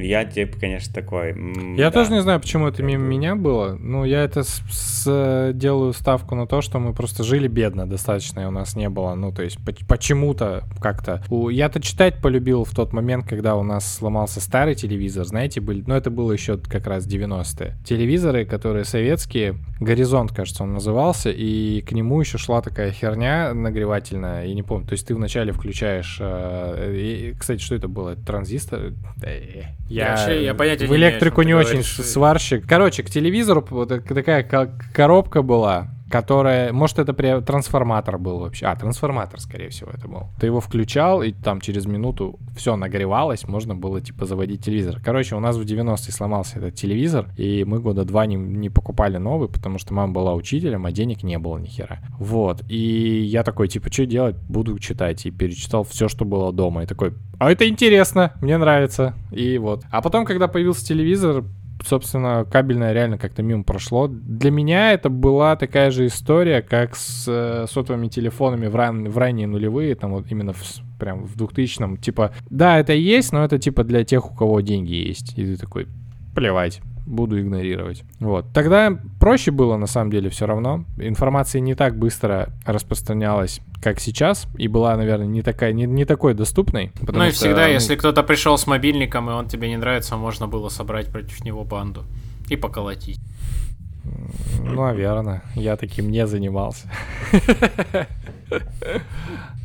я, 0.00 0.24
типа, 0.24 0.58
конечно, 0.58 0.92
такой... 0.94 1.30
м, 1.30 1.76
Я 1.86 1.90
да. 1.90 2.00
тоже 2.00 2.12
не 2.12 2.20
знаю, 2.22 2.40
почему 2.40 2.68
это 2.68 2.82
мимо 2.82 3.04
меня 3.04 3.34
было. 3.36 3.76
Ну, 3.80 4.04
я 4.04 4.22
это 4.22 4.42
с- 4.42 4.62
с- 4.70 5.52
делаю 5.54 5.92
ставку 5.92 6.34
на 6.34 6.46
то, 6.46 6.60
что 6.62 6.78
мы 6.78 6.92
просто 6.92 7.24
жили 7.24 7.48
бедно 7.48 7.88
достаточно, 7.88 8.40
и 8.40 8.44
у 8.44 8.50
нас 8.50 8.76
не 8.76 8.88
было, 8.88 9.14
ну, 9.14 9.32
то 9.32 9.42
есть 9.42 9.58
поч- 9.64 9.86
почему-то 9.86 10.64
как-то. 10.80 11.22
У- 11.30 11.48
Я-то 11.48 11.80
читать 11.80 12.20
полюбил 12.20 12.64
в 12.64 12.74
тот 12.74 12.92
момент, 12.92 13.26
когда 13.28 13.56
у 13.56 13.62
нас 13.62 13.94
сломался 13.96 14.40
старый 14.40 14.74
телевизор, 14.74 15.24
знаете, 15.24 15.60
были, 15.60 15.82
ну, 15.86 15.94
это 15.94 16.10
было 16.10 16.32
еще 16.32 16.58
как 16.58 16.86
раз 16.86 17.06
90-е. 17.06 17.76
Телевизоры, 17.84 18.44
которые 18.44 18.84
советские, 18.84 19.56
«Горизонт», 19.80 20.32
кажется, 20.32 20.62
он 20.62 20.72
назывался, 20.74 21.30
и 21.30 21.80
к 21.82 21.92
нему 21.92 22.20
еще 22.20 22.38
шла 22.38 22.62
такая 22.62 22.90
херня 22.92 23.52
нагревательная, 23.54 24.46
я 24.46 24.54
не 24.54 24.62
помню, 24.62 24.86
то 24.86 24.92
есть 24.92 25.06
ты 25.06 25.14
вначале 25.14 25.52
включаешь... 25.52 26.18
э, 26.20 26.94
и- 26.96 27.34
кстати, 27.38 27.60
что 27.60 27.74
это 27.74 27.88
было? 27.88 28.16
Транзистор? 28.16 28.92
Э, 29.22 29.62
Я 29.88 30.10
вообще- 30.10 30.44
я 30.44 30.54
понятия 30.54 30.86
в 30.86 30.90
не 30.90 30.96
имею, 30.96 31.10
электрику 31.12 31.42
чем 31.42 31.44
ты 31.44 31.46
не 31.48 31.54
очень 31.54 31.75
с- 31.82 32.02
сварщик. 32.12 32.66
Короче, 32.68 33.02
к 33.02 33.10
телевизору 33.10 33.64
вот 33.70 33.88
так- 33.88 34.04
такая 34.06 34.42
ко- 34.42 34.72
коробка 34.94 35.42
была, 35.42 35.88
которая, 36.08 36.72
может, 36.72 37.00
это 37.00 37.12
при- 37.14 37.40
трансформатор 37.40 38.16
был 38.16 38.38
вообще. 38.38 38.66
А, 38.66 38.76
трансформатор, 38.76 39.40
скорее 39.40 39.70
всего, 39.70 39.90
это 39.92 40.06
был. 40.06 40.28
Ты 40.38 40.46
его 40.46 40.60
включал, 40.60 41.20
и 41.22 41.32
там 41.32 41.60
через 41.60 41.86
минуту 41.86 42.38
все 42.56 42.76
нагревалось, 42.76 43.46
можно 43.48 43.74
было, 43.74 44.00
типа, 44.00 44.24
заводить 44.24 44.64
телевизор. 44.64 45.00
Короче, 45.04 45.34
у 45.34 45.40
нас 45.40 45.56
в 45.56 45.64
90-е 45.64 46.12
сломался 46.12 46.58
этот 46.58 46.76
телевизор, 46.76 47.26
и 47.36 47.64
мы 47.64 47.80
года 47.80 48.04
два 48.04 48.24
не, 48.26 48.36
не 48.36 48.70
покупали 48.70 49.16
новый, 49.16 49.48
потому 49.48 49.78
что 49.78 49.94
мама 49.94 50.12
была 50.12 50.34
учителем, 50.34 50.86
а 50.86 50.92
денег 50.92 51.24
не 51.24 51.38
было 51.40 51.58
ни 51.58 51.66
хера. 51.66 51.98
Вот. 52.20 52.62
И 52.68 53.22
я 53.24 53.42
такой, 53.42 53.66
типа, 53.66 53.92
что 53.92 54.06
делать? 54.06 54.36
Буду 54.48 54.78
читать. 54.78 55.26
И 55.26 55.32
перечитал 55.32 55.82
все, 55.82 56.06
что 56.06 56.24
было 56.24 56.52
дома. 56.52 56.84
И 56.84 56.86
такой, 56.86 57.14
а 57.40 57.50
это 57.50 57.68
интересно, 57.68 58.32
мне 58.40 58.56
нравится. 58.58 59.14
И 59.32 59.58
вот. 59.58 59.82
А 59.90 60.00
потом, 60.02 60.24
когда 60.24 60.46
появился 60.46 60.86
телевизор, 60.86 61.42
собственно, 61.86 62.44
кабельное 62.44 62.92
реально 62.92 63.18
как-то 63.18 63.42
мимо 63.42 63.64
прошло. 63.64 64.08
Для 64.08 64.50
меня 64.50 64.92
это 64.92 65.08
была 65.08 65.56
такая 65.56 65.90
же 65.90 66.06
история, 66.06 66.62
как 66.62 66.96
с 66.96 67.24
э, 67.28 67.66
сотовыми 67.70 68.08
телефонами 68.08 68.66
в, 68.66 68.76
ран- 68.76 69.08
в 69.08 69.16
ранние 69.18 69.46
нулевые, 69.46 69.94
там 69.94 70.12
вот 70.12 70.30
именно 70.30 70.52
в, 70.52 70.62
прям 70.98 71.24
в 71.24 71.36
2000-м. 71.36 71.96
Типа, 71.98 72.32
да, 72.50 72.78
это 72.78 72.92
есть, 72.92 73.32
но 73.32 73.44
это 73.44 73.58
типа 73.58 73.84
для 73.84 74.04
тех, 74.04 74.30
у 74.30 74.34
кого 74.34 74.60
деньги 74.60 74.94
есть. 74.94 75.38
И 75.38 75.44
ты 75.44 75.56
такой, 75.56 75.86
плевать. 76.34 76.80
Буду 77.06 77.40
игнорировать. 77.40 78.02
Вот. 78.18 78.46
Тогда 78.52 78.98
проще 79.20 79.52
было, 79.52 79.76
на 79.76 79.86
самом 79.86 80.10
деле, 80.10 80.28
все 80.28 80.46
равно. 80.46 80.84
Информация 80.98 81.60
не 81.60 81.74
так 81.74 81.96
быстро 81.96 82.48
распространялась, 82.66 83.60
как 83.80 84.00
сейчас, 84.00 84.48
и 84.58 84.66
была, 84.66 84.96
наверное, 84.96 85.26
не 85.26 85.42
такая, 85.42 85.72
не, 85.72 85.86
не 85.86 86.04
такой 86.04 86.34
доступной. 86.34 86.90
Ну 87.00 87.24
и 87.24 87.30
что, 87.30 87.38
всегда, 87.38 87.66
ну, 87.66 87.72
если 87.72 87.94
кто-то 87.94 88.22
пришел 88.24 88.58
с 88.58 88.66
мобильником, 88.66 89.30
и 89.30 89.32
он 89.32 89.46
тебе 89.46 89.68
не 89.68 89.76
нравится, 89.76 90.16
можно 90.16 90.48
было 90.48 90.68
собрать 90.68 91.06
против 91.06 91.44
него 91.44 91.64
банду 91.64 92.04
и 92.48 92.56
поколотить. 92.56 93.20
Ну, 94.60 94.82
наверное. 94.82 95.42
Я 95.54 95.76
таким 95.76 96.10
не 96.10 96.26
занимался. 96.26 96.90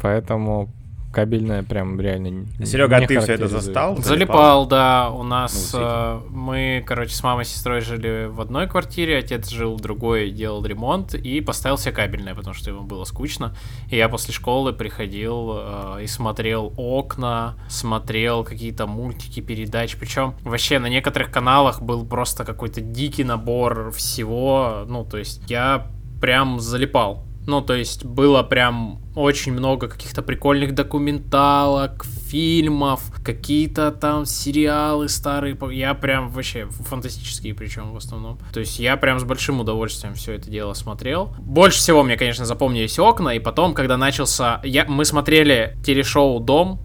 Поэтому 0.01 0.69
кабельная 1.11 1.63
прям 1.63 1.99
реально 1.99 2.45
Серега, 2.63 2.97
а 2.97 2.99
не 3.01 3.07
ты 3.07 3.19
все 3.19 3.33
это 3.33 3.47
застал? 3.47 3.97
Залипал, 3.97 4.65
да. 4.65 5.09
У 5.09 5.23
нас 5.23 5.73
Ну, 5.73 5.79
э, 5.81 6.19
мы, 6.29 6.83
короче, 6.85 7.13
с 7.13 7.23
мамой 7.23 7.43
и 7.43 7.45
сестрой 7.45 7.81
жили 7.81 8.27
в 8.29 8.39
одной 8.41 8.67
квартире, 8.67 9.17
отец 9.17 9.49
жил 9.49 9.75
в 9.75 9.81
другой, 9.81 10.31
делал 10.31 10.65
ремонт 10.65 11.13
и 11.13 11.41
поставил 11.41 11.77
себе 11.77 11.91
кабельное, 11.91 12.33
потому 12.33 12.53
что 12.53 12.69
ему 12.69 12.83
было 12.83 13.03
скучно. 13.03 13.55
И 13.89 13.97
я 13.97 14.09
после 14.09 14.33
школы 14.33 14.73
приходил 14.73 15.51
э, 15.53 16.03
и 16.03 16.07
смотрел 16.07 16.73
окна, 16.77 17.55
смотрел 17.69 18.43
какие-то 18.43 18.87
мультики, 18.87 19.41
передачи. 19.41 19.97
Причем 19.97 20.35
вообще 20.43 20.79
на 20.79 20.87
некоторых 20.87 21.31
каналах 21.31 21.81
был 21.81 22.05
просто 22.05 22.45
какой-то 22.45 22.81
дикий 22.81 23.23
набор 23.23 23.91
всего. 23.91 24.85
Ну, 24.87 25.03
то 25.05 25.17
есть 25.17 25.41
я 25.49 25.87
прям 26.21 26.59
залипал. 26.59 27.25
Ну, 27.47 27.61
то 27.61 27.73
есть 27.73 28.05
было 28.05 28.43
прям 28.43 28.99
очень 29.15 29.51
много 29.51 29.87
каких-то 29.87 30.21
прикольных 30.21 30.73
документалок, 30.73 32.05
фильмов, 32.05 33.01
какие-то 33.23 33.91
там 33.91 34.25
сериалы 34.25 35.09
старые. 35.09 35.57
Я 35.71 35.93
прям 35.93 36.29
вообще 36.29 36.67
фантастические 36.67 37.53
причем 37.55 37.91
в 37.91 37.97
основном. 37.97 38.37
То 38.53 38.59
есть 38.59 38.79
я 38.79 38.95
прям 38.95 39.19
с 39.19 39.23
большим 39.23 39.59
удовольствием 39.59 40.13
все 40.13 40.33
это 40.33 40.49
дело 40.49 40.73
смотрел. 40.73 41.35
Больше 41.39 41.79
всего 41.79 42.03
мне, 42.03 42.15
конечно, 42.15 42.45
запомнились 42.45 42.97
окна. 42.99 43.29
И 43.29 43.39
потом, 43.39 43.73
когда 43.73 43.97
начался... 43.97 44.61
Я... 44.63 44.85
Мы 44.85 45.03
смотрели 45.03 45.77
телешоу 45.83 46.39
«Дом» 46.39 46.79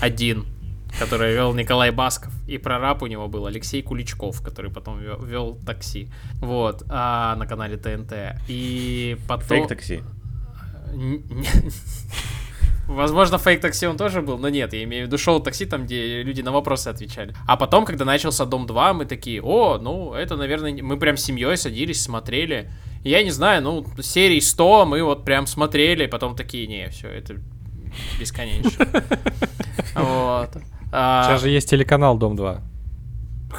один, 0.00 0.46
который 0.98 1.32
вел 1.32 1.54
Николай 1.54 1.90
Басков. 1.90 2.32
И 2.46 2.58
прораб 2.58 3.02
у 3.02 3.06
него 3.06 3.28
был 3.28 3.46
Алексей 3.46 3.82
Куличков, 3.82 4.42
который 4.42 4.70
потом 4.70 5.00
вел, 5.00 5.22
вел 5.22 5.58
такси. 5.66 6.08
Вот, 6.40 6.84
а, 6.88 7.36
на 7.36 7.46
канале 7.46 7.76
ТНТ. 7.76 8.12
И 8.48 9.16
потом... 9.28 9.46
Фейк-такси. 9.48 10.02
Н- 10.92 11.22
не- 11.28 11.48
Возможно, 12.88 13.38
фейк 13.38 13.60
такси 13.60 13.86
он 13.86 13.96
тоже 13.96 14.22
был, 14.22 14.38
но 14.38 14.48
нет, 14.48 14.72
я 14.74 14.82
имею 14.82 15.04
в 15.04 15.06
виду 15.06 15.16
шоу 15.16 15.40
такси, 15.40 15.66
там, 15.66 15.84
где 15.84 16.22
люди 16.22 16.42
на 16.42 16.50
вопросы 16.52 16.88
отвечали. 16.88 17.34
А 17.46 17.56
потом, 17.56 17.84
когда 17.84 18.04
начался 18.04 18.44
Дом 18.44 18.66
2, 18.66 18.92
мы 18.92 19.04
такие, 19.06 19.40
о, 19.40 19.78
ну, 19.78 20.12
это, 20.14 20.36
наверное, 20.36 20.72
не-» 20.72 20.82
мы 20.82 20.98
прям 20.98 21.16
семьей 21.16 21.56
садились, 21.56 22.02
смотрели. 22.02 22.70
Я 23.04 23.22
не 23.22 23.30
знаю, 23.30 23.62
ну, 23.62 23.86
серий 24.02 24.40
100 24.40 24.86
мы 24.86 25.02
вот 25.02 25.24
прям 25.24 25.46
смотрели, 25.46 26.06
потом 26.06 26.34
такие, 26.34 26.66
не, 26.66 26.88
все, 26.90 27.08
это 27.08 27.36
бесконечно. 28.18 28.86
Вот. 29.94 30.50
А, 30.92 31.24
Сейчас 31.24 31.40
же 31.40 31.48
есть 31.48 31.68
телеканал 31.68 32.16
Дом 32.18 32.36
2. 32.36 32.60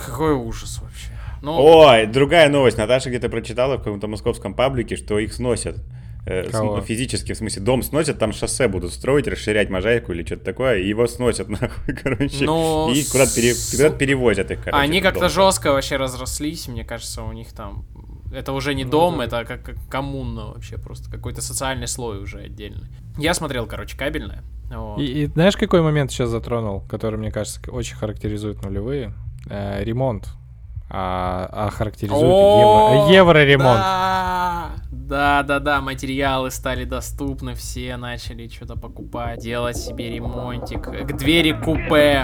Какой 0.05 0.33
ужас 0.33 0.79
вообще. 0.81 1.09
Ну, 1.41 1.55
Ой, 1.57 2.05
другая 2.05 2.47
новость. 2.49 2.77
Наташа 2.77 3.09
где-то 3.09 3.27
прочитала 3.29 3.75
в 3.75 3.83
каком-то 3.83 4.07
московском 4.07 4.53
паблике, 4.53 4.95
что 4.95 5.19
их 5.19 5.33
сносят. 5.33 5.77
Э, 6.25 6.49
Кого? 6.49 6.79
физически, 6.79 7.33
в 7.33 7.37
смысле, 7.37 7.61
дом 7.63 7.83
сносят, 7.83 8.17
там 8.17 8.31
шоссе 8.31 8.69
будут 8.69 8.93
строить, 8.93 9.27
расширять 9.27 9.69
мозаику 9.69 10.13
или 10.13 10.23
что-то 10.25 10.45
такое, 10.45 10.77
и 10.77 10.87
его 10.87 11.05
сносят 11.05 11.49
нахуй, 11.49 11.95
короче. 12.01 12.45
Ну, 12.45 12.89
и 12.93 13.03
куда-то, 13.03 13.35
пере- 13.35 13.55
куда-то 13.71 13.97
перевозят 13.97 14.49
их, 14.51 14.63
короче. 14.63 14.81
Они 14.81 15.01
как-то 15.01 15.21
дом. 15.21 15.29
жестко 15.29 15.73
вообще 15.73 15.97
разрослись, 15.97 16.69
мне 16.69 16.85
кажется, 16.85 17.23
у 17.23 17.33
них 17.33 17.51
там... 17.51 17.85
Это 18.33 18.51
уже 18.53 18.73
не 18.73 18.83
Ну, 18.83 18.91
дом, 18.91 19.17
да. 19.17 19.25
это 19.25 19.45
как, 19.45 19.63
как 19.63 19.75
коммуна 19.89 20.47
вообще, 20.47 20.77
просто 20.77 21.09
какой-то 21.09 21.41
социальный 21.41 21.87
слой 21.87 22.21
уже 22.21 22.39
отдельный. 22.39 22.89
Я 23.17 23.33
смотрел, 23.33 23.67
короче, 23.67 23.97
кабельное. 23.97 24.43
вот. 24.69 24.99
И, 24.99 25.23
и 25.23 25.25
знаешь, 25.27 25.55
какой 25.55 25.81
момент 25.81 26.11
сейчас 26.11 26.29
затронул, 26.29 26.81
который, 26.89 27.17
мне 27.19 27.31
кажется, 27.31 27.61
очень 27.71 27.95
характеризует 27.95 28.63
нулевые? 28.63 29.13
Э, 29.49 29.83
ремонт. 29.83 30.29
А, 30.89 31.47
а 31.51 31.69
характеризует 31.69 32.21
евро, 32.23 33.11
евроремонт. 33.13 33.79
Да, 34.91 35.43
да, 35.43 35.59
да, 35.59 35.81
материалы 35.81 36.49
стали 36.49 36.85
доступны, 36.85 37.55
все 37.55 37.97
начали 37.97 38.47
что-то 38.47 38.75
покупать, 38.75 39.39
делать 39.41 39.77
себе 39.77 40.09
ремонтик, 40.09 40.81
к 40.83 41.17
двери 41.17 41.51
купе. 41.51 42.23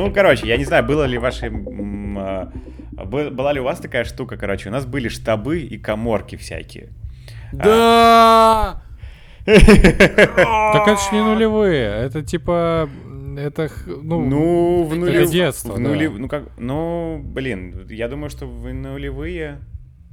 Ну, 0.00 0.12
короче, 0.12 0.46
я 0.46 0.56
не 0.56 0.64
знаю, 0.64 0.84
было 0.84 1.04
ли 1.04 1.18
ваши... 1.18 1.46
А, 1.46 2.50
была 3.04 3.52
ли 3.52 3.60
у 3.60 3.64
вас 3.64 3.78
такая 3.80 4.04
штука, 4.04 4.36
короче, 4.36 4.68
у 4.68 4.72
нас 4.72 4.86
были 4.86 5.08
штабы 5.08 5.60
и 5.60 5.78
коморки 5.78 6.36
всякие. 6.36 6.88
Да! 7.52 8.82
Так 10.72 10.86
это 10.86 10.96
ж 10.96 11.12
не 11.12 11.22
нулевые, 11.22 12.06
это 12.06 12.22
типа 12.22 12.88
это, 13.38 13.68
ну, 13.86 14.24
ну 14.24 14.84
в 14.84 14.94
нулев... 14.94 15.14
это 15.14 15.32
детство, 15.32 15.72
в 15.72 15.80
нулев... 15.80 16.12
да. 16.12 16.18
ну 16.18 16.28
как, 16.28 16.44
ну, 16.58 17.20
блин, 17.24 17.86
я 17.88 18.08
думаю, 18.08 18.30
что 18.30 18.46
в 18.46 18.72
нулевые, 18.72 19.58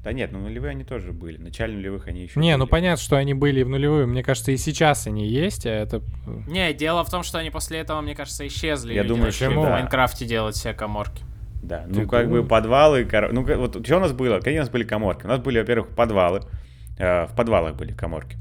да 0.07 0.13
нет, 0.13 0.31
ну 0.31 0.39
нулевые 0.39 0.71
они 0.71 0.85
тоже 0.85 1.11
были, 1.11 1.35
в 1.35 1.41
начале 1.41 1.75
нулевых 1.75 2.07
они 2.07 2.21
еще 2.21 2.39
Не, 2.39 2.51
были. 2.53 2.59
ну 2.59 2.67
понятно, 2.67 3.03
что 3.03 3.17
они 3.17 3.33
были 3.33 3.61
в 3.63 3.67
нулевые, 3.67 4.05
мне 4.05 4.23
кажется, 4.23 4.53
и 4.53 4.57
сейчас 4.57 5.05
они 5.05 5.27
есть, 5.27 5.65
а 5.65 5.69
это... 5.69 6.01
Не, 6.47 6.73
дело 6.73 7.03
в 7.03 7.09
том, 7.09 7.23
что 7.23 7.39
они 7.39 7.49
после 7.49 7.79
этого, 7.79 7.99
мне 7.99 8.15
кажется, 8.15 8.47
исчезли. 8.47 8.93
Я 8.93 9.03
думаю, 9.03 9.33
да. 9.37 9.47
в 9.47 9.69
Майнкрафте 9.69 10.25
делать 10.25 10.55
все 10.55 10.71
коморки. 10.71 11.25
Да, 11.61 11.83
ну 11.89 11.95
Ты 11.95 12.07
как 12.07 12.23
думаешь? 12.23 12.43
бы 12.43 12.47
подвалы, 12.47 13.03
кор... 13.03 13.33
ну 13.33 13.41
вот 13.41 13.85
что 13.85 13.97
у 13.97 13.99
нас 13.99 14.13
было, 14.13 14.37
какие 14.37 14.59
у 14.59 14.61
нас 14.61 14.69
были 14.69 14.85
коморки? 14.85 15.25
У 15.25 15.27
нас 15.27 15.41
были, 15.41 15.59
во-первых, 15.59 15.89
подвалы, 15.89 16.39
э, 16.97 17.25
в 17.25 17.35
подвалах 17.35 17.75
были 17.75 17.91
коморки 17.91 18.37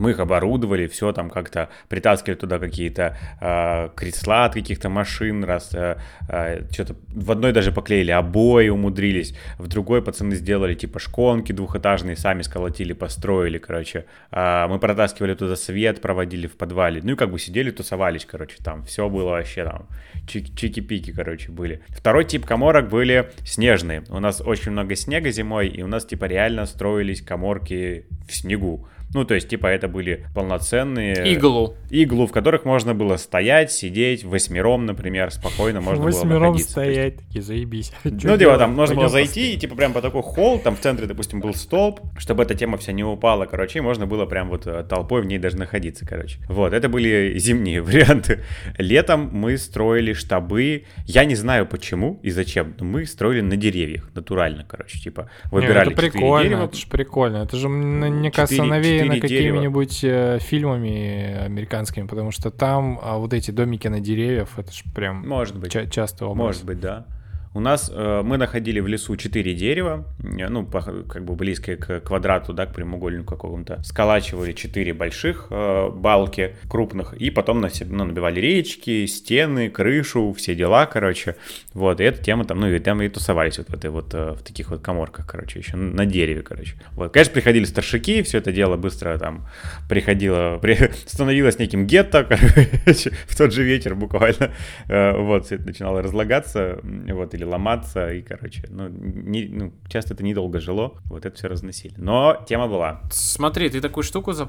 мы 0.00 0.12
их 0.12 0.18
оборудовали, 0.18 0.86
все 0.86 1.12
там 1.12 1.30
как-то 1.30 1.68
притаскивали 1.88 2.38
туда 2.38 2.58
какие-то 2.58 3.16
э, 3.40 3.90
кресла 3.94 4.46
от 4.46 4.54
каких-то 4.54 4.88
машин, 4.88 5.44
раз 5.44 5.74
э, 5.74 5.96
э, 6.28 6.64
что-то 6.72 6.96
в 7.08 7.30
одной 7.30 7.52
даже 7.52 7.70
поклеили 7.70 8.10
обои, 8.10 8.68
умудрились, 8.68 9.36
в 9.58 9.68
другой 9.68 10.02
пацаны 10.02 10.34
сделали 10.34 10.74
типа 10.74 10.98
шконки 10.98 11.52
двухэтажные, 11.52 12.16
сами 12.16 12.42
сколотили, 12.42 12.94
построили, 12.94 13.58
короче. 13.58 14.06
Э, 14.32 14.66
мы 14.68 14.78
протаскивали 14.78 15.34
туда 15.34 15.54
свет, 15.54 16.00
проводили 16.00 16.46
в 16.46 16.56
подвале, 16.56 17.00
ну 17.04 17.12
и 17.12 17.16
как 17.16 17.30
бы 17.30 17.38
сидели, 17.38 17.70
тусовались, 17.70 18.24
короче, 18.24 18.56
там 18.64 18.84
все 18.84 19.08
было 19.08 19.30
вообще 19.30 19.64
там 19.64 19.86
чики-пики, 20.26 21.12
короче, 21.12 21.52
были. 21.52 21.82
Второй 21.88 22.24
тип 22.24 22.46
коморок 22.46 22.88
были 22.88 23.30
снежные. 23.44 24.04
У 24.08 24.18
нас 24.18 24.40
очень 24.40 24.72
много 24.72 24.94
снега 24.96 25.30
зимой, 25.30 25.68
и 25.68 25.82
у 25.82 25.86
нас 25.86 26.06
типа 26.06 26.24
реально 26.24 26.64
строились 26.66 27.20
коморки 27.20 28.06
в 28.26 28.34
снегу. 28.34 28.88
Ну, 29.12 29.24
то 29.24 29.34
есть, 29.34 29.48
типа, 29.48 29.66
это 29.66 29.88
были 29.88 30.26
полноценные... 30.34 31.34
Иглу. 31.34 31.74
Иглу, 31.90 32.26
в 32.26 32.32
которых 32.32 32.64
можно 32.64 32.94
было 32.94 33.16
стоять, 33.16 33.72
сидеть, 33.72 34.24
восьмером, 34.24 34.86
например, 34.86 35.32
спокойно 35.32 35.80
можно 35.80 36.04
восьмером 36.04 36.28
было 36.28 36.38
находиться. 36.38 36.70
стоять, 36.70 37.16
такие, 37.16 37.42
заебись. 37.42 37.92
Ну, 38.04 38.38
типа, 38.38 38.56
там 38.56 38.74
можно 38.74 38.94
было 38.94 39.08
зайти, 39.08 39.54
и, 39.54 39.56
типа, 39.56 39.74
прям 39.74 39.92
по 39.92 40.00
такой 40.00 40.22
холл, 40.22 40.60
там 40.60 40.76
в 40.76 40.80
центре, 40.80 41.06
допустим, 41.06 41.40
был 41.40 41.54
столб, 41.54 42.00
чтобы 42.18 42.44
эта 42.44 42.54
тема 42.54 42.78
вся 42.78 42.92
не 42.92 43.02
упала, 43.02 43.46
короче, 43.46 43.80
и 43.80 43.82
можно 43.82 44.06
было 44.06 44.26
прям 44.26 44.48
вот 44.48 44.66
э, 44.66 44.84
толпой 44.84 45.22
в 45.22 45.26
ней 45.26 45.38
даже 45.38 45.56
находиться, 45.56 46.06
короче. 46.06 46.38
Вот, 46.48 46.72
это 46.72 46.88
были 46.88 47.34
зимние 47.36 47.82
варианты. 47.82 48.44
Летом 48.78 49.30
мы 49.32 49.58
строили 49.58 50.12
штабы, 50.12 50.84
я 51.06 51.24
не 51.24 51.34
знаю 51.34 51.66
почему 51.66 52.20
и 52.22 52.30
зачем, 52.30 52.74
но 52.78 52.84
мы 52.84 53.06
строили 53.06 53.40
на 53.40 53.56
деревьях, 53.56 54.10
натурально, 54.14 54.64
короче, 54.68 55.00
типа, 55.00 55.28
выбирали 55.50 55.88
не, 55.88 55.92
это 55.94 56.00
прикольно, 56.00 56.42
дерева. 56.44 56.64
это 56.66 56.76
же 56.76 56.86
прикольно, 56.86 57.36
это 57.38 57.56
же, 57.56 57.68
мне 57.68 58.30
кажется, 58.30 58.62
навеяно 58.62 58.99
навеяно 59.08 59.20
какими-нибудь 59.20 60.04
э, 60.04 60.38
фильмами 60.40 61.36
американскими, 61.44 62.06
потому 62.06 62.30
что 62.30 62.50
там 62.50 62.98
а, 63.02 63.18
вот 63.18 63.32
эти 63.32 63.50
домики 63.50 63.88
на 63.88 64.00
деревьев, 64.00 64.58
это 64.58 64.72
же 64.72 64.82
прям 64.94 65.26
Может 65.28 65.56
быть. 65.56 65.72
Ча- 65.72 65.86
часто 65.86 66.26
образ. 66.26 66.38
Может 66.38 66.64
быть, 66.64 66.80
да. 66.80 67.06
У 67.52 67.58
нас 67.58 67.90
э, 67.92 68.22
мы 68.24 68.36
находили 68.36 68.78
в 68.78 68.86
лесу 68.86 69.16
четыре 69.16 69.54
дерева, 69.54 70.04
э, 70.22 70.48
ну, 70.48 70.64
по, 70.64 70.82
как 70.82 71.24
бы 71.24 71.34
близкие 71.34 71.76
к 71.76 71.98
квадрату, 71.98 72.52
да, 72.52 72.66
к 72.66 72.72
прямоугольнику 72.72 73.34
какому-то. 73.34 73.82
Сколачивали 73.82 74.52
четыре 74.52 74.92
больших 74.94 75.48
э, 75.50 75.90
балки 75.90 76.54
крупных, 76.68 77.14
и 77.14 77.28
потом 77.30 77.60
на, 77.60 77.68
ну, 77.86 78.04
набивали 78.04 78.38
речки, 78.38 79.04
стены, 79.06 79.68
крышу, 79.68 80.32
все 80.32 80.54
дела, 80.54 80.86
короче. 80.86 81.34
Вот, 81.74 82.00
и 82.00 82.04
эта 82.04 82.22
тема 82.22 82.44
там, 82.44 82.60
ну, 82.60 82.68
и 82.68 82.78
там 82.78 83.02
и 83.02 83.08
тусовались 83.08 83.58
вот 83.58 83.68
в 83.68 83.74
этой 83.74 83.90
вот, 83.90 84.14
э, 84.14 84.34
в 84.34 84.42
таких 84.44 84.70
вот 84.70 84.80
коморках, 84.80 85.26
короче, 85.26 85.58
еще 85.58 85.76
на 85.76 86.06
дереве, 86.06 86.42
короче. 86.42 86.76
Вот, 86.92 87.12
конечно, 87.12 87.34
приходили 87.34 87.64
старшики, 87.64 88.22
все 88.22 88.38
это 88.38 88.52
дело 88.52 88.76
быстро 88.76 89.18
там 89.18 89.48
приходило, 89.88 90.58
при, 90.62 90.92
становилось 91.04 91.58
неким 91.58 91.84
гетто, 91.84 92.22
короче, 92.84 93.10
в 93.26 93.36
тот 93.36 93.52
же 93.52 93.64
вечер 93.64 93.96
буквально. 93.96 94.52
Э, 94.86 95.18
вот, 95.18 95.46
все 95.46 95.56
это 95.56 95.66
начинало 95.66 96.00
разлагаться, 96.00 96.78
вот, 96.84 97.34
или 97.40 97.46
ломаться, 97.46 98.10
и, 98.12 98.22
короче, 98.22 98.62
ну, 98.68 98.88
не, 98.88 99.46
ну, 99.46 99.72
часто 99.88 100.14
это 100.14 100.22
недолго 100.22 100.60
жило, 100.60 100.94
вот 101.04 101.24
это 101.24 101.36
все 101.36 101.48
разносили. 101.48 101.94
Но 101.96 102.44
тема 102.46 102.68
была. 102.68 103.00
Смотри, 103.10 103.70
ты 103.70 103.80
такую 103.80 104.04
штуку 104.04 104.32
за 104.32 104.48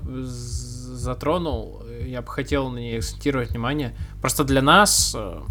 затронул, 1.01 1.83
я 2.05 2.21
бы 2.21 2.27
хотел 2.27 2.69
на 2.69 2.77
ней 2.77 2.97
акцентировать 2.97 3.49
внимание. 3.49 3.95
Просто 4.21 4.43
для 4.43 4.61
нас 4.61 5.15
э, 5.17 5.41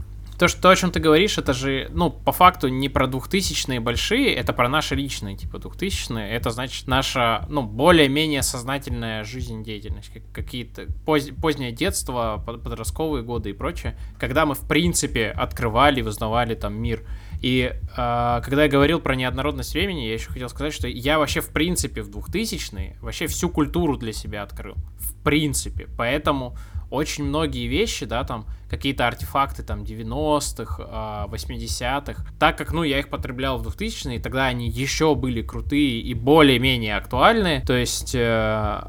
то, 0.40 0.48
что, 0.48 0.62
то, 0.62 0.70
о 0.70 0.76
чем 0.76 0.90
ты 0.90 1.00
говоришь, 1.00 1.36
это 1.36 1.52
же, 1.52 1.90
ну, 1.92 2.08
по 2.08 2.32
факту 2.32 2.68
не 2.68 2.88
про 2.88 3.06
двухтысячные 3.06 3.78
большие, 3.78 4.34
это 4.34 4.54
про 4.54 4.70
наши 4.70 4.94
личные, 4.94 5.36
типа, 5.36 5.58
двухтысячные. 5.58 6.30
Это 6.30 6.50
значит 6.50 6.86
наша, 6.86 7.44
ну, 7.50 7.62
более-менее 7.62 8.42
сознательная 8.42 9.22
жизнедеятельность, 9.24 10.10
какие-то 10.32 10.86
поз, 11.04 11.28
позднее 11.42 11.72
детство, 11.72 12.42
подростковые 12.46 13.22
годы 13.22 13.50
и 13.50 13.52
прочее, 13.52 13.98
когда 14.18 14.46
мы, 14.46 14.54
в 14.54 14.66
принципе, 14.66 15.28
открывали, 15.28 16.00
вызнавали 16.00 16.54
там 16.54 16.74
мир. 16.74 17.02
И 17.40 17.72
э, 17.72 18.40
когда 18.44 18.64
я 18.64 18.68
говорил 18.68 19.00
про 19.00 19.14
неоднородность 19.14 19.72
времени, 19.72 20.00
я 20.00 20.14
еще 20.14 20.30
хотел 20.30 20.48
сказать, 20.48 20.74
что 20.74 20.88
я 20.88 21.18
вообще 21.18 21.40
в 21.40 21.48
принципе 21.50 22.02
в 22.02 22.10
2000-е 22.10 22.96
вообще 23.00 23.26
всю 23.26 23.48
культуру 23.48 23.96
для 23.96 24.12
себя 24.12 24.42
открыл. 24.42 24.74
В 24.98 25.14
принципе. 25.22 25.88
Поэтому 25.96 26.56
очень 26.90 27.24
многие 27.24 27.66
вещи, 27.68 28.04
да, 28.04 28.24
там, 28.24 28.46
какие-то 28.68 29.06
артефакты, 29.06 29.62
там, 29.62 29.82
90-х, 29.82 31.26
80-х, 31.30 32.24
а, 32.26 32.38
так 32.38 32.58
как, 32.58 32.72
ну, 32.72 32.82
я 32.82 32.98
их 32.98 33.08
потреблял 33.08 33.58
в 33.58 33.66
2000-е, 33.66 34.20
тогда 34.20 34.46
они 34.46 34.68
еще 34.68 35.14
были 35.14 35.40
крутые 35.42 36.00
и 36.00 36.14
более-менее 36.14 36.96
актуальные, 36.96 37.60
то 37.60 37.74
есть 37.74 38.14
э, 38.14 38.80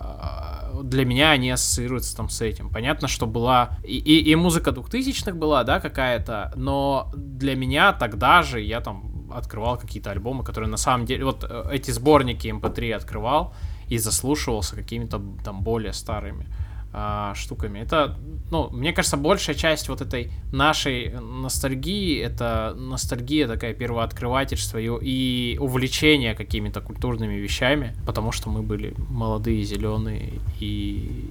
для 0.84 1.06
меня 1.06 1.32
они 1.32 1.50
ассоциируются 1.52 2.16
там 2.16 2.30
с 2.30 2.42
этим. 2.42 2.70
Понятно, 2.70 3.08
что 3.08 3.28
была 3.28 3.78
и, 3.84 3.98
и, 3.98 4.32
и 4.32 4.36
музыка 4.36 4.72
2000-х 4.72 5.34
была, 5.34 5.64
да, 5.64 5.80
какая-то, 5.80 6.54
но 6.56 7.12
для 7.16 7.56
меня 7.56 7.94
тогда 7.94 8.44
же 8.44 8.62
я 8.62 8.82
там 8.82 9.32
открывал 9.34 9.78
какие-то 9.78 10.12
альбомы, 10.12 10.44
которые 10.44 10.70
на 10.70 10.78
самом 10.78 11.06
деле, 11.06 11.26
вот 11.26 11.46
э, 11.48 11.70
эти 11.72 11.92
сборники 11.92 12.48
MP3 12.48 12.92
эм 12.92 12.98
открывал 12.98 13.54
и 13.88 13.98
заслушивался 13.98 14.76
какими-то 14.76 15.22
там 15.44 15.64
более 15.64 15.94
старыми 15.94 16.48
а, 16.94 17.34
штуками. 17.36 17.80
Это, 17.80 18.18
ну, 18.50 18.70
мне 18.70 18.94
кажется, 18.94 19.18
большая 19.18 19.56
часть 19.56 19.90
вот 19.90 20.02
этой 20.02 20.32
нашей 20.52 21.14
ностальгии, 21.20 22.22
это 22.22 22.74
ностальгия 22.78 23.48
такая 23.48 23.74
первооткрывательство 23.74 24.78
и, 24.78 24.90
и 25.02 25.58
увлечение 25.58 26.36
какими-то 26.36 26.82
культурными 26.82 27.36
вещами, 27.36 27.96
потому 28.06 28.32
что 28.32 28.50
мы 28.50 28.62
были 28.62 28.94
молодые, 29.10 29.64
зеленые 29.64 30.34
и, 30.60 30.66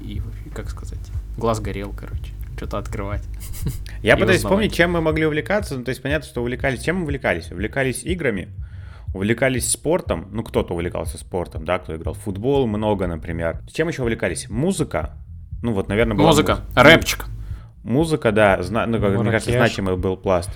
и, 0.04 0.22
как 0.54 0.70
сказать, 0.70 1.10
глаз 1.36 1.60
горел, 1.60 1.92
короче 1.92 2.32
что-то 2.56 2.76
открывать. 2.76 3.22
Я 4.02 4.18
пытаюсь 4.18 4.40
вспомнить, 4.42 4.74
чем 4.74 4.92
мы 4.92 5.00
могли 5.00 5.24
увлекаться. 5.24 5.76
Ну, 5.76 5.84
то 5.84 5.90
есть 5.90 6.02
понятно, 6.02 6.28
что 6.28 6.42
увлекались. 6.42 6.82
Чем 6.82 6.96
мы 6.96 7.02
увлекались? 7.04 7.50
Увлекались 7.50 8.04
играми, 8.04 8.50
увлекались 9.14 9.70
спортом. 9.70 10.28
Ну, 10.30 10.42
кто-то 10.42 10.74
увлекался 10.74 11.16
спортом, 11.16 11.64
да, 11.64 11.78
кто 11.78 11.96
играл 11.96 12.12
в 12.12 12.18
футбол 12.18 12.66
много, 12.66 13.06
например. 13.06 13.60
Чем 13.72 13.88
еще 13.88 14.02
увлекались? 14.02 14.50
Музыка. 14.50 15.16
Ну 15.62 15.72
вот, 15.72 15.88
наверное, 15.88 16.16
была 16.16 16.28
музыка, 16.28 16.56
музыка. 16.56 16.82
рэпчик. 16.82 17.26
Музыка, 17.82 18.32
да, 18.32 18.62
зна... 18.62 18.86
ну, 18.86 19.00
как, 19.00 19.18
мне 19.18 19.30
кажется, 19.30 19.52
значимый 19.52 19.96
был 19.96 20.16
пласт. 20.16 20.50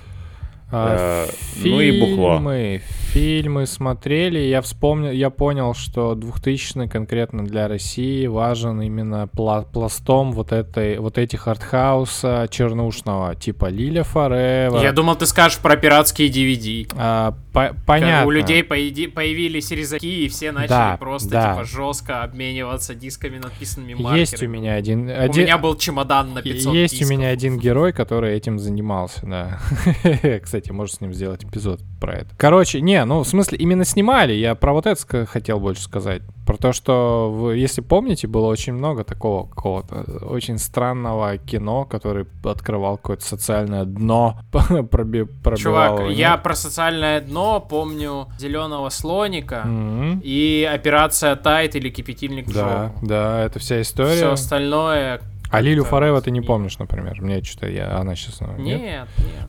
А, 0.71 1.27
э, 1.27 1.31
фильмы, 1.61 1.69
ну 1.69 1.81
и 1.81 1.99
бухло. 1.99 2.79
Фильмы 3.13 3.65
смотрели, 3.65 4.39
я 4.39 4.61
вспомнил, 4.61 5.11
я 5.11 5.29
понял, 5.29 5.73
что 5.73 6.15
2000 6.15 6.89
конкретно 6.89 7.45
для 7.45 7.69
России 7.69 8.27
важен 8.27 8.81
именно 8.81 9.27
пла 9.27 9.61
пластом 9.61 10.33
вот 10.33 10.51
этой, 10.51 10.99
вот 10.99 11.17
этих 11.17 11.47
артхауса 11.47 12.49
чернушного, 12.51 13.35
типа 13.35 13.67
Лиля 13.67 14.03
Форева. 14.03 14.81
Я 14.81 14.91
думал, 14.91 15.15
ты 15.15 15.27
скажешь 15.27 15.59
про 15.59 15.77
пиратские 15.77 16.29
DVD. 16.29 16.91
А, 16.97 17.35
по 17.53 17.73
понятно. 17.85 18.27
У 18.27 18.31
людей 18.31 18.63
появились 18.63 19.71
резаки, 19.71 20.25
и 20.25 20.27
все 20.27 20.51
начали 20.51 20.69
да, 20.69 20.97
просто 20.97 21.29
да. 21.29 21.53
типа 21.53 21.63
жестко 21.63 22.23
обмениваться 22.23 22.95
дисками, 22.95 23.37
написанными 23.37 23.93
маркерами. 23.93 24.19
Есть 24.19 24.43
у 24.43 24.47
меня 24.47 24.73
один... 24.73 25.03
У 25.03 25.33
меня 25.37 25.57
был 25.57 25.77
чемодан 25.77 26.33
на 26.33 26.41
500 26.41 26.73
Есть 26.73 26.93
дисков. 26.95 27.07
у 27.07 27.11
меня 27.13 27.29
один 27.29 27.59
герой, 27.59 27.93
который 27.93 28.33
этим 28.33 28.59
занимался, 28.59 29.25
да. 29.25 29.59
Кстати, 30.43 30.54
можешь 30.73 30.95
с 30.95 31.01
ним 31.01 31.13
сделать 31.13 31.43
эпизод 31.43 31.81
про 31.99 32.13
это. 32.13 32.29
Короче, 32.37 32.81
не, 32.81 33.03
ну, 33.05 33.23
в 33.23 33.27
смысле, 33.27 33.57
именно 33.57 33.85
снимали. 33.85 34.33
Я 34.33 34.55
про 34.55 34.73
вот 34.73 34.85
это 34.85 35.25
хотел 35.25 35.59
больше 35.59 35.81
сказать. 35.81 36.21
Про 36.45 36.57
то, 36.57 36.73
что, 36.73 37.31
вы, 37.31 37.57
если 37.57 37.81
помните, 37.81 38.27
было 38.27 38.45
очень 38.47 38.73
много 38.73 39.03
такого 39.03 39.47
какого-то 39.47 40.05
очень 40.25 40.59
странного 40.59 41.37
кино, 41.37 41.85
который 41.85 42.27
открывал 42.43 42.97
какое-то 42.97 43.25
социальное 43.25 43.85
дно, 43.85 44.39
проби, 44.51 45.23
пробивал. 45.23 45.55
Чувак, 45.55 45.99
его. 46.01 46.09
я 46.09 46.37
про 46.37 46.55
социальное 46.55 47.21
дно 47.21 47.59
помню 47.59 48.27
«Зеленого 48.37 48.89
слоника» 48.89 49.63
mm-hmm. 49.65 50.21
и 50.21 50.69
«Операция 50.71 51.35
Тайт» 51.35 51.75
или 51.75 51.89
«Кипятильник 51.89 52.47
в 52.47 52.53
Да, 52.53 52.87
жопу». 52.93 53.05
да, 53.07 53.43
это 53.43 53.59
вся 53.59 53.81
история. 53.81 54.15
Все 54.15 54.31
остальное 54.31 55.21
А 55.55 55.61
Лилю 55.61 55.83
Форева 55.83 56.21
ты 56.21 56.31
не 56.31 56.41
помнишь, 56.41 56.77
например? 56.79 57.21
Мне 57.21 57.41
что-то 57.43 57.67
я, 57.69 57.97
она 57.97 58.15
сейчас... 58.15 58.41
Нет, 58.57 58.81
нет. 58.81 59.07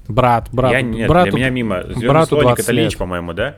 Брат, 0.08 0.48
брат. 0.52 0.72
Я 0.72 0.82
нет, 0.82 1.08
брату, 1.08 1.30
для 1.32 1.38
меня 1.38 1.50
мимо. 1.50 1.82
Зеленый 1.82 2.08
брату 2.08 2.28
слоник 2.28 2.44
20 2.46 2.64
это 2.64 2.72
Лич, 2.72 2.96
по-моему, 2.96 3.32
да? 3.32 3.56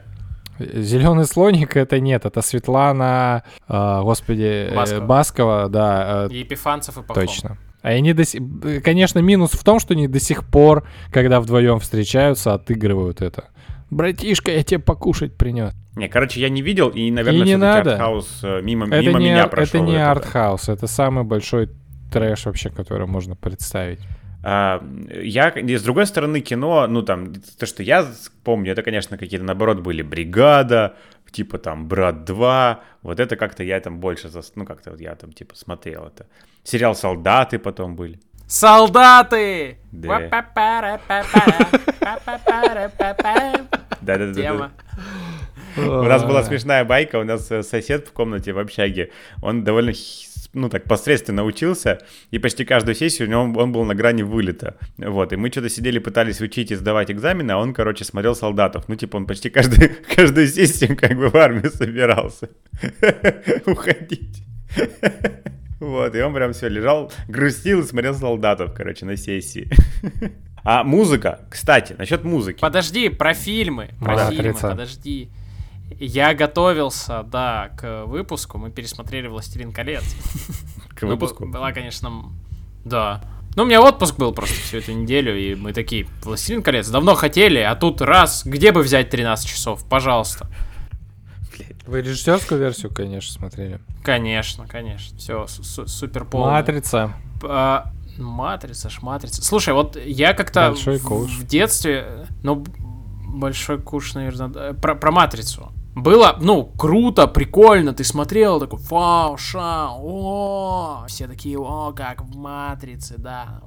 Зеленый 0.58 1.24
слоник 1.24 1.76
это 1.76 2.00
нет, 2.00 2.24
это 2.24 2.42
Светлана, 2.42 3.44
э, 3.68 4.00
господи, 4.02 4.68
э, 4.70 4.74
Баскова. 4.74 5.00
Баскова, 5.06 5.68
да, 5.68 6.26
э, 6.30 6.34
Епифанцев 6.34 6.98
и 6.98 7.02
Пахом. 7.02 7.14
точно. 7.14 7.58
А 7.80 7.90
они 7.90 8.12
до 8.12 8.24
си- 8.24 8.42
э, 8.64 8.80
Конечно, 8.80 9.20
минус 9.20 9.52
в 9.52 9.62
том, 9.62 9.78
что 9.78 9.94
они 9.94 10.08
до 10.08 10.18
сих 10.18 10.44
пор, 10.44 10.84
когда 11.12 11.40
вдвоем 11.40 11.78
встречаются, 11.78 12.54
отыгрывают 12.54 13.22
это. 13.22 13.44
Братишка, 13.90 14.50
я 14.50 14.64
тебе 14.64 14.80
покушать 14.80 15.36
принес. 15.36 15.72
Не, 15.94 16.08
короче, 16.08 16.40
я 16.40 16.48
не 16.48 16.60
видел, 16.60 16.88
и, 16.88 17.08
наверное, 17.10 17.40
И 17.40 17.44
не 17.44 17.56
надо. 17.56 17.92
артхаус 17.92 18.40
э, 18.42 18.60
мимо, 18.62 18.86
Это 18.86 19.00
мимо 19.00 19.18
не, 19.20 19.30
меня 19.30 19.46
прошел. 19.46 19.80
это 19.80 19.90
не 19.90 19.94
это. 19.96 20.10
артхаус, 20.10 20.68
это 20.68 20.86
самый 20.88 21.22
большой 21.24 21.70
трэш 22.10 22.46
вообще, 22.46 22.70
который 22.70 23.06
можно 23.06 23.36
представить. 23.36 24.00
А, 24.42 24.82
я, 25.10 25.48
и 25.48 25.76
с 25.76 25.82
другой 25.82 26.06
стороны, 26.06 26.40
кино, 26.40 26.86
ну 26.86 27.02
там, 27.02 27.32
то, 27.58 27.66
что 27.66 27.82
я 27.82 28.06
помню, 28.44 28.72
это, 28.72 28.82
конечно, 28.82 29.18
какие-то, 29.18 29.44
наоборот, 29.44 29.80
были 29.80 30.02
«Бригада», 30.02 30.94
типа 31.32 31.58
там 31.58 31.88
«Брат 31.88 32.28
2», 32.30 32.76
вот 33.02 33.20
это 33.20 33.36
как-то 33.36 33.62
я 33.64 33.80
там 33.80 33.98
больше, 34.00 34.28
зас- 34.28 34.52
ну 34.54 34.64
как-то 34.64 34.90
вот 34.92 35.00
я 35.00 35.14
там 35.16 35.32
типа 35.32 35.54
смотрел 35.56 36.06
это. 36.06 36.26
Сериал 36.62 36.94
«Солдаты» 36.94 37.58
потом 37.58 37.96
были. 37.96 38.20
Солдаты! 38.46 39.78
Да. 39.92 40.08
Да-да-да. 44.00 44.32
Тема. 44.34 44.72
У 45.76 46.02
нас 46.02 46.24
была 46.24 46.42
смешная 46.42 46.84
байка, 46.84 47.16
у 47.20 47.24
нас 47.24 47.50
э, 47.50 47.62
сосед 47.62 48.08
в 48.08 48.12
комнате 48.12 48.52
в 48.52 48.58
общаге, 48.58 49.10
он 49.42 49.64
довольно, 49.64 49.92
ну 50.52 50.68
так, 50.68 50.84
посредственно 50.84 51.44
учился, 51.44 52.00
и 52.30 52.38
почти 52.38 52.64
каждую 52.64 52.94
сессию 52.94 53.28
у 53.28 53.30
него 53.30 53.62
он 53.62 53.72
был 53.72 53.84
на 53.84 53.94
грани 53.94 54.22
вылета. 54.22 54.76
Вот, 54.96 55.32
и 55.32 55.36
мы 55.36 55.50
что-то 55.50 55.68
сидели, 55.68 55.98
пытались 55.98 56.40
учить 56.40 56.70
и 56.70 56.74
сдавать 56.74 57.10
экзамены, 57.10 57.52
а 57.52 57.58
он, 57.58 57.74
короче, 57.74 58.04
смотрел 58.04 58.34
солдатов. 58.34 58.88
Ну, 58.88 58.96
типа, 58.96 59.16
он 59.16 59.26
почти 59.26 59.50
каждую, 59.50 59.90
каждую 60.16 60.48
сессию 60.48 60.96
как 60.96 61.16
бы 61.16 61.28
в 61.28 61.36
армию 61.36 61.70
собирался 61.70 62.48
уходить. 63.66 64.42
Вот, 65.80 66.12
и 66.16 66.20
он 66.20 66.34
прям 66.34 66.52
все 66.52 66.68
лежал, 66.68 67.12
грустил 67.28 67.80
и 67.80 67.84
смотрел 67.84 68.12
солдатов, 68.12 68.74
короче, 68.74 69.06
на 69.06 69.16
сессии. 69.16 69.70
А 70.64 70.82
музыка, 70.82 71.46
кстати, 71.48 71.94
насчет 71.96 72.24
музыки. 72.24 72.60
Подожди, 72.60 73.08
про 73.08 73.32
фильмы. 73.32 73.90
Про 74.00 74.28
фильмы, 74.30 74.54
подожди. 74.60 75.30
Я 75.98 76.34
готовился, 76.34 77.22
да, 77.24 77.70
к 77.76 78.04
выпуску. 78.06 78.58
Мы 78.58 78.70
пересмотрели 78.70 79.26
«Властелин 79.26 79.72
колец». 79.72 80.04
К 80.94 81.02
Ну, 81.02 81.08
выпуску. 81.08 81.46
Была, 81.46 81.72
конечно, 81.72 82.24
да. 82.84 83.22
Ну, 83.56 83.62
у 83.62 83.66
меня 83.66 83.80
отпуск 83.82 84.16
был 84.16 84.32
просто 84.32 84.54
всю 84.54 84.78
эту 84.78 84.92
неделю, 84.92 85.36
и 85.36 85.54
мы 85.54 85.72
такие, 85.72 86.06
«Властелин 86.22 86.62
колец», 86.62 86.88
давно 86.88 87.14
хотели, 87.14 87.58
а 87.58 87.74
тут 87.74 88.00
раз, 88.00 88.44
где 88.44 88.72
бы 88.72 88.82
взять 88.82 89.10
13 89.10 89.48
часов? 89.48 89.84
Пожалуйста. 89.88 90.48
Вы 91.86 92.02
режиссерскую 92.02 92.60
версию, 92.60 92.92
конечно, 92.92 93.32
смотрели. 93.32 93.80
Конечно, 94.04 94.66
конечно. 94.66 95.16
Все, 95.18 95.46
супер 95.46 96.24
полно. 96.26 96.50
Матрица. 96.50 97.14
А, 97.42 97.92
матрица, 98.18 98.90
ж 98.90 99.00
матрица. 99.00 99.42
Слушай, 99.42 99.72
вот 99.72 99.96
я 99.96 100.34
как-то 100.34 100.72
в, 100.74 100.86
в 100.86 101.46
детстве, 101.46 102.26
ну, 102.42 102.64
большой 103.26 103.80
куш, 103.80 104.14
наверное, 104.14 104.74
про, 104.74 104.94
про 104.94 105.10
матрицу. 105.10 105.72
Было, 106.02 106.36
ну, 106.40 106.64
круто, 106.64 107.26
прикольно, 107.26 107.92
ты 107.92 108.04
смотрел, 108.04 108.60
такой, 108.60 108.78
вау, 108.88 109.36
ша, 109.36 109.88
о, 109.90 111.04
все 111.08 111.26
такие, 111.26 111.58
о, 111.58 111.92
как 111.92 112.22
в 112.22 112.36
матрице, 112.36 113.16
да. 113.18 113.60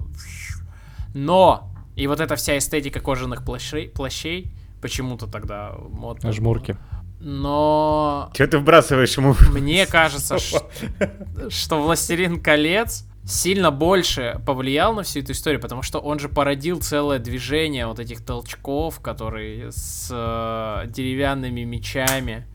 Но, 1.14 1.70
и 1.96 2.08
вот 2.08 2.20
эта 2.20 2.36
вся 2.36 2.58
эстетика 2.58 3.00
кожаных 3.00 3.44
плащей, 3.44 3.90
плащей 3.90 4.54
почему-то 4.82 5.28
тогда 5.28 5.74
модно. 5.90 6.32
Жмурки. 6.32 6.78
Но 7.20 8.32
Че 8.34 8.48
ты 8.48 8.58
вбрасываешь 8.58 9.16
ему? 9.18 9.36
мне 9.52 9.86
кажется, 9.86 10.38
что 11.50 11.82
«Властелин 11.82 12.42
колец» 12.42 13.06
сильно 13.26 13.72
больше 13.72 14.42
повлиял 14.46 14.94
на 14.94 15.04
всю 15.04 15.20
эту 15.20 15.34
историю, 15.34 15.62
потому 15.62 15.82
что 15.82 16.00
он 16.00 16.20
же 16.20 16.30
породил 16.30 16.80
целое 16.80 17.20
движение 17.20 17.88
вот 17.88 18.00
этих 18.00 18.26
толчков, 18.26 19.00
которые 19.00 19.72
с 19.72 20.10
э, 20.12 20.88
деревянными 20.88 21.62
мечами 21.62 22.48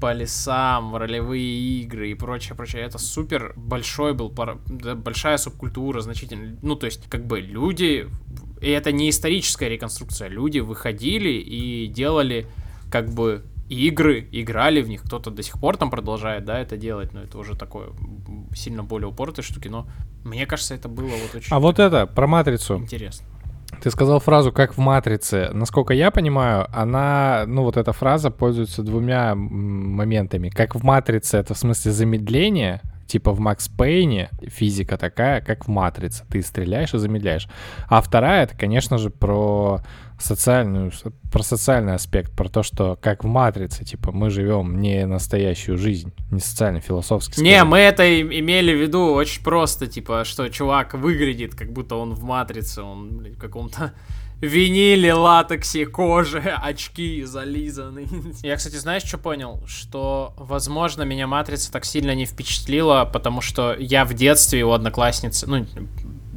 по 0.00 0.12
лесам, 0.12 0.96
ролевые 0.96 1.82
игры 1.82 2.10
и 2.10 2.14
прочее, 2.14 2.56
прочее. 2.56 2.82
Это 2.82 2.98
супер 2.98 3.52
большой 3.56 4.14
был, 4.14 4.32
да, 4.66 4.94
большая 4.94 5.36
субкультура, 5.36 6.00
значительно. 6.00 6.56
Ну, 6.62 6.74
то 6.74 6.86
есть, 6.86 7.08
как 7.08 7.26
бы 7.26 7.40
люди, 7.40 8.08
и 8.60 8.70
это 8.70 8.92
не 8.92 9.10
историческая 9.10 9.68
реконструкция, 9.68 10.28
люди 10.28 10.58
выходили 10.58 11.30
и 11.30 11.86
делали 11.86 12.46
как 12.90 13.12
бы 13.12 13.44
игры, 13.70 14.28
играли 14.32 14.82
в 14.82 14.88
них, 14.88 15.02
кто-то 15.02 15.30
до 15.30 15.42
сих 15.42 15.58
пор 15.58 15.76
там 15.76 15.90
продолжает, 15.90 16.44
да, 16.44 16.58
это 16.58 16.76
делать, 16.76 17.12
но 17.12 17.22
это 17.22 17.38
уже 17.38 17.56
такое 17.56 17.90
сильно 18.54 18.82
более 18.82 19.08
упоротые 19.08 19.44
штуки, 19.44 19.68
но 19.68 19.86
мне 20.24 20.44
кажется, 20.46 20.74
это 20.74 20.88
было 20.88 21.06
вот 21.08 21.34
очень 21.34 21.54
А 21.54 21.60
вот 21.60 21.78
это, 21.78 22.06
про 22.06 22.26
матрицу. 22.26 22.78
интересно. 22.78 23.26
Ты 23.82 23.90
сказал 23.90 24.18
фразу 24.18 24.52
«как 24.52 24.76
в 24.76 24.78
«Матрице». 24.78 25.50
Насколько 25.52 25.94
я 25.94 26.10
понимаю, 26.10 26.66
она, 26.72 27.44
ну 27.46 27.62
вот 27.62 27.76
эта 27.76 27.92
фраза 27.92 28.30
пользуется 28.30 28.82
двумя 28.82 29.34
моментами. 29.36 30.48
Как 30.50 30.74
в 30.74 30.82
«Матрице» 30.82 31.38
это 31.38 31.54
в 31.54 31.58
смысле 31.58 31.92
замедление, 31.92 32.82
типа 33.06 33.32
в 33.32 33.40
Макс 33.40 33.68
Пейне 33.68 34.28
физика 34.42 34.98
такая, 34.98 35.40
как 35.40 35.66
в 35.66 35.68
«Матрице». 35.68 36.24
Ты 36.28 36.42
стреляешь 36.42 36.92
и 36.94 36.98
замедляешь. 36.98 37.48
А 37.88 38.02
вторая, 38.02 38.42
это, 38.42 38.56
конечно 38.56 38.98
же, 38.98 39.08
про 39.08 39.80
социальную, 40.22 40.92
про 41.32 41.42
социальный 41.42 41.94
аспект, 41.94 42.32
про 42.32 42.48
то, 42.48 42.62
что 42.62 42.96
как 43.00 43.24
в 43.24 43.26
«Матрице», 43.26 43.84
типа 43.84 44.12
мы 44.12 44.30
живем 44.30 44.80
не 44.80 45.06
настоящую 45.06 45.78
жизнь, 45.78 46.12
не 46.30 46.40
социально-философски. 46.40 47.40
Не, 47.40 47.64
мы 47.64 47.78
это 47.78 48.20
имели 48.20 48.74
в 48.74 48.80
виду 48.80 49.12
очень 49.12 49.42
просто, 49.42 49.86
типа, 49.86 50.24
что 50.24 50.48
чувак 50.48 50.94
выглядит, 50.94 51.54
как 51.54 51.72
будто 51.72 51.96
он 51.96 52.14
в 52.14 52.22
матрице, 52.22 52.82
он, 52.82 53.18
блин, 53.18 53.34
в 53.34 53.38
каком-то 53.38 53.92
виниле, 54.40 55.14
латексе, 55.14 55.86
коже, 55.86 56.40
очки 56.62 57.22
зализаны. 57.24 58.06
Я, 58.42 58.56
кстати, 58.56 58.76
знаешь, 58.76 59.04
что 59.04 59.18
понял? 59.18 59.62
Что, 59.66 60.34
возможно, 60.36 61.02
меня 61.02 61.26
матрица 61.26 61.72
так 61.72 61.84
сильно 61.84 62.14
не 62.14 62.26
впечатлила, 62.26 63.08
потому 63.10 63.40
что 63.40 63.74
я 63.78 64.04
в 64.04 64.14
детстве 64.14 64.64
у 64.64 64.72
одноклассницы, 64.72 65.46
ну, 65.46 65.66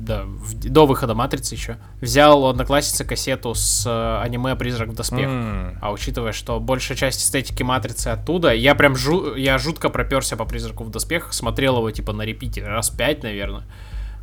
да, 0.03 0.23
в- 0.25 0.53
до 0.69 0.85
выхода 0.85 1.13
матрицы 1.15 1.55
еще, 1.55 1.77
взял 2.01 2.43
у 2.43 2.47
одноклассницы 2.47 3.05
кассету 3.05 3.53
с 3.55 3.85
э, 3.87 4.21
аниме 4.23 4.55
«Призрак 4.55 4.89
в 4.89 4.93
доспехах». 4.95 5.25
М. 5.31 5.77
А 5.81 5.91
учитывая, 5.91 6.31
что 6.33 6.59
большая 6.59 6.97
часть 6.97 7.21
эстетики 7.21 7.63
матрицы 7.63 8.09
оттуда, 8.09 8.53
я 8.53 8.75
прям 8.75 8.93
жу- 8.93 9.37
я 9.39 9.57
жутко 9.57 9.89
проперся 9.89 10.35
по 10.37 10.45
призраку 10.45 10.83
в 10.83 10.89
доспехах, 10.91 11.33
смотрел 11.33 11.77
его 11.77 11.89
типа 11.91 12.13
на 12.13 12.23
репите 12.23 12.63
раз 12.65 12.89
пять, 12.89 13.23
наверное. 13.23 13.63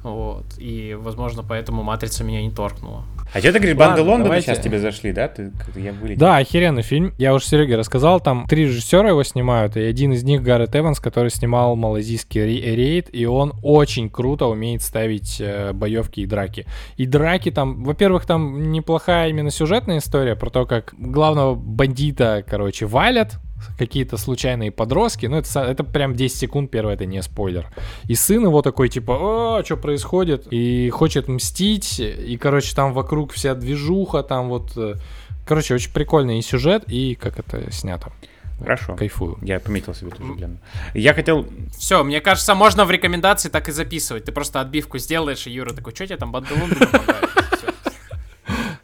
Вот. 0.03 0.47
И, 0.59 0.97
возможно, 0.99 1.43
поэтому 1.47 1.83
матрица 1.83 2.25
меня 2.25 2.43
не 2.43 2.51
торкнула. 2.51 3.05
А 3.33 3.39
что 3.39 3.53
ты 3.53 3.59
говоришь, 3.61 3.77
Ладно, 3.77 3.87
банды 3.97 4.03
Лондона 4.03 4.25
давайте. 4.25 4.47
сейчас 4.47 4.59
тебе 4.59 4.79
зашли, 4.81 5.13
да? 5.13 5.29
Ты, 5.29 5.53
я 5.77 5.93
вылетел. 5.93 6.19
Да, 6.19 6.39
охеренный 6.39 6.83
фильм. 6.83 7.13
Я 7.17 7.33
уже 7.35 7.45
Сереге 7.45 7.77
рассказал, 7.77 8.19
там 8.19 8.47
три 8.49 8.65
режиссера 8.65 9.09
его 9.09 9.23
снимают, 9.23 9.77
и 9.77 9.81
один 9.83 10.13
из 10.13 10.25
них 10.25 10.43
Гаррет 10.43 10.75
Эванс, 10.75 10.99
который 10.99 11.31
снимал 11.31 11.77
малазийский 11.77 12.43
ре- 12.43 12.75
рейд, 12.75 13.09
и 13.13 13.27
он 13.27 13.53
очень 13.63 14.11
круто 14.11 14.47
умеет 14.47 14.83
ставить 14.83 15.41
э, 15.41 15.73
боевки 15.73 16.23
и 16.23 16.27
драки. 16.27 16.67
И 16.97 17.07
драки 17.07 17.51
там, 17.53 17.85
во-первых, 17.85 18.27
там 18.27 18.73
неплохая 18.73 19.29
именно 19.29 19.51
сюжетная 19.51 19.99
история 19.99 20.35
про 20.35 20.51
то, 20.51 20.67
как 20.67 20.95
главного 20.99 21.55
бандита, 21.55 22.43
короче, 22.49 22.87
валят, 22.87 23.39
какие-то 23.79 24.17
случайные 24.17 24.71
подростки, 24.71 25.27
ну 25.27 25.37
это, 25.37 25.61
это 25.61 25.85
прям 25.85 26.15
10 26.15 26.37
секунд, 26.39 26.71
первое, 26.71 26.95
это 26.95 27.07
не 27.07 27.23
спойлер. 27.23 27.67
И 28.09 28.15
сын 28.15 28.43
его 28.43 28.63
такой, 28.63 28.89
типа, 28.89 29.59
а, 29.59 29.65
что 29.65 29.77
происходит? 29.77 30.47
И 30.51 30.91
хочет 30.91 31.29
мстить, 31.29 32.01
и, 32.01 32.37
короче, 32.37 32.75
там 32.75 32.93
вокруг 32.93 33.33
вся 33.33 33.55
движуха, 33.55 34.23
там 34.23 34.49
вот... 34.49 34.73
э, 34.77 34.95
Короче, 35.47 35.75
очень 35.75 35.91
прикольный 35.93 36.39
и 36.39 36.43
сюжет, 36.43 36.85
и 36.87 37.17
как 37.17 37.39
это 37.41 37.73
снято. 37.73 38.13
Хорошо. 38.61 38.95
Кайфую. 38.95 39.39
Я 39.43 39.59
пометил 39.59 39.95
себе 39.95 40.11
тоже, 40.11 40.33
блин. 40.35 40.59
Я 40.95 41.15
хотел... 41.15 41.47
Все, 41.77 42.05
мне 42.05 42.21
кажется, 42.21 42.55
можно 42.55 42.85
в 42.85 42.91
рекомендации 42.91 43.49
так 43.49 43.69
и 43.69 43.73
записывать. 43.73 44.25
Ты 44.27 44.33
просто 44.33 44.61
отбивку 44.61 44.99
сделаешь, 44.99 45.47
и 45.47 45.51
Юра 45.51 45.73
такой, 45.73 45.95
что 45.95 46.07
тебе 46.07 46.19
там 46.19 46.31
банды 46.31 46.55
Лондона 46.55 46.87
понравились?» 46.87 47.31
Всё. 47.59 47.69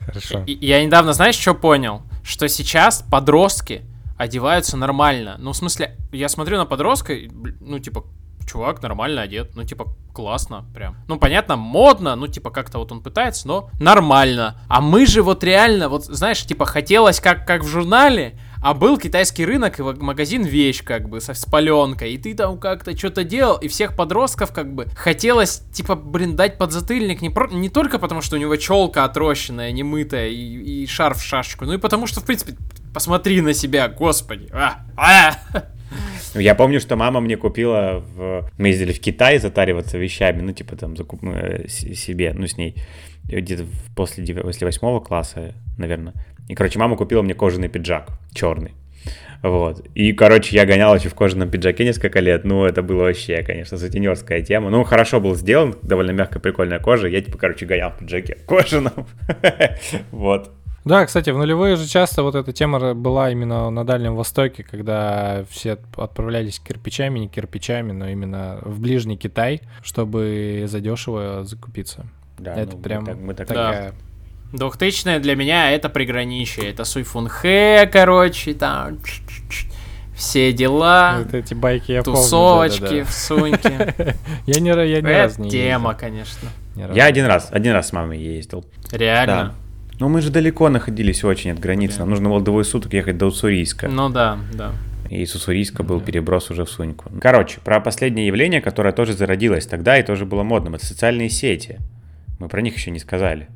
Хорошо. 0.07 0.45
Я 0.47 0.85
недавно, 0.85 1.13
знаешь, 1.13 1.37
что 1.37 1.55
понял? 1.55 2.03
Что 2.25 2.49
сейчас 2.49 3.05
подростки 3.09 3.83
одеваются 4.17 4.77
нормально. 4.77 5.37
Ну, 5.39 5.53
в 5.53 5.57
смысле, 5.57 5.97
я 6.13 6.29
смотрю 6.29 6.59
на 6.59 6.67
подростка, 6.67 7.15
ну, 7.61 7.79
типа, 7.79 8.05
чувак 8.47 8.83
нормально 8.83 9.23
одет, 9.23 9.55
ну, 9.55 9.65
типа, 9.65 9.87
классно 10.15 10.65
прям. 10.75 10.97
Ну, 11.09 11.19
понятно, 11.19 11.57
модно, 11.57 12.17
ну, 12.17 12.27
типа, 12.27 12.51
как-то 12.51 12.79
вот 12.79 12.93
он 12.93 13.03
пытается, 13.03 13.47
но 13.47 13.71
нормально. 13.79 14.61
А 14.69 14.81
мы 14.81 15.05
же 15.07 15.23
вот 15.23 15.45
реально, 15.45 15.89
вот, 15.89 16.05
знаешь, 16.05 16.43
типа, 16.45 16.65
хотелось 16.65 17.21
как, 17.21 17.47
как 17.47 17.63
в 17.63 17.69
журнале, 17.69 18.39
А 18.63 18.73
был 18.73 18.99
китайский 18.99 19.45
рынок 19.45 19.79
и 19.79 19.83
магазин 19.83 20.43
вещь, 20.43 20.83
как 20.83 21.09
бы, 21.09 21.21
со, 21.21 21.35
с. 21.35 21.47
И 21.47 22.19
ты 22.19 22.35
там 22.35 22.59
как-то 22.59 22.97
что-то 22.97 23.23
делал, 23.23 23.59
и 23.59 23.69
всех 23.69 23.95
подростков, 23.95 24.53
как 24.53 24.75
бы, 24.75 24.87
хотелось, 24.97 25.63
типа, 25.73 25.95
блин, 25.95 26.35
дать 26.35 26.57
подзатыльник 26.57 27.21
не, 27.23 27.31
про, 27.31 27.49
не 27.49 27.69
только 27.69 27.99
потому, 27.99 28.23
что 28.23 28.37
у 28.37 28.39
него 28.39 28.57
челка 28.57 29.05
отрощенная, 29.05 29.73
немытая 29.73 30.29
и, 30.29 30.83
и 30.83 30.87
шарф 30.87 31.19
в 31.19 31.23
шашечку, 31.23 31.67
ну 31.67 31.75
и 31.75 31.79
потому 31.79 32.07
что, 32.07 32.21
в 32.21 32.25
принципе, 32.25 32.57
посмотри 32.97 33.43
на 33.43 33.53
себя, 33.53 33.89
господи. 33.91 34.49
А, 34.53 34.79
а! 34.97 35.33
Я 36.35 36.55
помню, 36.55 36.81
что 36.81 36.97
мама 36.97 37.21
мне 37.21 37.37
купила, 37.37 38.03
в... 38.17 38.51
мы 38.57 38.69
ездили 38.69 38.95
в 38.95 39.01
Китай 39.01 39.37
затариваться 39.37 39.99
вещами, 39.99 40.41
ну, 40.41 40.53
типа 40.53 40.77
там 40.77 40.97
закуп... 40.97 41.21
Э, 41.23 41.69
себе, 41.69 42.33
ну, 42.33 42.47
с 42.47 42.57
ней 42.57 42.75
где-то 43.25 43.67
после, 43.95 44.25
после 44.35 44.67
восьмого 44.67 45.01
класса, 45.01 45.53
наверное. 45.77 46.15
И, 46.49 46.55
короче, 46.55 46.79
мама 46.79 46.97
купила 46.97 47.21
мне 47.21 47.35
кожаный 47.35 47.69
пиджак, 47.69 48.09
черный. 48.33 48.73
Вот. 49.43 49.87
И, 49.95 50.15
короче, 50.15 50.57
я 50.57 50.65
гонял 50.65 50.95
еще 50.95 51.11
в 51.11 51.15
кожаном 51.15 51.51
пиджаке 51.51 51.85
несколько 51.85 52.21
лет. 52.21 52.45
Ну, 52.45 52.65
это 52.65 52.83
было 52.83 53.03
вообще, 53.03 53.43
конечно, 53.43 53.77
сутенерская 53.77 54.41
тема. 54.41 54.71
Ну, 54.71 54.85
хорошо 54.85 55.21
был 55.21 55.35
сделан, 55.35 55.75
довольно 55.83 56.13
мягкая, 56.13 56.41
прикольная 56.41 56.79
кожа. 56.79 57.09
Я, 57.09 57.21
типа, 57.21 57.37
короче, 57.37 57.67
гонял 57.67 57.91
в 57.91 57.99
пиджаке 57.99 58.39
кожаном. 58.47 59.07
Вот. 60.11 60.51
Да, 60.87 61.05
кстати, 61.05 61.31
в 61.31 61.37
нулевые 61.37 61.75
же 61.75 61.89
часто 61.89 62.23
вот 62.23 62.37
эта 62.37 62.53
тема 62.53 62.95
была 62.95 63.33
именно 63.33 63.71
на 63.71 63.85
Дальнем 63.85 64.15
Востоке, 64.15 64.63
когда 64.63 65.45
все 65.51 65.79
отправлялись 65.97 66.61
кирпичами, 66.61 67.19
не 67.19 67.29
кирпичами, 67.29 67.91
но 67.91 68.09
именно 68.09 68.61
в 68.63 68.81
ближний 68.81 69.17
Китай, 69.17 69.63
чтобы 69.83 70.67
задешево 70.69 71.45
закупиться. 71.45 72.07
Да, 72.39 72.55
это 72.55 72.77
ну, 72.77 72.83
прям 72.83 73.03
мы 73.03 73.07
так, 73.07 73.19
мы 73.19 73.35
так 73.35 73.49
такая... 73.49 73.91
Да. 74.53 74.59
Двухтысячная 74.59 75.19
для 75.19 75.35
меня 75.35 75.73
это 75.73 75.89
приграничие. 75.89 76.71
Это 76.71 76.85
Суйфунхэ, 76.85 77.91
короче, 77.93 78.55
там 78.55 79.01
все 80.15 80.53
дела. 80.53 81.17
Вот 81.19 81.35
эти 81.35 81.55
байки 81.55 81.91
я 81.91 82.05
Тусовочки 82.05 82.79
помню, 82.79 82.93
да, 82.93 82.97
да, 82.97 83.05
да. 83.05 83.11
в 83.11 83.13
сумке. 83.13 84.15
Я 84.47 84.61
не, 84.61 84.69
я 84.69 85.01
ни 85.01 85.13
раз 85.13 85.39
не 85.39 85.51
тема, 85.51 85.95
конечно. 85.95 86.49
Я 86.77 87.07
один 87.07 87.27
раз, 87.27 87.49
один 87.51 87.73
раз 87.73 87.89
с 87.89 87.93
мамой 87.93 88.21
ездил. 88.21 88.65
Реально? 88.93 89.57
Ну 89.99 90.09
мы 90.09 90.21
же 90.21 90.31
далеко 90.31 90.69
находились 90.69 91.25
очень 91.25 91.53
от 91.53 91.59
границы. 91.59 92.01
Нам 92.01 92.11
нужно 92.11 92.29
было 92.29 92.41
двое 92.41 92.65
суток 92.65 92.93
ехать 92.93 93.17
до 93.17 93.27
Уссурийска. 93.27 93.89
Ну 93.89 94.11
да, 94.11 94.39
да. 94.53 94.73
И 95.09 95.23
из 95.23 95.35
Уссурийска 95.35 95.83
был 95.83 96.01
переброс 96.01 96.51
уже 96.51 96.65
в 96.65 96.71
Суньку. 96.71 97.11
Короче, 97.21 97.61
про 97.61 97.81
последнее 97.81 98.27
явление, 98.27 98.61
которое 98.61 98.93
тоже 98.93 99.15
зародилось 99.15 99.67
тогда 99.67 99.99
и 99.99 100.03
тоже 100.03 100.27
было 100.27 100.43
модным, 100.43 100.75
это 100.75 100.85
социальные 100.85 101.31
сети. 101.31 101.79
Мы 102.39 102.49
про 102.49 102.61
них 102.61 102.77
еще 102.77 102.91
не 102.91 102.99
сказали. 102.99 103.49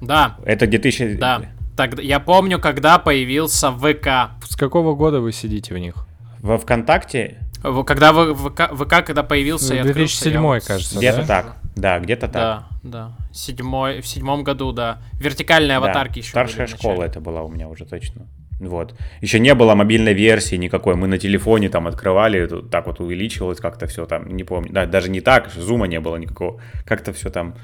Да. 0.00 0.36
Это 0.44 0.66
2000... 0.66 1.14
Да. 1.14 1.42
Тогда, 1.76 2.02
я 2.02 2.20
помню, 2.20 2.60
когда 2.60 2.98
появился 2.98 3.72
ВК. 3.72 4.36
С 4.46 4.54
какого 4.56 4.94
года 4.94 5.20
вы 5.20 5.32
сидите 5.32 5.74
в 5.74 5.78
них? 5.78 5.94
Во 6.40 6.58
ВКонтакте? 6.58 7.38
Когда 7.62 8.12
ВК, 8.12 8.74
ВК 8.74 9.04
когда 9.04 9.22
появился... 9.22 9.82
2007, 9.82 10.36
открылся, 10.36 10.66
кажется, 10.66 10.98
Где-то 10.98 11.18
да? 11.18 11.26
так. 11.26 11.56
Да, 11.76 11.98
где-то 11.98 12.28
так. 12.28 12.32
Да, 12.32 12.68
да. 12.82 13.12
Седьмой, 13.32 14.00
в 14.00 14.06
седьмом 14.06 14.44
году, 14.44 14.72
да. 14.72 14.98
Вертикальные 15.14 15.76
аватарки 15.76 16.14
да. 16.14 16.20
еще 16.20 16.30
Старшая 16.30 16.66
школа 16.66 17.04
это 17.04 17.20
была 17.20 17.42
у 17.42 17.48
меня 17.48 17.68
уже 17.68 17.84
точно. 17.84 18.26
Вот. 18.60 18.94
Еще 19.22 19.40
не 19.40 19.54
было 19.54 19.74
мобильной 19.74 20.12
версии 20.12 20.56
никакой. 20.56 20.94
Мы 20.94 21.06
на 21.06 21.18
телефоне 21.18 21.70
там 21.70 21.86
открывали, 21.86 22.46
так 22.70 22.86
вот 22.86 23.00
увеличивалось 23.00 23.58
как-то 23.58 23.86
все 23.86 24.04
там, 24.04 24.28
не 24.36 24.44
помню. 24.44 24.70
Да, 24.72 24.84
даже 24.86 25.10
не 25.10 25.22
так, 25.22 25.50
зума 25.50 25.86
не 25.86 25.98
было 25.98 26.16
никакого. 26.16 26.60
Как-то 26.84 27.14
все 27.14 27.30
там, 27.30 27.54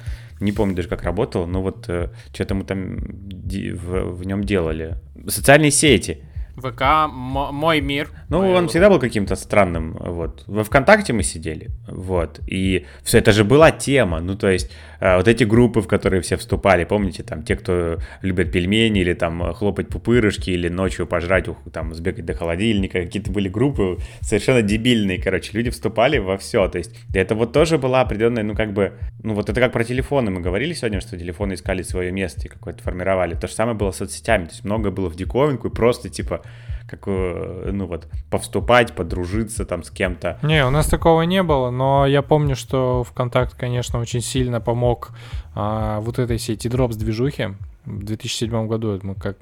не 0.40 0.52
помню 0.52 0.74
даже 0.74 0.88
как 0.88 1.02
работало, 1.02 1.44
но 1.44 1.62
вот 1.62 1.88
э, 1.88 2.08
что-то 2.32 2.54
мы 2.54 2.64
там 2.64 2.96
в, 2.96 4.16
в 4.16 4.26
нем 4.26 4.44
делали. 4.44 4.96
Социальные 5.28 5.70
сети. 5.70 6.22
ВК, 6.56 6.82
мой 7.10 7.80
мир. 7.80 8.10
Ну, 8.28 8.38
он 8.38 8.64
был. 8.64 8.68
всегда 8.68 8.88
был 8.88 8.98
каким-то 8.98 9.36
странным, 9.36 9.96
вот. 10.00 10.44
Во 10.46 10.64
ВКонтакте 10.64 11.12
мы 11.12 11.22
сидели, 11.22 11.68
вот, 11.88 12.40
и 12.46 12.86
все 13.02 13.18
это 13.18 13.32
же 13.32 13.44
была 13.44 13.70
тема, 13.70 14.20
ну, 14.20 14.36
то 14.36 14.48
есть, 14.48 14.70
вот 15.00 15.28
эти 15.28 15.44
группы, 15.44 15.80
в 15.80 15.88
которые 15.88 16.22
все 16.22 16.36
вступали, 16.36 16.84
помните, 16.84 17.22
там, 17.22 17.42
те, 17.42 17.56
кто 17.56 17.98
любят 18.22 18.52
пельмени, 18.52 19.00
или 19.00 19.14
там 19.14 19.52
хлопать 19.54 19.88
пупырышки, 19.88 20.50
или 20.50 20.68
ночью 20.68 21.06
пожрать, 21.06 21.46
там, 21.72 21.94
сбегать 21.94 22.24
до 22.24 22.34
холодильника, 22.34 23.02
какие-то 23.02 23.30
были 23.30 23.48
группы 23.48 23.98
совершенно 24.20 24.62
дебильные, 24.62 25.20
короче, 25.20 25.50
люди 25.52 25.70
вступали 25.70 26.18
во 26.18 26.36
все, 26.38 26.68
то 26.68 26.78
есть, 26.78 26.94
это 27.14 27.34
вот 27.34 27.52
тоже 27.52 27.78
была 27.78 28.00
определенная, 28.00 28.42
ну, 28.42 28.54
как 28.54 28.72
бы, 28.72 28.92
ну, 29.22 29.34
вот 29.34 29.48
это 29.50 29.60
как 29.60 29.72
про 29.72 29.84
телефоны, 29.84 30.30
мы 30.30 30.40
говорили 30.40 30.72
сегодня, 30.72 31.00
что 31.00 31.18
телефоны 31.18 31.54
искали 31.54 31.82
свое 31.82 32.12
место 32.12 32.46
и 32.46 32.48
какое-то 32.48 32.82
формировали, 32.82 33.34
то 33.34 33.46
же 33.46 33.52
самое 33.54 33.76
было 33.76 33.90
с 33.90 33.96
соцсетями, 33.96 34.44
то 34.44 34.50
есть, 34.52 34.64
много 34.64 34.90
было 34.90 35.10
в 35.10 35.16
диковинку, 35.16 35.68
и 35.68 35.70
просто, 35.70 36.08
типа, 36.08 36.42
как, 36.88 37.06
ну 37.06 37.86
вот, 37.86 38.08
повступать, 38.30 38.94
подружиться 38.94 39.64
там 39.64 39.82
с 39.82 39.90
кем-то. 39.90 40.38
Не, 40.42 40.64
у 40.64 40.70
нас 40.70 40.86
такого 40.86 41.22
не 41.22 41.42
было, 41.42 41.70
но 41.70 42.06
я 42.06 42.22
помню, 42.22 42.56
что 42.56 43.04
ВКонтакт, 43.04 43.54
конечно, 43.54 43.98
очень 43.98 44.20
сильно 44.20 44.60
помог 44.60 45.10
а, 45.54 46.00
вот 46.00 46.18
этой 46.18 46.38
сети 46.38 46.68
дроп 46.68 46.92
с 46.92 46.96
движухи. 46.96 47.48
В 47.84 48.04
2007 48.04 48.66
году 48.66 48.98
мы 49.02 49.14
как 49.14 49.36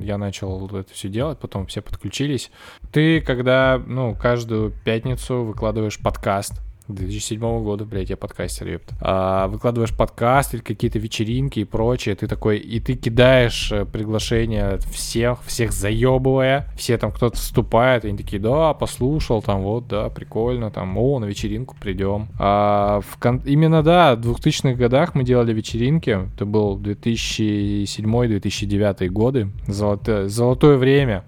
я 0.00 0.18
начал 0.18 0.66
это 0.68 0.92
все 0.92 1.08
делать, 1.08 1.38
потом 1.38 1.66
все 1.66 1.82
подключились. 1.82 2.50
Ты, 2.92 3.20
когда, 3.20 3.82
ну, 3.84 4.14
каждую 4.14 4.70
пятницу 4.70 5.42
выкладываешь 5.42 5.98
подкаст, 5.98 6.60
2007 6.88 7.62
года, 7.62 7.84
блядь, 7.84 8.10
я 8.10 8.16
подкастер, 8.16 8.66
ёпта. 8.68 8.94
А, 9.00 9.46
выкладываешь 9.48 9.96
подкаст 9.96 10.54
или 10.54 10.60
какие-то 10.60 10.98
вечеринки 10.98 11.60
и 11.60 11.64
прочее, 11.64 12.14
ты 12.14 12.26
такой, 12.26 12.58
и 12.58 12.80
ты 12.80 12.94
кидаешь 12.94 13.70
э, 13.72 13.84
приглашения 13.84 14.78
всех, 14.92 15.42
всех 15.44 15.72
заебывая, 15.72 16.68
все 16.76 16.98
там 16.98 17.12
кто-то 17.12 17.36
вступает, 17.36 18.04
и 18.04 18.08
они 18.08 18.18
такие, 18.18 18.40
да, 18.40 18.74
послушал, 18.74 19.42
там, 19.42 19.62
вот, 19.62 19.88
да, 19.88 20.08
прикольно, 20.08 20.70
там, 20.70 20.96
о, 20.96 21.18
на 21.18 21.26
вечеринку 21.26 21.76
придем. 21.80 22.28
А 22.38 23.00
в 23.00 23.18
кон... 23.18 23.42
именно, 23.44 23.82
да, 23.82 24.14
в 24.16 24.20
2000-х 24.20 24.74
годах 24.74 25.14
мы 25.14 25.24
делали 25.24 25.52
вечеринки, 25.52 26.18
это 26.34 26.46
был 26.46 26.78
2007-2009 26.78 29.08
годы, 29.08 29.50
золотое, 29.66 30.28
золотое 30.28 30.76
время. 30.76 31.24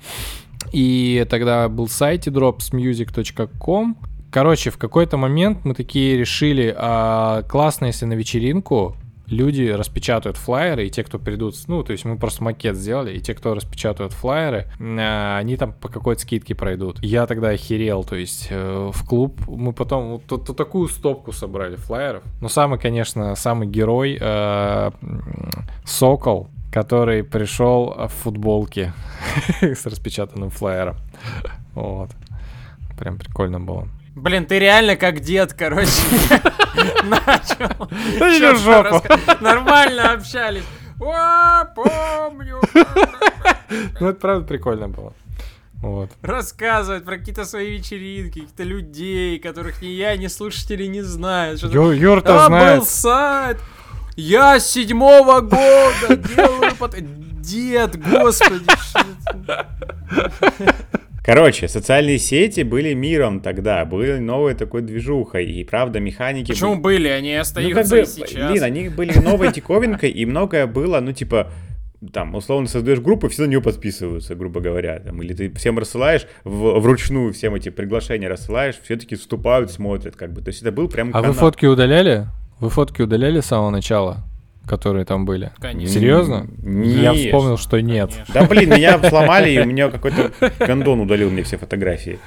И 0.73 1.27
тогда 1.29 1.69
был 1.69 1.89
сайт 1.89 2.27
dropsmusic.com, 2.27 3.97
Короче, 4.31 4.70
в 4.70 4.78
какой-то 4.78 5.16
момент 5.16 5.64
мы 5.64 5.74
такие 5.74 6.16
решили, 6.16 6.74
а, 6.76 7.43
классно, 7.43 7.87
если 7.87 8.07
на 8.07 8.12
вечеринку 8.12 8.97
люди 9.26 9.68
распечатают 9.68 10.37
флайеры, 10.37 10.87
и 10.87 10.91
те, 10.91 11.03
кто 11.03 11.18
придут, 11.18 11.57
ну, 11.66 11.83
то 11.83 11.93
есть 11.93 12.05
мы 12.05 12.16
просто 12.16 12.45
макет 12.45 12.76
сделали, 12.76 13.16
и 13.16 13.20
те, 13.20 13.35
кто 13.35 13.55
распечатают 13.55 14.12
флайеры, 14.12 14.66
а, 14.81 15.39
они 15.39 15.57
там 15.57 15.72
по 15.72 15.89
какой-то 15.89 16.22
скидке 16.22 16.55
пройдут. 16.55 17.03
Я 17.03 17.26
тогда 17.26 17.49
охерел, 17.49 18.05
то 18.05 18.14
есть 18.14 18.49
э, 18.51 18.91
в 18.93 19.05
клуб 19.05 19.41
мы 19.49 19.72
потом 19.72 20.12
вот, 20.12 20.22
вот, 20.28 20.49
вот 20.49 20.57
такую 20.57 20.89
стопку 20.89 21.33
собрали 21.33 21.74
флайеров. 21.74 22.22
Но 22.41 22.49
самый, 22.49 22.78
конечно, 22.78 23.35
самый 23.35 23.66
герой 23.66 24.16
э, 24.20 24.91
Сокол, 25.85 26.49
который 26.70 27.24
пришел 27.24 27.95
в 28.07 28.12
футболке 28.12 28.93
с 29.61 29.87
распечатанным 29.87 30.51
флайером. 30.51 30.97
Вот. 31.74 32.11
Прям 32.97 33.18
прикольно 33.18 33.59
было. 33.59 33.89
Блин, 34.21 34.45
ты 34.45 34.59
реально 34.59 34.97
как 34.97 35.21
дед, 35.21 35.55
короче. 35.55 35.91
Начал. 37.05 37.89
Нормально 39.41 40.12
общались. 40.12 40.64
О, 41.01 41.64
помню. 41.75 42.61
Ну, 43.99 44.09
это 44.09 44.21
правда 44.21 44.47
прикольно 44.47 44.89
было. 44.89 45.14
Вот. 45.77 46.11
Рассказывать 46.21 47.05
про 47.05 47.16
какие-то 47.16 47.47
свои 47.47 47.79
вечеринки, 47.79 48.41
каких-то 48.41 48.62
людей, 48.64 49.39
которых 49.39 49.81
ни 49.81 49.87
я, 49.87 50.14
ни 50.18 50.27
слушатели 50.27 50.85
не 50.85 51.01
знают. 51.01 51.62
Ю, 51.62 51.91
Юр-то 51.91 52.45
а, 52.45 52.47
знает. 52.49 52.79
был 52.81 52.87
сайт. 52.87 53.59
Я 54.16 54.61
с 54.61 54.71
седьмого 54.71 55.41
года 55.41 56.16
делаю 56.16 56.77
под... 56.77 56.97
Дед, 57.41 57.99
господи. 57.99 58.66
Короче, 61.25 61.68
социальные 61.68 62.18
сети 62.18 62.62
были 62.62 62.95
миром 62.95 63.41
тогда, 63.41 63.85
были 63.85 64.18
новой 64.18 64.55
такой 64.55 64.83
движухой, 64.83 65.45
и 65.45 65.64
правда 65.64 66.01
механики... 66.01 66.53
Почему 66.53 66.77
были, 66.77 66.99
были? 66.99 67.09
они 67.09 67.35
остаются 67.35 67.77
ну, 67.77 67.83
как 67.83 67.91
бы, 67.91 68.01
и 68.01 68.07
сейчас. 68.07 68.51
Блин, 68.51 68.62
они 68.62 68.89
были 68.89 69.18
новой 69.18 69.53
диковинкой, 69.53 70.11
и 70.11 70.25
многое 70.25 70.66
было, 70.66 71.01
ну 71.01 71.12
типа, 71.12 71.51
там, 72.12 72.35
условно, 72.35 72.66
создаешь 72.66 73.01
группу, 73.01 73.29
все 73.29 73.43
на 73.43 73.47
нее 73.49 73.61
подписываются, 73.61 74.35
грубо 74.35 74.61
говоря. 74.61 74.99
Там, 75.01 75.23
или 75.23 75.35
ты 75.35 75.53
всем 75.53 75.79
рассылаешь, 75.79 76.27
в, 76.45 76.81
вручную 76.81 77.33
всем 77.35 77.55
эти 77.55 77.68
приглашения 77.68 78.29
рассылаешь, 78.29 78.77
все 78.83 78.97
таки 78.97 79.16
вступают, 79.16 79.71
смотрят, 79.71 80.16
как 80.16 80.33
бы. 80.33 80.41
То 80.41 80.49
есть 80.49 80.62
это 80.62 80.73
был 80.73 80.89
прям 80.89 81.11
А 81.11 81.12
канал. 81.12 81.33
вы 81.33 81.35
фотки 81.35 81.66
удаляли? 81.66 82.27
Вы 82.59 82.71
фотки 82.71 83.03
удаляли 83.03 83.41
с 83.41 83.47
самого 83.47 83.71
начала? 83.71 84.25
Которые 84.71 85.05
там 85.05 85.25
были? 85.25 85.51
Конечно. 85.59 85.93
Серьезно? 85.93 86.47
Нет. 86.62 87.03
Я 87.03 87.12
вспомнил, 87.12 87.59
что 87.59 87.81
нет. 87.81 88.11
Конечно. 88.12 88.35
Да 88.35 88.45
блин, 88.45 88.71
меня 88.71 88.99
взломали, 89.03 89.51
и 89.51 89.59
у 89.59 89.64
меня 89.64 89.91
какой-то 89.91 90.31
гондон 90.64 91.01
удалил 91.01 91.29
мне 91.29 91.43
все 91.43 91.59
фотографии, 91.59 92.21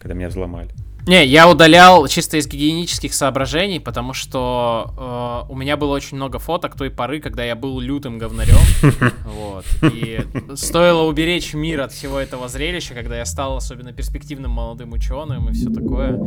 когда 0.00 0.14
меня 0.14 0.28
взломали. 0.28 0.70
Не, 1.06 1.24
я 1.26 1.48
удалял 1.48 2.08
чисто 2.08 2.38
из 2.38 2.48
гигиенических 2.48 3.12
соображений, 3.12 3.78
потому 3.78 4.14
что 4.14 5.44
э, 5.48 5.52
у 5.52 5.54
меня 5.54 5.76
было 5.76 5.94
очень 5.94 6.16
много 6.16 6.38
фоток 6.38 6.76
той 6.76 6.90
поры, 6.90 7.20
когда 7.20 7.44
я 7.44 7.54
был 7.54 7.78
лютым 7.78 8.18
говнарем. 8.18 8.56
Вот. 9.24 9.64
И 9.92 10.20
стоило 10.54 11.02
уберечь 11.02 11.54
мир 11.54 11.82
от 11.82 11.92
всего 11.92 12.18
этого 12.18 12.48
зрелища, 12.48 12.94
когда 12.94 13.18
я 13.18 13.24
стал 13.24 13.56
особенно 13.56 13.92
перспективным 13.92 14.50
молодым 14.50 14.92
ученым 14.92 15.48
и 15.50 15.52
все 15.52 15.70
такое. 15.70 16.18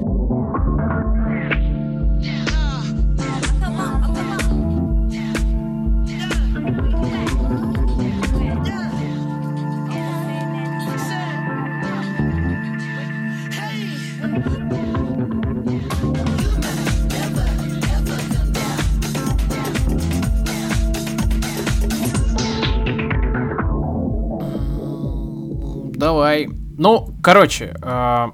Давай. 26.08 26.47
Ну, 26.78 27.14
короче, 27.22 27.76
э, 27.82 28.28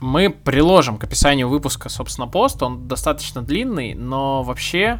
мы 0.00 0.28
приложим 0.28 0.98
к 0.98 1.04
описанию 1.04 1.48
выпуска, 1.48 1.88
собственно, 1.88 2.26
пост. 2.26 2.60
Он 2.64 2.88
достаточно 2.88 3.42
длинный, 3.42 3.94
но 3.94 4.42
вообще 4.42 4.98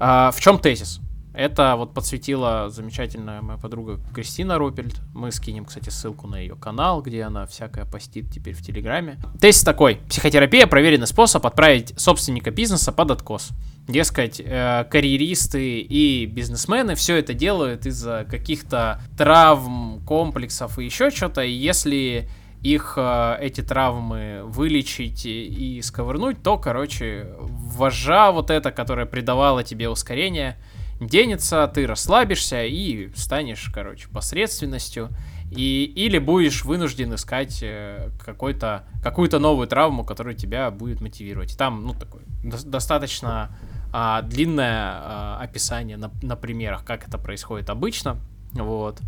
э, 0.00 0.30
в 0.34 0.40
чем 0.40 0.58
тезис? 0.58 1.00
Это 1.36 1.76
вот 1.76 1.92
подсветила 1.92 2.70
замечательная 2.70 3.42
моя 3.42 3.58
подруга 3.58 4.00
Кристина 4.14 4.56
Рупельд. 4.56 5.02
Мы 5.12 5.30
скинем, 5.30 5.66
кстати, 5.66 5.90
ссылку 5.90 6.26
на 6.26 6.36
ее 6.36 6.56
канал, 6.56 7.02
где 7.02 7.24
она 7.24 7.46
всякое 7.46 7.84
постит 7.84 8.32
теперь 8.32 8.54
в 8.54 8.62
Телеграме. 8.62 9.18
Тезис 9.38 9.62
такой. 9.62 9.96
Психотерапия– 10.08 10.66
проверенный 10.66 11.06
способ 11.06 11.44
отправить 11.44 11.92
собственника 12.00 12.50
бизнеса 12.50 12.90
под 12.90 13.10
откос. 13.10 13.50
Дескать, 13.86 14.40
э, 14.42 14.86
карьеристы 14.90 15.80
и 15.80 16.24
бизнесмены 16.24 16.94
все 16.94 17.16
это 17.16 17.34
делают 17.34 17.84
из-за 17.84 18.26
каких-то 18.30 19.02
травм, 19.18 20.00
комплексов 20.06 20.78
и 20.78 20.86
еще 20.86 21.10
что-то. 21.10 21.42
И 21.42 21.52
если 21.52 22.30
их 22.62 22.94
э, 22.96 23.36
эти 23.42 23.60
травмы 23.60 24.40
вылечить 24.44 25.26
и 25.26 25.82
сковырнуть, 25.82 26.42
то, 26.42 26.56
короче, 26.56 27.26
вожа 27.38 28.32
вот 28.32 28.50
эта, 28.50 28.72
которая 28.72 29.04
придавала 29.04 29.62
тебе 29.62 29.90
ускорение– 29.90 30.56
денется, 31.00 31.70
ты 31.72 31.86
расслабишься 31.86 32.64
и 32.64 33.10
станешь, 33.14 33.70
короче, 33.72 34.08
посредственностью. 34.08 35.10
И, 35.50 35.84
или 35.84 36.18
будешь 36.18 36.64
вынужден 36.64 37.14
искать 37.14 37.60
э, 37.62 38.10
какой-то, 38.24 38.84
какую-то 39.02 39.38
новую 39.38 39.68
травму, 39.68 40.04
которая 40.04 40.34
тебя 40.34 40.70
будет 40.72 41.00
мотивировать. 41.00 41.56
Там, 41.56 41.86
ну, 41.86 41.94
такое 41.94 42.22
до- 42.42 42.66
достаточно 42.66 43.56
а, 43.92 44.22
длинное 44.22 44.90
а, 44.92 45.38
описание 45.40 45.96
на, 45.96 46.10
на 46.20 46.34
примерах, 46.34 46.84
как 46.84 47.06
это 47.06 47.16
происходит 47.16 47.70
обычно. 47.70 48.16
Вот. 48.52 49.00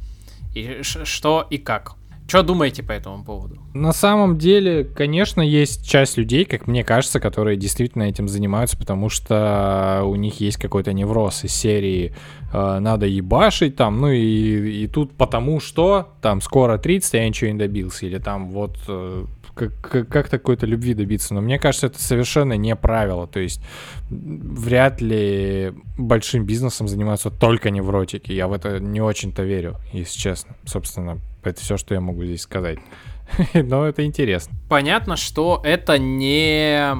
И 0.55 0.83
что 0.83 1.47
и 1.51 1.59
как. 1.59 1.97
Что 2.29 2.43
думаете 2.43 2.83
по 2.83 2.93
этому 2.93 3.25
поводу? 3.25 3.57
На 3.73 3.95
самом 3.95 4.37
деле, 4.37 4.85
конечно, 4.85 5.41
есть 5.41 5.89
часть 5.89 6.19
людей, 6.19 6.45
как 6.45 6.67
мне 6.67 6.85
кажется, 6.85 7.21
которые 7.21 7.57
действительно 7.57 8.03
этим 8.03 8.29
занимаются, 8.29 8.77
потому 8.77 9.09
что 9.09 10.03
у 10.05 10.15
них 10.15 10.39
есть 10.39 10.59
какой-то 10.59 10.93
невроз 10.93 11.45
из 11.45 11.55
серии 11.55 12.15
э, 12.53 12.79
«надо 12.81 13.07
ебашить», 13.07 13.77
там, 13.77 13.97
ну 13.97 14.11
и, 14.11 14.83
и 14.83 14.87
тут 14.89 15.15
потому 15.15 15.59
что, 15.59 16.11
там, 16.21 16.43
скоро 16.43 16.77
30, 16.77 17.15
а 17.15 17.17
я 17.17 17.29
ничего 17.29 17.51
не 17.51 17.59
добился, 17.59 18.05
или 18.05 18.19
там 18.19 18.51
вот 18.51 18.77
э, 18.89 19.25
как, 19.55 20.09
как, 20.09 20.29
такой-то 20.29 20.67
любви 20.67 20.93
добиться. 20.93 21.33
Но 21.33 21.41
мне 21.41 21.59
кажется, 21.59 21.87
это 21.87 21.99
совершенно 21.99 22.53
не 22.53 22.77
правило. 22.77 23.27
То 23.27 23.41
есть 23.41 23.63
вряд 24.11 25.01
ли 25.01 25.73
большим 25.97 26.45
бизнесом 26.45 26.89
занимаются 26.89 27.31
только 27.31 27.71
невротики. 27.71 28.33
Я 28.33 28.49
в 28.49 28.53
это 28.53 28.81
не 28.81 29.01
очень-то 29.01 29.45
верю, 29.45 29.77
если 29.95 30.19
честно. 30.19 30.57
Собственно, 30.67 31.21
это 31.43 31.61
все, 31.61 31.77
что 31.77 31.95
я 31.95 32.01
могу 32.01 32.25
здесь 32.25 32.43
сказать. 32.43 32.79
Но 33.55 33.87
это 33.87 34.05
интересно. 34.05 34.57
Понятно, 34.69 35.17
что 35.17 35.61
это 35.65 35.99
не... 35.99 36.95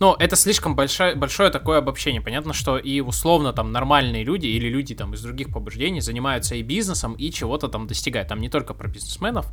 Ну, 0.00 0.14
это 0.14 0.34
слишком 0.34 0.74
большое, 0.74 1.14
большое 1.14 1.50
такое 1.50 1.78
обобщение. 1.78 2.22
Понятно, 2.22 2.54
что 2.54 2.78
и 2.78 3.00
условно 3.00 3.52
там 3.52 3.70
нормальные 3.70 4.24
люди 4.24 4.46
или 4.46 4.68
люди 4.68 4.94
там 4.94 5.12
из 5.12 5.22
других 5.22 5.52
побуждений 5.52 6.00
занимаются 6.00 6.54
и 6.54 6.62
бизнесом, 6.62 7.12
и 7.14 7.30
чего-то 7.30 7.68
там 7.68 7.86
достигают. 7.86 8.28
Там 8.28 8.40
не 8.40 8.48
только 8.48 8.72
про 8.72 8.88
бизнесменов, 8.88 9.46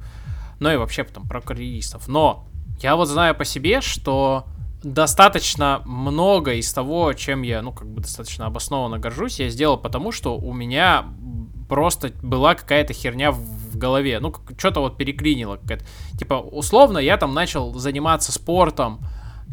но 0.60 0.72
и 0.72 0.78
вообще 0.78 1.04
там 1.04 1.28
про 1.28 1.42
карьеристов. 1.42 2.08
Но 2.08 2.48
я 2.82 2.96
вот 2.96 3.08
знаю 3.08 3.36
по 3.36 3.44
себе, 3.44 3.82
что 3.82 4.46
достаточно 4.84 5.82
много 5.86 6.54
из 6.54 6.72
того, 6.72 7.12
чем 7.14 7.42
я, 7.42 7.62
ну, 7.62 7.74
как 7.74 7.90
бы 7.90 8.02
достаточно 8.02 8.46
обоснованно 8.46 9.00
горжусь, 9.00 9.40
я 9.40 9.50
сделал 9.50 9.78
потому, 9.78 10.12
что 10.12 10.38
у 10.38 10.54
меня 10.54 11.08
просто 11.68 12.12
была 12.22 12.56
какая-то 12.56 12.94
херня 12.94 13.32
в 13.32 13.78
голове. 13.78 14.20
Ну, 14.20 14.34
что-то 14.58 14.82
вот 14.82 14.98
переклинило. 14.98 15.60
Типа, 16.18 16.36
условно, 16.36 16.98
я 16.98 17.18
там 17.18 17.34
начал 17.34 17.74
заниматься 17.74 18.32
спортом 18.32 19.00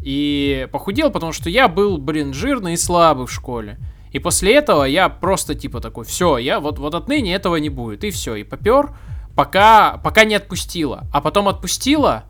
и 0.03 0.69
похудел, 0.73 1.11
потому 1.11 1.33
что 1.33 1.51
я 1.51 1.69
был, 1.69 1.99
блин, 1.99 2.35
жирный 2.35 2.75
и 2.75 2.77
слабый 2.77 3.27
в 3.27 3.33
школе. 3.33 3.79
И 4.13 4.19
после 4.19 4.55
этого 4.55 4.85
я 4.85 5.09
просто 5.09 5.55
типа 5.55 5.81
такой, 5.81 6.05
все, 6.05 6.39
я 6.39 6.61
вот, 6.61 6.79
вот 6.79 6.95
отныне 6.95 7.35
этого 7.35 7.57
не 7.57 7.69
будет. 7.69 8.05
И 8.05 8.11
все, 8.11 8.37
и 8.37 8.45
попер, 8.45 8.95
пока, 9.35 9.99
пока 10.05 10.25
не 10.25 10.37
отпустила. 10.37 11.05
А 11.13 11.21
потом 11.21 11.49
отпустила, 11.49 12.25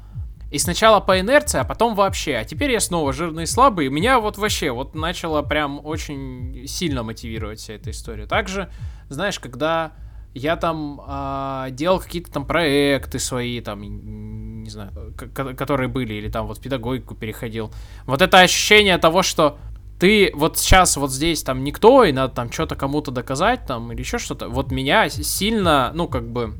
и 0.55 0.59
сначала 0.59 1.01
по 1.01 1.19
инерции, 1.19 1.59
а 1.59 1.65
потом 1.65 1.97
вообще. 1.97 2.37
А 2.37 2.45
теперь 2.45 2.71
я 2.71 2.79
снова 2.79 3.13
жирный 3.13 3.43
и 3.43 3.47
слабый. 3.47 3.87
И 3.87 3.89
меня 3.89 4.21
вот 4.21 4.39
вообще 4.39 4.71
вот 4.71 4.95
начало 4.95 5.43
прям 5.43 5.85
очень 5.85 6.65
сильно 6.69 7.03
мотивировать 7.03 7.59
вся 7.59 7.73
эта 7.75 7.91
история. 7.91 8.27
Также, 8.27 8.71
знаешь, 9.09 9.41
когда 9.41 9.95
я 10.33 10.55
там 10.55 11.01
э, 11.05 11.71
делал 11.73 11.99
какие-то 11.99 12.31
там 12.31 12.47
проекты 12.47 13.19
свои, 13.19 13.61
там, 13.61 14.63
не 14.63 14.71
знаю, 14.71 14.93
которые 15.17 15.89
были, 15.89 16.15
или 16.15 16.29
там 16.29 16.47
вот 16.47 16.59
в 16.59 16.61
педагогику 16.61 17.17
переходил. 17.17 17.73
Вот 18.07 18.23
это 18.23 18.39
ощущение 18.39 18.97
того, 18.99 19.25
что 19.25 19.59
ты 19.99 20.31
вот 20.37 20.57
сейчас 20.57 20.97
вот 20.97 21.11
здесь 21.11 21.43
там 21.43 21.65
никто, 21.65 22.05
и 22.05 22.13
надо 22.13 22.33
там 22.33 22.53
что-то 22.53 22.77
кому-то 22.77 23.11
доказать, 23.11 23.67
там, 23.67 23.91
или 23.91 23.99
еще 23.99 24.19
что-то. 24.19 24.49
Вот 24.49 24.71
меня 24.71 25.09
сильно, 25.09 25.91
ну, 25.97 26.07
как 26.07 26.29
бы, 26.29 26.55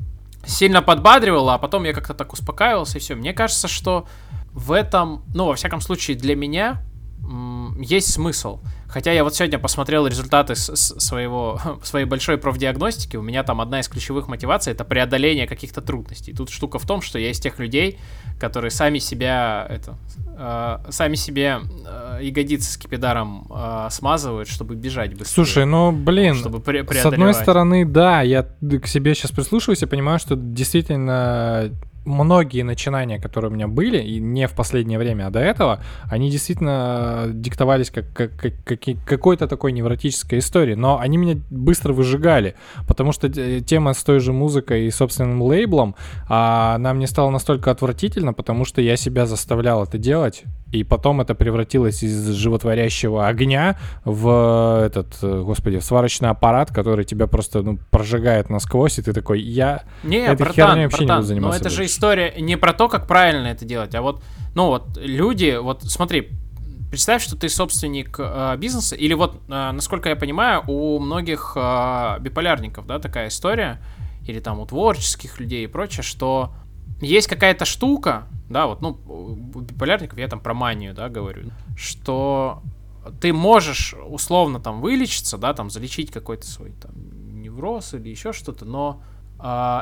сильно 0.45 0.81
подбадривало, 0.81 1.53
а 1.53 1.57
потом 1.57 1.83
я 1.83 1.93
как-то 1.93 2.13
так 2.13 2.33
успокаивался, 2.33 2.97
и 2.97 3.01
все. 3.01 3.15
Мне 3.15 3.33
кажется, 3.33 3.67
что 3.67 4.07
в 4.51 4.71
этом, 4.71 5.23
ну, 5.33 5.45
во 5.45 5.55
всяком 5.55 5.81
случае, 5.81 6.17
для 6.17 6.35
меня 6.35 6.81
есть 7.79 8.11
смысл. 8.11 8.59
Хотя 8.87 9.11
я 9.11 9.23
вот 9.23 9.35
сегодня 9.35 9.59
посмотрел 9.59 10.07
результаты 10.07 10.55
своего, 10.55 11.59
своей 11.83 12.05
большой 12.05 12.37
профдиагностики, 12.37 13.17
у 13.17 13.21
меня 13.21 13.43
там 13.43 13.59
одна 13.59 13.79
из 13.79 13.87
ключевых 13.87 14.27
мотиваций 14.27 14.73
это 14.73 14.85
преодоление 14.85 15.47
каких-то 15.47 15.81
трудностей. 15.81 16.33
Тут 16.33 16.49
штука 16.49 16.79
в 16.79 16.85
том, 16.85 17.01
что 17.01 17.19
я 17.19 17.31
из 17.31 17.39
тех 17.39 17.59
людей, 17.59 17.99
которые 18.39 18.71
сами 18.71 18.99
себя, 18.99 19.67
это, 19.69 19.97
э, 20.37 20.91
сами 20.91 21.15
себе 21.15 21.59
э, 21.85 22.19
ягодицы 22.21 22.71
с 22.71 22.77
кипидаром 22.77 23.47
э, 23.49 23.87
смазывают, 23.91 24.47
чтобы 24.47 24.75
бежать 24.75 25.11
быстрее. 25.11 25.33
Слушай, 25.33 25.65
ну 25.65 25.91
блин, 25.91 26.35
чтобы 26.35 26.59
пре- 26.59 26.89
с 26.93 27.05
одной 27.05 27.33
стороны, 27.33 27.85
да, 27.85 28.21
я 28.21 28.43
к 28.43 28.87
себе 28.87 29.15
сейчас 29.15 29.31
прислушиваюсь 29.31 29.83
и 29.83 29.85
понимаю, 29.85 30.19
что 30.19 30.35
действительно 30.35 31.71
многие 32.05 32.63
начинания, 32.63 33.19
которые 33.19 33.51
у 33.51 33.53
меня 33.53 33.67
были, 33.67 33.99
и 34.01 34.19
не 34.19 34.47
в 34.47 34.53
последнее 34.53 34.99
время, 34.99 35.27
а 35.27 35.29
до 35.29 35.39
этого, 35.39 35.79
они 36.09 36.29
действительно 36.29 37.27
диктовались 37.33 37.89
как, 37.89 38.13
как, 38.13 38.31
как 38.35 38.79
какой-то 39.05 39.47
такой 39.47 39.71
невротической 39.71 40.39
историей, 40.39 40.75
но 40.75 40.99
они 40.99 41.17
меня 41.17 41.37
быстро 41.49 41.93
выжигали, 41.93 42.55
потому 42.87 43.11
что 43.11 43.29
тема 43.61 43.93
с 43.93 44.03
той 44.03 44.19
же 44.19 44.33
музыкой 44.33 44.85
и 44.85 44.91
собственным 44.91 45.41
лейблом, 45.41 45.95
а, 46.29 46.75
она 46.75 46.93
мне 46.93 47.07
стала 47.07 47.29
настолько 47.29 47.71
отвратительна, 47.71 48.33
потому 48.33 48.65
что 48.65 48.81
я 48.81 48.95
себя 48.95 49.25
заставлял 49.25 49.83
это 49.83 49.97
делать, 49.97 50.43
и 50.71 50.83
потом 50.83 51.21
это 51.21 51.35
превратилось 51.35 52.03
из 52.03 52.27
животворящего 52.29 53.27
огня 53.27 53.77
в 54.03 54.83
этот, 54.85 55.17
господи, 55.21 55.79
в 55.79 55.83
сварочный 55.83 56.29
аппарат, 56.29 56.73
который 56.73 57.05
тебя 57.05 57.27
просто 57.27 57.61
ну, 57.61 57.79
прожигает 57.91 58.49
насквозь, 58.49 58.99
и 58.99 59.01
ты 59.01 59.13
такой, 59.13 59.41
я 59.41 59.83
не, 60.03 60.17
этой 60.17 60.37
братан, 60.37 60.53
херней 60.53 60.83
вообще 60.83 60.97
братан, 60.99 61.15
не 61.15 61.21
буду 61.21 61.27
заниматься. 61.27 61.59
Но 61.59 61.67
это 61.67 61.75
же 61.75 61.85
история 61.95 62.33
не 62.39 62.57
про 62.57 62.73
то, 62.73 62.87
как 62.89 63.07
правильно 63.07 63.47
это 63.47 63.65
делать, 63.65 63.95
а 63.95 64.01
вот, 64.01 64.21
ну 64.53 64.67
вот, 64.67 64.97
люди, 64.97 65.57
вот 65.59 65.83
смотри, 65.83 66.29
представь, 66.89 67.23
что 67.23 67.35
ты 67.35 67.49
собственник 67.49 68.15
э, 68.19 68.55
бизнеса, 68.57 68.95
или 68.95 69.13
вот, 69.13 69.41
э, 69.47 69.71
насколько 69.71 70.09
я 70.09 70.15
понимаю, 70.15 70.63
у 70.67 70.99
многих 70.99 71.53
э, 71.55 72.17
биполярников, 72.19 72.85
да, 72.85 72.99
такая 72.99 73.29
история, 73.29 73.81
или 74.27 74.39
там 74.39 74.59
у 74.59 74.65
творческих 74.65 75.39
людей 75.39 75.63
и 75.63 75.67
прочее, 75.67 76.03
что 76.03 76.53
есть 77.01 77.27
какая-то 77.27 77.65
штука, 77.65 78.27
да, 78.49 78.67
вот, 78.67 78.81
ну, 78.81 78.99
у 79.07 79.61
биполярников 79.61 80.19
я 80.19 80.27
там 80.27 80.39
про 80.39 80.53
манию, 80.53 80.93
да, 80.93 81.09
говорю, 81.09 81.51
что 81.77 82.61
ты 83.21 83.33
можешь 83.33 83.95
условно 84.07 84.59
там 84.59 84.81
вылечиться, 84.81 85.37
да, 85.37 85.53
там 85.53 85.69
залечить 85.69 86.11
какой-то 86.11 86.45
свой 86.45 86.71
там 86.71 86.93
невроз 87.41 87.93
или 87.93 88.09
еще 88.09 88.33
что-то, 88.33 88.65
но 88.65 89.01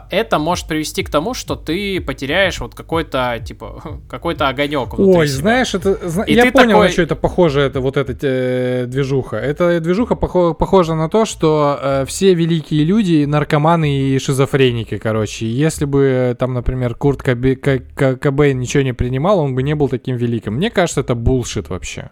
это 0.10 0.40
может 0.40 0.68
привести 0.68 1.04
к 1.04 1.10
тому, 1.10 1.34
что 1.34 1.56
ты 1.56 2.02
потеряешь 2.02 2.60
вот 2.60 2.76
какой-то, 2.76 3.40
типа, 3.46 4.02
какой-то 4.10 4.48
огонек 4.50 4.98
Ой, 5.00 5.28
себя. 5.28 5.38
знаешь, 5.40 5.74
это, 5.74 5.92
И 6.26 6.34
я 6.34 6.52
понял, 6.52 6.72
такой... 6.72 6.88
на 6.88 6.90
что 6.90 7.02
это 7.02 7.16
похоже, 7.16 7.62
это 7.62 7.80
вот 7.80 7.98
эта 7.98 8.16
э, 8.22 8.86
движуха. 8.88 9.38
Эта 9.38 9.80
движуха 9.80 10.16
похо- 10.16 10.54
похожа 10.54 10.96
на 10.96 11.10
то, 11.10 11.26
что 11.26 11.80
э, 11.82 12.06
все 12.08 12.34
великие 12.34 12.84
люди 12.84 13.26
наркоманы 13.26 13.92
и 13.92 14.20
шизофреники, 14.20 14.98
короче. 14.98 15.46
Если 15.46 15.86
бы 15.86 16.36
там, 16.38 16.54
например, 16.54 16.96
Курт 16.96 17.22
Кобе- 17.22 17.56
Кобейн 17.56 18.60
ничего 18.60 18.84
не 18.84 18.94
принимал, 18.94 19.40
он 19.40 19.56
бы 19.56 19.64
не 19.64 19.76
был 19.76 19.90
таким 19.90 20.18
великим. 20.18 20.56
Мне 20.56 20.70
кажется, 20.70 21.02
это 21.02 21.16
булшит 21.16 21.70
вообще. 21.70 22.10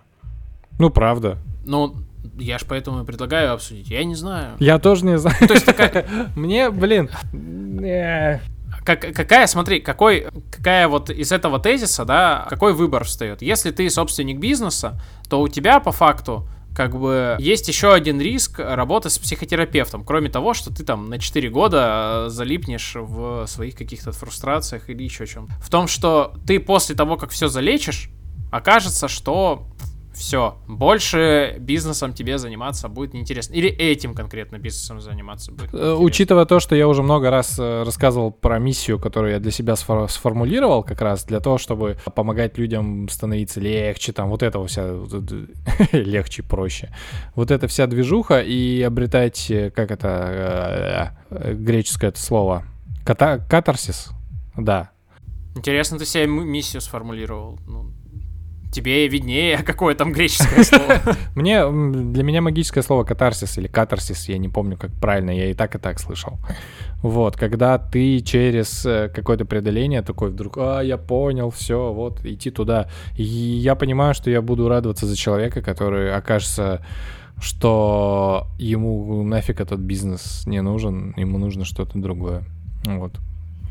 Ну, 0.80 0.90
правда. 0.90 1.38
Ну, 1.66 1.96
я 2.38 2.58
ж 2.58 2.64
поэтому 2.68 3.04
и 3.04 3.06
предлагаю 3.06 3.54
обсудить. 3.54 3.90
Я 3.90 4.04
не 4.04 4.16
знаю. 4.16 4.56
Я 4.60 4.80
тоже 4.80 5.06
не 5.06 5.18
знаю. 5.18 5.38
Ну, 5.42 5.48
то 5.48 5.54
есть 5.54 5.66
такая... 5.66 6.06
Мне, 6.36 6.70
блин... 6.70 7.10
Как, 8.84 9.02
какая, 9.02 9.46
смотри, 9.46 9.80
какой, 9.80 10.28
какая 10.50 10.88
вот 10.88 11.12
из 11.12 11.32
этого 11.32 11.60
тезиса, 11.60 12.04
да, 12.04 12.48
какой 12.50 12.74
выбор 12.74 13.04
встает? 13.04 13.44
Если 13.44 13.70
ты 13.70 13.88
собственник 13.90 14.40
бизнеса, 14.40 15.00
то 15.30 15.40
у 15.40 15.48
тебя 15.48 15.80
по 15.80 15.92
факту 15.92 16.48
как 16.76 16.98
бы 16.98 17.36
есть 17.40 17.68
еще 17.68 17.94
один 17.94 18.20
риск 18.20 18.60
работы 18.60 19.10
с 19.10 19.20
психотерапевтом, 19.20 20.04
кроме 20.04 20.30
того, 20.30 20.54
что 20.54 20.74
ты 20.74 20.84
там 20.84 21.10
на 21.10 21.20
4 21.20 21.50
года 21.50 22.26
залипнешь 22.30 22.94
в 22.96 23.46
своих 23.48 23.76
каких-то 23.76 24.14
фрустрациях 24.14 24.90
или 24.90 25.04
еще 25.04 25.28
чем. 25.28 25.48
В 25.62 25.70
том, 25.70 25.88
что 25.88 26.34
ты 26.48 26.60
после 26.60 26.96
того, 26.96 27.18
как 27.18 27.32
все 27.32 27.50
залечишь, 27.50 28.10
окажется, 28.52 29.08
что 29.08 29.68
все, 30.22 30.58
больше 30.68 31.56
бизнесом 31.60 32.14
тебе 32.14 32.38
заниматься 32.38 32.88
будет 32.88 33.14
неинтересно. 33.14 33.54
Или 33.54 33.70
этим 33.70 34.14
конкретно 34.14 34.58
бизнесом 34.58 35.02
заниматься 35.02 35.52
будет. 35.52 35.74
Э, 35.74 35.94
учитывая 35.94 36.46
то, 36.46 36.60
что 36.60 36.76
я 36.76 36.88
уже 36.88 37.02
много 37.02 37.30
раз 37.30 37.58
э, 37.58 37.84
рассказывал 37.84 38.32
про 38.32 38.60
миссию, 38.60 39.00
которую 39.00 39.34
я 39.34 39.40
для 39.40 39.52
себя 39.52 39.76
сформулировал 39.76 40.84
как 40.84 41.02
раз 41.02 41.26
для 41.26 41.40
того, 41.40 41.58
чтобы 41.58 41.98
помогать 42.16 42.58
людям 42.58 43.10
становиться 43.10 43.60
легче, 43.60 44.14
там 44.14 44.30
вот 44.30 44.44
этого 44.44 44.68
вся 44.68 44.86
легче, 45.92 46.44
проще. 46.44 46.96
Вот 47.36 47.50
эта 47.50 47.68
вся 47.68 47.88
движуха 47.88 48.42
и 48.42 48.82
обретать, 48.84 49.50
э, 49.50 49.72
как 49.72 49.92
это 49.92 51.16
греческое 51.30 52.12
это 52.12 52.20
слово, 52.20 52.64
катарсис, 53.04 54.12
да. 54.56 54.92
Интересно, 55.56 55.98
ты 55.98 56.06
себе 56.06 56.28
миссию 56.28 56.82
сформулировал. 56.82 57.60
Ну, 57.68 57.92
Тебе 58.72 59.08
виднее, 59.08 59.58
какое 59.66 59.96
там 59.96 60.14
греческое 60.14 60.64
слово. 60.64 61.02
Мне, 61.36 61.70
для 61.70 62.24
меня 62.24 62.42
магическое 62.42 62.82
слово 62.82 63.04
катарсис 63.04 63.58
или 63.58 63.68
катарсис, 63.68 64.30
я 64.30 64.38
не 64.38 64.50
помню, 64.50 64.78
как 64.78 64.92
правильно, 64.94 65.32
я 65.32 65.52
и 65.52 65.54
так, 65.54 65.76
и 65.76 65.78
так 65.78 66.00
слышал. 66.00 66.40
Вот, 67.04 67.36
когда 67.36 67.78
ты 67.78 68.20
через 68.20 68.86
э, 68.86 69.10
какое-то 69.14 69.46
преодоление 69.46 70.02
такой 70.04 70.30
вдруг, 70.30 70.58
а, 70.58 70.82
я 70.82 70.98
понял, 70.98 71.50
все, 71.50 71.92
вот, 71.92 72.24
идти 72.26 72.52
туда. 72.52 72.90
И 73.18 73.24
я 73.24 73.76
понимаю, 73.76 74.14
что 74.14 74.30
я 74.30 74.42
буду 74.42 74.70
радоваться 74.70 75.06
за 75.06 75.16
человека, 75.16 75.62
который 75.62 76.14
окажется 76.14 76.82
что 77.42 78.48
ему 78.60 79.24
нафиг 79.24 79.60
этот 79.60 79.80
бизнес 79.80 80.44
не 80.46 80.62
нужен, 80.62 81.16
ему 81.18 81.40
нужно 81.40 81.66
что-то 81.66 81.98
другое. 81.98 82.44
Вот. 82.86 83.14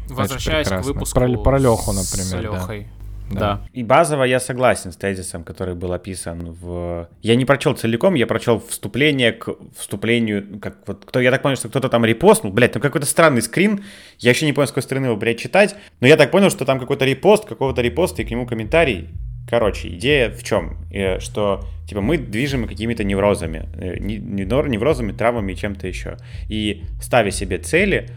Возвращаясь 0.08 0.66
к 0.66 0.82
выпуску 0.82 1.20
про, 1.20 1.38
про 1.38 1.58
Леху, 1.58 1.92
например. 1.92 2.26
С 2.26 2.42
Лехой. 2.42 2.80
Да. 2.80 2.99
Да. 3.38 3.60
И 3.72 3.82
базово 3.82 4.24
я 4.24 4.40
согласен 4.40 4.92
с 4.92 4.96
тезисом, 4.96 5.44
который 5.44 5.74
был 5.74 5.92
описан 5.92 6.52
в... 6.52 7.08
Я 7.22 7.36
не 7.36 7.44
прочел 7.44 7.74
целиком, 7.74 8.14
я 8.14 8.26
прочел 8.26 8.60
вступление 8.60 9.32
к 9.32 9.54
вступлению, 9.76 10.58
как 10.60 10.78
вот, 10.86 11.04
кто, 11.04 11.20
я 11.20 11.30
так 11.30 11.42
понял, 11.42 11.56
что 11.56 11.68
кто-то 11.68 11.88
там 11.88 12.04
репостнул, 12.04 12.52
блядь, 12.52 12.72
там 12.72 12.82
какой-то 12.82 13.06
странный 13.06 13.42
скрин, 13.42 13.84
я 14.18 14.30
еще 14.30 14.46
не 14.46 14.52
понял, 14.52 14.66
с 14.66 14.70
какой 14.70 14.82
стороны 14.82 15.06
его, 15.06 15.16
блядь, 15.16 15.38
читать, 15.38 15.76
но 16.00 16.06
я 16.06 16.16
так 16.16 16.30
понял, 16.30 16.50
что 16.50 16.64
там 16.64 16.80
какой-то 16.80 17.04
репост, 17.04 17.46
какого-то 17.46 17.82
репоста 17.82 18.22
и 18.22 18.24
к 18.24 18.30
нему 18.30 18.46
комментарий, 18.46 19.08
Короче, 19.50 19.88
идея 19.88 20.30
в 20.30 20.44
чем? 20.44 20.76
Э, 20.92 21.18
что 21.18 21.64
типа 21.88 22.00
мы 22.00 22.18
движем 22.18 22.68
какими-то 22.68 23.02
неврозами, 23.02 23.68
э, 23.74 23.98
неврозами, 23.98 25.10
травмами 25.10 25.52
и 25.52 25.56
чем-то 25.56 25.88
еще. 25.88 26.18
И 26.48 26.84
ставя 27.02 27.32
себе 27.32 27.58
цели, 27.58 28.08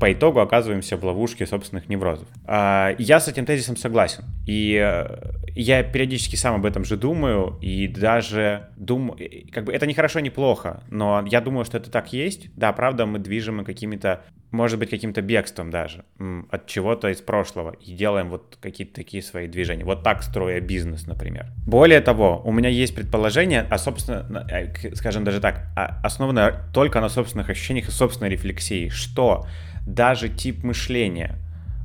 по 0.00 0.12
итогу 0.12 0.40
оказываемся 0.40 0.96
в 0.96 1.04
ловушке 1.04 1.46
собственных 1.46 1.88
неврозов. 1.88 2.28
А, 2.44 2.94
я 2.98 3.20
с 3.20 3.28
этим 3.28 3.46
тезисом 3.46 3.76
согласен. 3.76 4.24
И 4.46 4.74
э, 4.74 5.32
я 5.54 5.82
периодически 5.82 6.36
сам 6.36 6.56
об 6.56 6.66
этом 6.66 6.84
же 6.84 6.96
думаю, 6.96 7.58
и 7.60 7.88
даже 7.88 8.70
думаю, 8.76 9.18
как 9.52 9.64
бы 9.64 9.72
это 9.72 9.86
не 9.86 9.94
хорошо, 9.94 10.20
не 10.20 10.30
плохо, 10.30 10.82
но 10.88 11.24
я 11.26 11.40
думаю, 11.40 11.64
что 11.64 11.78
это 11.78 11.90
так 11.90 12.12
есть. 12.12 12.54
Да, 12.56 12.72
правда, 12.72 13.06
мы 13.06 13.18
движем 13.18 13.64
какими-то, 13.64 14.24
может 14.52 14.78
быть, 14.78 14.90
каким-то 14.90 15.22
бегством 15.22 15.70
даже 15.70 16.04
от 16.50 16.66
чего-то 16.66 17.08
из 17.08 17.20
прошлого 17.20 17.74
и 17.80 17.94
делаем 17.94 18.28
вот 18.28 18.58
какие-то 18.60 18.94
такие 18.94 19.22
свои 19.22 19.48
движения. 19.48 19.84
Вот 19.84 20.02
так 20.02 20.22
строя 20.22 20.60
бизнес, 20.60 21.06
например. 21.06 21.46
Более 21.66 22.00
того, 22.00 22.40
у 22.44 22.52
меня 22.52 22.68
есть 22.68 22.94
предположение, 22.94 23.66
а 23.70 23.78
собственно, 23.78 24.46
э, 24.50 24.94
скажем 24.94 25.24
даже 25.24 25.40
так, 25.40 25.68
основано 25.74 26.70
только 26.74 27.00
на 27.00 27.08
собственных 27.08 27.48
ощущениях 27.48 27.88
и 27.88 27.90
собственной 27.90 28.30
рефлексии, 28.30 28.90
что 28.90 29.46
даже 29.86 30.28
тип 30.28 30.62
мышления 30.62 31.38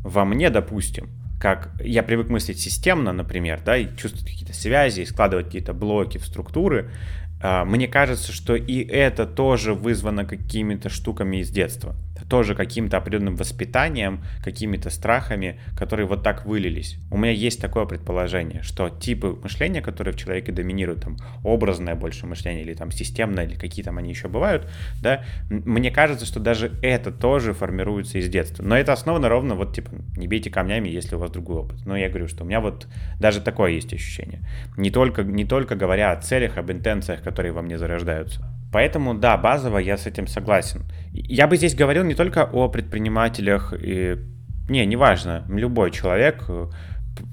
во 0.04 0.26
мне, 0.26 0.50
допустим, 0.50 1.10
как 1.40 1.70
я 1.80 2.04
привык 2.04 2.30
мыслить 2.30 2.60
системно, 2.60 3.14
например, 3.14 3.62
да, 3.64 3.78
и 3.78 3.96
чувствовать 3.96 4.30
какие-то 4.30 4.54
связи, 4.54 5.02
и 5.02 5.06
складывать 5.06 5.46
какие-то 5.48 5.74
блоки 5.74 6.18
в 6.18 6.26
структуры, 6.26 6.92
а, 7.42 7.66
мне 7.66 7.88
кажется, 7.88 8.32
что 8.32 8.56
и 8.56 8.84
это 8.84 9.26
тоже 9.26 9.74
вызвано 9.74 10.26
какими-то 10.26 10.90
штуками 10.90 11.38
из 11.38 11.50
детства 11.50 11.96
тоже 12.30 12.56
каким-то 12.56 12.98
определенным 12.98 13.36
воспитанием, 13.36 14.24
какими-то 14.44 14.90
страхами, 14.90 15.60
которые 15.78 16.08
вот 16.08 16.24
так 16.24 16.46
вылились. 16.46 16.98
У 17.12 17.18
меня 17.18 17.32
есть 17.32 17.62
такое 17.62 17.86
предположение, 17.86 18.62
что 18.64 18.90
типы 18.90 19.38
мышления, 19.42 19.82
которые 19.82 20.14
в 20.14 20.18
человеке 20.18 20.52
доминируют, 20.52 21.02
там, 21.02 21.18
образное 21.44 21.96
больше 21.96 22.26
мышление 22.26 22.64
или 22.64 22.74
там 22.74 22.92
системное, 22.92 23.46
или 23.46 23.56
какие 23.56 23.84
там 23.84 23.98
они 23.98 24.10
еще 24.10 24.28
бывают, 24.28 24.68
да, 25.02 25.24
мне 25.50 25.92
кажется, 25.92 26.26
что 26.26 26.40
даже 26.40 26.72
это 26.82 27.12
тоже 27.12 27.54
формируется 27.54 28.18
из 28.18 28.30
детства. 28.30 28.64
Но 28.64 28.78
это 28.78 28.94
основано 28.94 29.30
ровно 29.30 29.56
вот, 29.56 29.74
типа, 29.74 29.92
не 30.18 30.28
бейте 30.28 30.50
камнями, 30.50 30.90
если 30.90 31.16
у 31.16 31.20
вас 31.20 31.32
другой 31.32 31.58
опыт. 31.58 31.86
Но 31.86 31.98
я 31.98 32.10
говорю, 32.10 32.28
что 32.28 32.44
у 32.44 32.48
меня 32.48 32.60
вот 32.60 32.88
даже 33.20 33.42
такое 33.42 33.72
есть 33.72 33.94
ощущение. 33.94 34.42
Не 34.76 34.92
только, 34.92 35.24
не 35.24 35.46
только 35.46 35.76
говоря 35.76 36.12
о 36.12 36.22
целях, 36.22 36.58
об 36.58 36.72
интенциях, 36.72 37.22
которые 37.22 37.52
во 37.52 37.62
мне 37.62 37.78
зарождаются. 37.78 38.46
Поэтому, 38.72 39.14
да, 39.14 39.38
базово 39.38 39.78
я 39.78 39.98
с 39.98 40.08
этим 40.08 40.28
согласен. 40.28 40.84
Я 41.26 41.48
бы 41.48 41.58
здесь 41.58 41.76
говорил 41.76 42.04
не 42.04 42.16
только 42.16 42.44
о 42.44 42.70
предпринимателях, 42.70 43.74
и... 43.80 44.18
не, 44.70 44.86
неважно, 44.86 45.46
любой 45.50 45.92
человек, 45.92 46.46
э, 46.48 46.68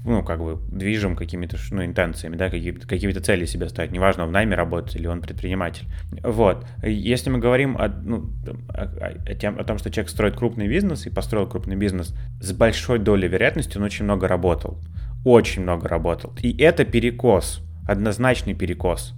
ну, 0.03 0.23
как 0.23 0.39
бы 0.39 0.59
движим 0.71 1.15
какими-то 1.15 1.57
ну, 1.71 1.85
интенциями, 1.85 2.35
да, 2.35 2.49
какие-то, 2.49 2.87
какие-то 2.87 3.21
цели 3.21 3.45
себе 3.45 3.69
ставить, 3.69 3.91
неважно, 3.91 4.25
в 4.25 4.31
найме 4.31 4.55
работает 4.55 4.95
или 4.95 5.07
он 5.07 5.21
предприниматель. 5.21 5.85
Вот. 6.23 6.65
Если 6.83 7.29
мы 7.29 7.39
говорим 7.39 7.77
о, 7.77 7.87
ну, 7.87 8.29
о, 8.69 9.17
о, 9.27 9.33
тем, 9.35 9.59
о 9.59 9.63
том, 9.63 9.77
что 9.77 9.91
человек 9.91 10.09
строит 10.09 10.35
крупный 10.35 10.67
бизнес 10.67 11.05
и 11.05 11.09
построил 11.09 11.47
крупный 11.47 11.75
бизнес, 11.75 12.15
с 12.41 12.51
большой 12.53 12.99
долей 12.99 13.27
вероятности 13.27 13.77
он 13.77 13.83
очень 13.83 14.05
много 14.05 14.27
работал. 14.27 14.79
Очень 15.23 15.63
много 15.63 15.87
работал. 15.87 16.33
И 16.41 16.55
это 16.61 16.85
перекос, 16.85 17.61
однозначный 17.87 18.53
перекос. 18.53 19.13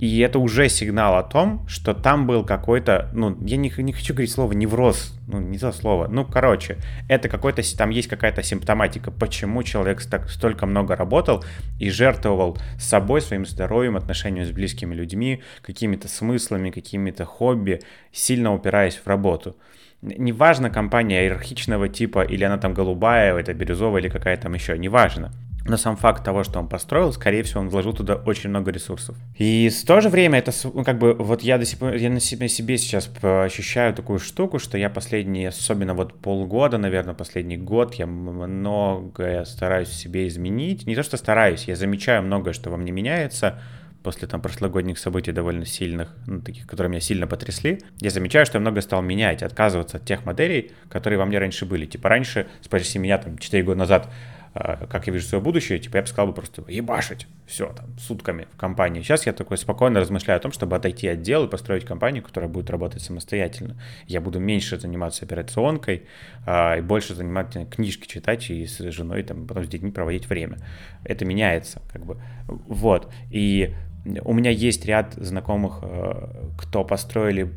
И 0.00 0.18
это 0.18 0.38
уже 0.40 0.68
сигнал 0.68 1.16
о 1.16 1.22
том, 1.22 1.66
что 1.68 1.94
там 1.94 2.26
был 2.26 2.44
какой-то, 2.44 3.10
ну, 3.14 3.38
я 3.46 3.56
не, 3.56 3.72
не 3.78 3.92
хочу 3.92 4.12
говорить 4.12 4.32
слово 4.32 4.52
невроз, 4.52 5.16
ну, 5.28 5.40
не 5.40 5.56
то 5.56 5.72
слово. 5.72 6.08
Ну, 6.08 6.24
короче, 6.24 6.78
это 7.08 7.28
какой-то, 7.28 7.62
там 7.76 7.90
есть 7.90 8.08
какая-то 8.08 8.42
симптоматика, 8.42 9.12
почему 9.12 9.62
человек 9.62 10.04
так, 10.04 10.28
столько 10.28 10.66
много 10.66 10.96
работал 10.96 11.44
и 11.78 11.90
жертвовал 11.90 12.58
собой, 12.78 13.20
своим 13.20 13.46
здоровьем, 13.46 13.96
отношением 13.96 14.46
с 14.46 14.50
близкими 14.50 14.94
людьми, 14.94 15.42
какими-то 15.62 16.08
смыслами, 16.08 16.70
какими-то 16.70 17.24
хобби, 17.24 17.80
сильно 18.12 18.52
упираясь 18.52 18.96
в 18.96 19.06
работу. 19.06 19.56
Неважно, 20.02 20.70
компания 20.70 21.22
иерархичного 21.22 21.88
типа, 21.88 22.22
или 22.24 22.44
она 22.44 22.58
там 22.58 22.74
голубая, 22.74 23.34
это 23.36 23.54
бирюзовая, 23.54 24.02
или 24.02 24.08
какая 24.08 24.36
там 24.36 24.52
еще, 24.54 24.76
неважно 24.76 25.32
но 25.66 25.76
сам 25.76 25.96
факт 25.96 26.22
того, 26.24 26.44
что 26.44 26.58
он 26.58 26.68
построил, 26.68 27.12
скорее 27.12 27.42
всего, 27.42 27.60
он 27.60 27.68
вложил 27.68 27.92
туда 27.92 28.16
очень 28.16 28.50
много 28.50 28.70
ресурсов. 28.70 29.16
И 29.38 29.70
в 29.70 29.86
то 29.86 30.00
же 30.00 30.08
время 30.08 30.38
это, 30.38 30.52
ну, 30.64 30.84
как 30.84 30.98
бы, 30.98 31.14
вот 31.14 31.42
я 31.42 31.58
до 31.58 31.64
сих 31.64 31.78
пор, 31.78 31.94
я 31.94 32.10
на 32.10 32.20
себе, 32.20 32.48
сейчас 32.48 33.10
ощущаю 33.22 33.94
такую 33.94 34.18
штуку, 34.18 34.58
что 34.58 34.76
я 34.76 34.90
последние, 34.90 35.48
особенно 35.48 35.94
вот 35.94 36.20
полгода, 36.20 36.76
наверное, 36.78 37.14
последний 37.14 37.56
год, 37.56 37.94
я 37.94 38.06
многое 38.06 39.44
стараюсь 39.44 39.88
себе 39.88 40.28
изменить. 40.28 40.86
Не 40.86 40.94
то, 40.94 41.02
что 41.02 41.16
стараюсь, 41.16 41.64
я 41.64 41.76
замечаю 41.76 42.22
многое, 42.22 42.52
что 42.52 42.70
во 42.70 42.76
мне 42.76 42.92
меняется, 42.92 43.58
после 44.02 44.28
там 44.28 44.42
прошлогодних 44.42 44.98
событий 44.98 45.32
довольно 45.32 45.64
сильных, 45.64 46.14
ну, 46.26 46.42
таких, 46.42 46.66
которые 46.66 46.90
меня 46.90 47.00
сильно 47.00 47.26
потрясли, 47.26 47.80
я 48.00 48.10
замечаю, 48.10 48.44
что 48.44 48.58
я 48.58 48.60
много 48.60 48.82
стал 48.82 49.00
менять, 49.00 49.42
отказываться 49.42 49.96
от 49.96 50.04
тех 50.04 50.26
моделей, 50.26 50.72
которые 50.90 51.18
во 51.18 51.24
мне 51.24 51.38
раньше 51.38 51.64
были. 51.64 51.86
Типа 51.86 52.10
раньше, 52.10 52.46
спроси 52.60 52.98
меня 52.98 53.16
там 53.16 53.38
4 53.38 53.62
года 53.62 53.78
назад, 53.78 54.12
как 54.54 55.08
я 55.08 55.12
вижу 55.12 55.26
свое 55.26 55.42
будущее, 55.42 55.80
типа 55.80 55.96
я 55.96 56.02
бы 56.02 56.08
сказал 56.08 56.28
бы 56.28 56.32
просто 56.32 56.62
ебашить 56.68 57.26
все 57.44 57.72
там 57.72 57.86
сутками 57.98 58.46
в 58.52 58.56
компании. 58.56 59.02
Сейчас 59.02 59.26
я 59.26 59.32
такой 59.32 59.58
спокойно 59.58 59.98
размышляю 59.98 60.38
о 60.38 60.40
том, 60.40 60.52
чтобы 60.52 60.76
отойти 60.76 61.08
от 61.08 61.22
дел 61.22 61.44
и 61.44 61.48
построить 61.48 61.84
компанию, 61.84 62.22
которая 62.22 62.48
будет 62.48 62.70
работать 62.70 63.02
самостоятельно. 63.02 63.76
Я 64.06 64.20
буду 64.20 64.38
меньше 64.38 64.78
заниматься 64.78 65.24
операционкой 65.24 66.04
а, 66.46 66.76
и 66.76 66.80
больше 66.82 67.16
заниматься 67.16 67.64
книжки 67.64 68.06
читать 68.06 68.48
и 68.48 68.64
с 68.64 68.78
женой 68.78 69.24
там 69.24 69.46
потом 69.46 69.64
с 69.64 69.68
детьми 69.68 69.90
проводить 69.90 70.28
время. 70.28 70.58
Это 71.02 71.24
меняется, 71.24 71.82
как 71.92 72.06
бы. 72.06 72.18
Вот. 72.46 73.12
И 73.30 73.74
у 74.22 74.34
меня 74.34 74.50
есть 74.50 74.84
ряд 74.84 75.14
знакомых, 75.14 75.80
э, 75.82 76.28
кто 76.58 76.84
построили 76.84 77.50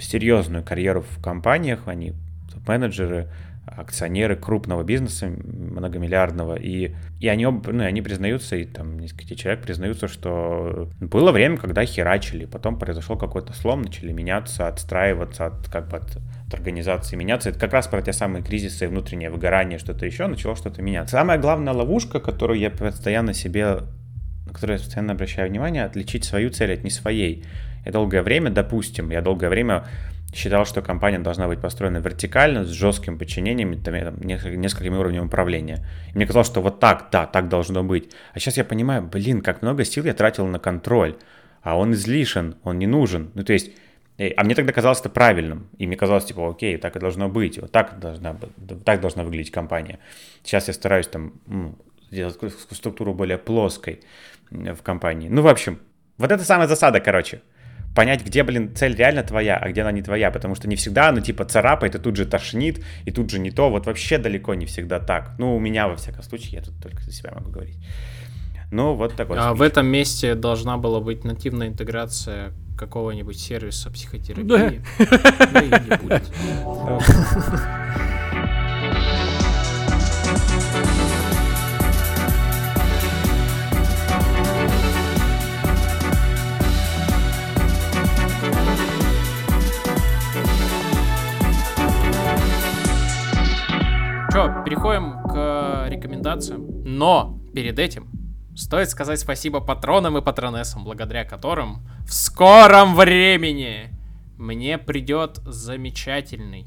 серьезную 0.00 0.64
карьеру 0.64 1.02
в 1.02 1.22
компаниях, 1.22 1.86
они 1.86 2.14
менеджеры, 2.66 3.28
акционеры 3.66 4.36
крупного 4.36 4.82
бизнеса, 4.82 5.26
многомиллиардного, 5.26 6.56
и, 6.56 6.94
и 7.20 7.28
они, 7.28 7.46
ну, 7.46 7.82
они 7.82 8.02
признаются, 8.02 8.56
и 8.56 8.64
там 8.64 8.98
несколько 8.98 9.34
человек 9.34 9.62
признаются, 9.62 10.06
что 10.06 10.90
было 11.00 11.32
время, 11.32 11.56
когда 11.56 11.84
херачили, 11.84 12.44
потом 12.44 12.78
произошел 12.78 13.16
какой-то 13.16 13.52
слом, 13.52 13.82
начали 13.82 14.12
меняться, 14.12 14.68
отстраиваться 14.68 15.46
от, 15.46 15.68
как 15.68 15.88
бы 15.88 15.96
от, 15.96 16.16
от 16.46 16.54
организации 16.54 17.16
меняться. 17.16 17.50
Это 17.50 17.58
как 17.58 17.72
раз 17.72 17.86
про 17.86 18.02
те 18.02 18.12
самые 18.12 18.42
кризисы, 18.44 18.86
внутреннее 18.86 19.30
выгорание, 19.30 19.78
что-то 19.78 20.04
еще, 20.04 20.26
начало 20.26 20.56
что-то 20.56 20.82
меняться. 20.82 21.16
Самая 21.16 21.38
главная 21.38 21.72
ловушка, 21.72 22.20
которую 22.20 22.58
я 22.58 22.70
постоянно 22.70 23.32
себе, 23.32 23.78
на 24.46 24.52
которую 24.52 24.78
я 24.78 24.84
постоянно 24.84 25.12
обращаю 25.14 25.48
внимание, 25.48 25.84
отличить 25.84 26.24
свою 26.24 26.50
цель 26.50 26.74
от 26.74 26.84
не 26.84 26.90
своей. 26.90 27.44
Я 27.84 27.92
долгое 27.92 28.22
время, 28.22 28.50
допустим, 28.50 29.10
я 29.10 29.20
долгое 29.20 29.48
время 29.48 29.84
считал, 30.34 30.66
что 30.66 30.82
компания 30.82 31.18
должна 31.18 31.46
быть 31.46 31.60
построена 31.60 31.98
вертикально, 31.98 32.64
с 32.64 32.68
жестким 32.68 33.18
подчинением, 33.18 33.80
там, 33.82 34.20
несколькими 34.20 34.96
уровнями 34.96 35.24
управления. 35.24 35.86
И 36.12 36.16
мне 36.16 36.26
казалось, 36.26 36.48
что 36.48 36.60
вот 36.60 36.80
так, 36.80 37.08
да, 37.12 37.26
так 37.26 37.48
должно 37.48 37.84
быть. 37.84 38.10
А 38.32 38.38
сейчас 38.38 38.56
я 38.56 38.64
понимаю, 38.64 39.02
блин, 39.02 39.40
как 39.40 39.62
много 39.62 39.84
сил 39.84 40.04
я 40.04 40.14
тратил 40.14 40.46
на 40.46 40.58
контроль, 40.58 41.16
а 41.62 41.78
он 41.78 41.92
излишен, 41.92 42.56
он 42.64 42.78
не 42.78 42.86
нужен. 42.86 43.30
Ну, 43.34 43.44
то 43.44 43.52
есть, 43.52 43.70
э, 44.18 44.30
а 44.36 44.44
мне 44.44 44.54
тогда 44.54 44.72
казалось 44.72 45.00
это 45.00 45.08
правильным. 45.08 45.68
И 45.78 45.86
мне 45.86 45.96
казалось, 45.96 46.24
типа, 46.24 46.50
окей, 46.50 46.76
так 46.78 46.96
и 46.96 46.98
должно 46.98 47.28
быть, 47.28 47.58
вот 47.58 47.70
так 47.70 47.98
должна, 48.00 48.36
так 48.84 49.00
должна 49.00 49.22
выглядеть 49.22 49.52
компания. 49.52 49.98
Сейчас 50.42 50.68
я 50.68 50.74
стараюсь 50.74 51.06
там 51.06 51.34
сделать 52.10 52.38
структуру 52.70 53.14
более 53.14 53.38
плоской 53.38 54.00
в 54.50 54.82
компании. 54.82 55.28
Ну, 55.28 55.42
в 55.42 55.48
общем, 55.48 55.78
вот 56.18 56.30
это 56.32 56.44
самая 56.44 56.68
засада, 56.68 57.00
короче 57.00 57.40
понять, 57.94 58.24
где, 58.24 58.42
блин, 58.42 58.74
цель 58.74 58.94
реально 58.94 59.22
твоя, 59.22 59.56
а 59.56 59.68
где 59.70 59.82
она 59.82 59.92
не 59.92 60.02
твоя, 60.02 60.30
потому 60.30 60.54
что 60.54 60.68
не 60.68 60.76
всегда 60.76 61.08
она 61.08 61.20
типа 61.20 61.44
царапает 61.44 61.94
и 61.94 61.98
тут 61.98 62.16
же 62.16 62.26
тошнит, 62.26 62.84
и 63.04 63.10
тут 63.10 63.30
же 63.30 63.38
не 63.38 63.50
то, 63.50 63.70
вот 63.70 63.86
вообще 63.86 64.18
далеко 64.18 64.54
не 64.54 64.66
всегда 64.66 65.00
так. 65.00 65.34
Ну, 65.38 65.56
у 65.56 65.60
меня, 65.60 65.88
во 65.88 65.96
всяком 65.96 66.22
случае, 66.22 66.58
я 66.58 66.62
тут 66.62 66.74
только 66.82 67.02
за 67.02 67.12
себя 67.12 67.32
могу 67.34 67.50
говорить. 67.50 67.78
Ну, 68.70 68.94
вот 68.94 69.14
такой. 69.14 69.38
А 69.38 69.54
в 69.54 69.62
этом 69.62 69.86
месте 69.86 70.34
должна 70.34 70.76
была 70.76 71.00
быть 71.00 71.24
нативная 71.24 71.68
интеграция 71.68 72.52
какого-нибудь 72.76 73.38
сервиса 73.38 73.90
психотерапии. 73.90 74.82
Да. 74.98 75.46
Да 75.52 75.60
и 75.60 75.68
не 75.68 75.96
будет. 75.96 76.24
Что, 94.34 94.48
переходим 94.64 95.22
к 95.28 95.86
рекомендациям. 95.88 96.66
Но 96.84 97.38
перед 97.54 97.78
этим 97.78 98.08
стоит 98.56 98.90
сказать 98.90 99.20
спасибо 99.20 99.60
патронам 99.60 100.18
и 100.18 100.22
патронессам, 100.22 100.82
благодаря 100.82 101.24
которым 101.24 101.86
в 102.04 102.12
скором 102.12 102.96
времени 102.96 103.96
мне 104.36 104.76
придет 104.76 105.36
замечательный 105.44 106.66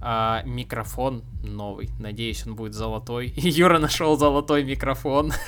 а, 0.00 0.42
микрофон 0.46 1.22
новый. 1.42 1.90
Надеюсь, 1.98 2.46
он 2.46 2.56
будет 2.56 2.72
золотой. 2.72 3.26
Юра 3.36 3.78
нашел 3.78 4.16
золотой 4.16 4.64
микрофон. 4.64 5.32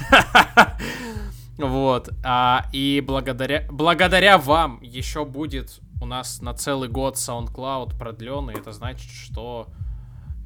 Вот. 1.57 2.11
А, 2.25 2.67
и 2.73 3.03
благодаря, 3.05 3.65
благодаря 3.71 4.37
вам 4.37 4.81
еще 4.83 5.25
будет 5.25 5.81
у 6.01 6.07
нас 6.07 6.41
на 6.43 6.53
целый 6.53 6.91
год 6.91 7.17
SoundCloud 7.17 7.99
продленный. 7.99 8.55
Это 8.55 8.71
значит, 8.71 9.11
что 9.11 9.67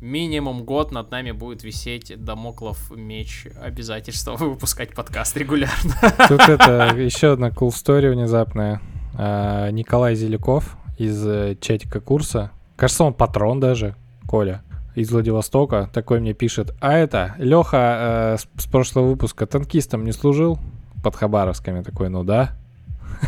минимум 0.03 0.64
год 0.64 0.90
над 0.90 1.11
нами 1.11 1.30
будет 1.30 1.62
висеть 1.62 2.12
домоклов 2.22 2.90
меч 2.90 3.46
обязательства 3.62 4.36
выпускать 4.38 4.94
подкаст 4.94 5.36
регулярно. 5.36 5.94
Тут 6.28 6.40
это 6.48 6.94
еще 6.96 7.32
одна 7.32 7.48
cool 7.48 7.68
story 7.68 8.11
внезапная. 8.11 8.82
А, 9.14 9.70
Николай 9.70 10.14
Зеляков 10.16 10.76
из 10.98 11.24
э, 11.26 11.57
чатика 11.61 12.00
курса, 12.00 12.50
кажется, 12.76 13.05
он 13.05 13.14
патрон 13.14 13.61
даже, 13.61 13.94
Коля, 14.26 14.62
из 14.94 15.11
Владивостока, 15.11 15.88
такой 15.92 16.20
мне 16.20 16.34
пишет, 16.34 16.74
а 16.80 16.92
это, 16.94 17.34
Леха 17.38 18.36
э, 18.36 18.38
с, 18.38 18.62
с 18.62 18.66
прошлого 18.66 19.09
выпуска 19.09 19.46
танкистом 19.46 20.05
не 20.05 20.12
служил? 20.12 20.59
Под 21.03 21.16
Хабаровсками 21.16 21.82
такой, 21.82 22.09
ну 22.09 22.24
да. 22.24 22.57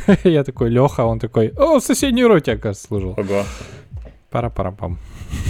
Я 0.25 0.45
такой, 0.45 0.71
Леха, 0.71 1.05
он 1.05 1.21
такой, 1.21 1.49
о, 1.57 1.79
в 1.79 1.83
соседней 1.83 2.25
роте, 2.25 2.53
оказывается, 2.53 2.87
служил. 2.87 3.15
Ого. 3.17 3.45
Пара-пара-пам. 4.35 4.99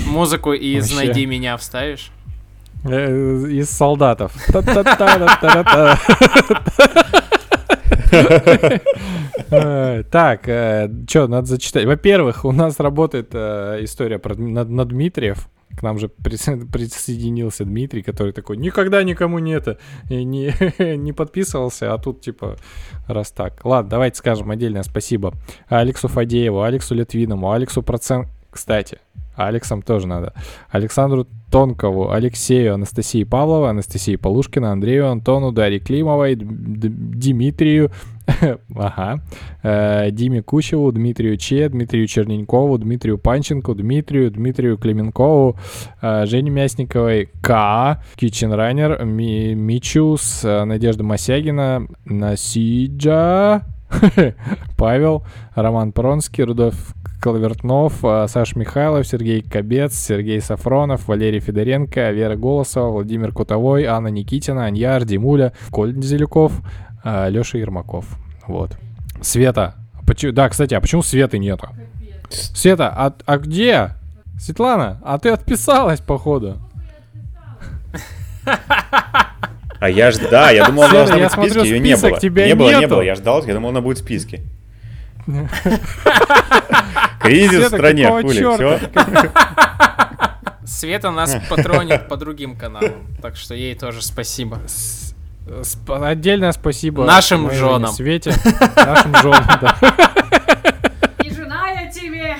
Mузыку 0.06 0.52
из 0.52 0.90
Вообще. 0.92 1.06
«Найди 1.06 1.24
меня» 1.24 1.56
вставишь? 1.56 2.10
Э, 2.84 3.46
из 3.48 3.70
солдатов. 3.70 4.32
Так, 10.10 10.48
э, 10.48 10.90
что, 11.08 11.28
надо 11.28 11.46
зачитать. 11.46 11.86
Во-первых, 11.86 12.44
у 12.44 12.52
нас 12.52 12.78
работает 12.78 13.30
э, 13.32 13.78
история 13.84 14.20
на 14.36 14.84
Дмитриев. 14.84 15.48
К 15.76 15.82
нам 15.82 15.98
же 15.98 16.08
присоединился 16.08 17.64
Дмитрий, 17.64 18.02
который 18.02 18.32
такой, 18.32 18.58
никогда 18.58 19.02
никому 19.02 19.38
не 19.38 19.52
это, 19.52 19.78
не, 20.08 20.54
не 20.96 21.12
подписывался, 21.12 21.92
а 21.94 21.98
тут 21.98 22.20
типа 22.20 22.56
раз 23.08 23.32
так. 23.32 23.64
Ладно, 23.64 23.90
давайте 23.90 24.18
скажем 24.18 24.50
отдельное 24.50 24.84
спасибо 24.84 25.34
Алексу 25.68 26.08
Фадееву, 26.08 26.62
Алексу 26.62 26.94
Литвиному, 26.94 27.50
Алексу 27.50 27.82
Процент... 27.82 28.28
Кстати, 28.54 28.98
Алексам 29.34 29.82
тоже 29.82 30.06
надо. 30.06 30.32
Александру 30.70 31.26
Тонкову, 31.50 32.12
Алексею, 32.12 32.74
Анастасии 32.74 33.24
Павловой, 33.24 33.70
Анастасии 33.70 34.14
Полушкина, 34.14 34.70
Андрею 34.70 35.10
Антону, 35.10 35.50
Дарье 35.50 35.80
Климовой, 35.80 36.36
Дмитрию, 36.36 37.90
ага, 38.76 39.20
э, 39.64 40.12
Диме 40.12 40.40
Кучеву, 40.42 40.92
Дмитрию 40.92 41.36
Че, 41.36 41.68
Дмитрию 41.68 42.06
Черненькову, 42.06 42.78
Дмитрию 42.78 43.18
Панченко, 43.18 43.74
Дмитрию, 43.74 44.30
Дмитрию 44.30 44.78
Клеменкову, 44.78 45.58
э, 46.00 46.26
Жене 46.26 46.50
Мясниковой, 46.50 47.28
К, 47.42 48.00
Киченранер, 48.14 49.04
Ми, 49.04 49.56
Мичус, 49.56 50.44
Надежда 50.44 51.02
Масягина, 51.02 51.88
Насиджа, 52.04 53.62
Павел, 54.76 55.24
Роман 55.56 55.90
Пронский, 55.90 56.44
Рудольф 56.44 56.94
Колвертнов, 57.24 58.04
а, 58.04 58.28
Саш 58.28 58.54
Михайлов, 58.54 59.06
Сергей 59.06 59.40
Кобец, 59.40 59.94
Сергей 59.94 60.42
Сафронов, 60.42 61.08
Валерий 61.08 61.40
Федоренко, 61.40 62.10
Вера 62.10 62.36
Голосова, 62.36 62.90
Владимир 62.90 63.32
Кутовой, 63.32 63.84
Анна 63.84 64.08
Никитина, 64.08 64.66
Аньяр, 64.66 65.06
Димуля, 65.06 65.54
Коль 65.70 65.94
Зелюков, 66.02 66.52
а, 67.02 67.28
Леша 67.30 67.56
Ермаков. 67.56 68.04
Вот. 68.46 68.76
Света. 69.22 69.76
Да, 70.32 70.50
кстати, 70.50 70.74
а 70.74 70.82
почему 70.82 71.02
Светы 71.02 71.38
нету? 71.38 71.70
Света, 72.28 72.92
а, 72.94 73.14
а 73.24 73.38
где? 73.38 73.92
Светлана, 74.38 75.00
а 75.02 75.18
ты 75.18 75.30
отписалась, 75.30 76.00
походу. 76.00 76.58
А 79.80 79.88
я 79.88 80.10
ж, 80.10 80.18
да, 80.30 80.50
я 80.50 80.66
думал, 80.66 80.82
она 80.82 80.92
должна 80.92 81.16
быть 81.16 81.30
в 81.30 81.32
списке, 81.32 81.70
ее 81.70 81.80
не 81.80 81.96
было. 81.96 82.18
Не 82.20 82.54
было, 82.54 82.80
не 82.80 82.86
было, 82.86 83.00
я 83.00 83.14
ждал, 83.14 83.42
я 83.46 83.54
думал, 83.54 83.70
она 83.70 83.80
будет 83.80 83.96
в 83.96 84.00
списке. 84.02 84.42
Кризис 87.20 87.64
в 87.64 87.68
стране, 87.68 88.08
хули, 88.08 88.54
все. 88.54 88.80
Света 90.66 91.10
нас 91.10 91.36
патронит 91.48 92.08
по 92.08 92.16
другим 92.16 92.56
каналам, 92.56 93.06
так 93.22 93.36
что 93.36 93.54
ей 93.54 93.74
тоже 93.74 94.02
спасибо. 94.02 94.60
Отдельное 95.88 96.52
спасибо 96.52 97.04
нашим 97.04 97.50
женам. 97.50 97.92
Свете, 97.92 98.32
нашим 98.76 99.14
женам, 99.16 99.44
да. 99.60 99.76
И 101.22 101.30
жена 101.30 101.68
я 101.70 101.90
тебе. 101.90 102.36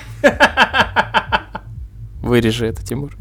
Вырежи 2.21 2.67
это, 2.67 2.85
Тимур. 2.85 3.15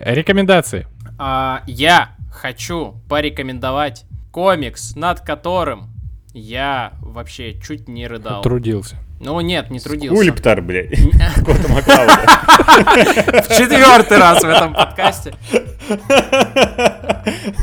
Рекомендации. 0.00 0.86
А, 1.18 1.62
я 1.66 2.16
хочу 2.32 3.00
порекомендовать 3.08 4.04
комикс, 4.32 4.96
над 4.96 5.20
которым 5.20 5.90
я 6.32 6.92
вообще 7.00 7.58
чуть 7.60 7.88
не 7.88 8.06
рыдал. 8.06 8.42
Трудился. 8.42 8.96
Ну 9.20 9.40
нет, 9.40 9.70
не 9.70 9.80
трудился. 9.80 10.16
Скульптор, 10.16 10.62
блядь. 10.62 10.90
В 10.98 11.00
четвертый 13.56 14.18
раз 14.18 14.42
в 14.42 14.48
этом 14.48 14.72
подкасте. 14.72 15.34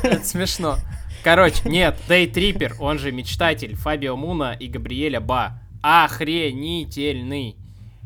Это 0.03 0.23
смешно. 0.23 0.77
Короче, 1.23 1.68
нет, 1.68 1.98
Дейтрипер, 2.07 2.76
он 2.80 2.99
же 2.99 3.11
мечтатель 3.11 3.76
Фабио 3.76 4.15
Муна 4.15 4.53
и 4.53 4.68
Габриэля 4.68 5.19
Ба. 5.19 5.60
Охренительный. 5.81 7.57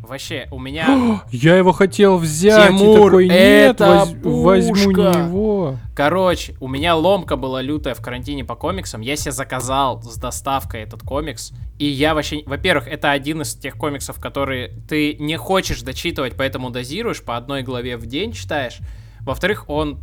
Вообще, 0.02 0.48
у 0.52 0.60
меня... 0.60 1.22
Я 1.32 1.56
его 1.56 1.72
хотел 1.72 2.18
взять, 2.18 2.78
Тимур, 2.78 3.12
такой, 3.12 3.30
нет, 3.30 3.76
это 3.76 4.08
воз- 4.24 4.68
возьму 4.68 4.92
не 4.92 5.04
его. 5.04 5.78
Короче, 5.96 6.56
у 6.60 6.68
меня 6.68 6.96
ломка 6.96 7.36
была 7.36 7.62
лютая 7.62 7.94
в 7.94 8.02
карантине 8.02 8.44
по 8.44 8.56
комиксам. 8.56 9.02
Я 9.02 9.16
себе 9.16 9.32
заказал 9.32 10.02
с 10.02 10.18
доставкой 10.18 10.82
этот 10.82 11.02
комикс. 11.04 11.52
И 11.78 11.86
я 11.86 12.16
вообще... 12.16 12.44
Во-первых, 12.46 12.88
это 12.88 13.12
один 13.12 13.42
из 13.42 13.54
тех 13.56 13.78
комиксов, 13.78 14.20
которые 14.20 14.70
ты 14.90 15.16
не 15.20 15.38
хочешь 15.38 15.82
дочитывать, 15.82 16.34
поэтому 16.36 16.72
дозируешь, 16.72 17.22
по 17.22 17.38
одной 17.38 17.62
главе 17.62 17.98
в 17.98 18.06
день 18.08 18.34
читаешь. 18.34 18.80
Во-вторых, 19.22 19.70
он 19.70 20.00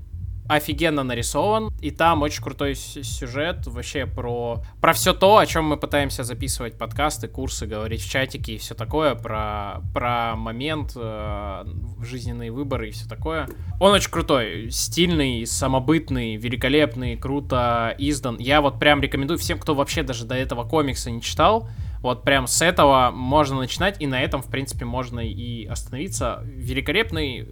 офигенно 0.49 1.05
нарисован, 1.05 1.73
и 1.81 1.91
там 1.91 2.23
очень 2.23 2.43
крутой 2.43 2.75
сюжет 2.75 3.67
вообще 3.67 4.07
про, 4.07 4.63
про 4.81 4.93
все 4.95 5.13
то, 5.13 5.37
о 5.37 5.47
чем 5.47 5.67
мы 5.67 5.77
пытаемся 5.77 6.25
записывать 6.25 6.79
подкасты, 6.79 7.29
курсы, 7.29 7.67
говорить 7.67 8.03
в 8.03 8.11
чатике 8.11 8.55
и 8.55 8.59
все 8.59 8.75
такое, 8.75 9.15
про, 9.15 9.83
про 9.93 10.37
момент, 10.37 10.93
э, 10.97 11.65
жизненные 12.03 12.51
выборы 12.51 12.89
и 12.89 12.93
все 12.93 13.07
такое. 13.07 13.49
Он 13.79 13.93
очень 13.93 14.11
крутой, 14.11 14.71
стильный, 14.71 15.47
самобытный, 15.47 16.37
великолепный, 16.37 17.17
круто 17.17 17.95
издан. 17.99 18.37
Я 18.39 18.63
вот 18.63 18.79
прям 18.79 19.03
рекомендую 19.03 19.39
всем, 19.39 19.59
кто 19.59 19.75
вообще 19.75 20.03
даже 20.03 20.25
до 20.25 20.35
этого 20.35 20.67
комикса 20.67 21.11
не 21.11 21.21
читал, 21.21 21.69
вот 22.01 22.23
прям 22.23 22.47
с 22.47 22.63
этого 22.63 23.11
можно 23.11 23.57
начинать, 23.57 24.01
и 24.01 24.07
на 24.07 24.21
этом, 24.21 24.41
в 24.41 24.47
принципе, 24.47 24.85
можно 24.85 25.21
и 25.21 25.67
остановиться. 25.67 26.43
Великолепный 26.45 27.49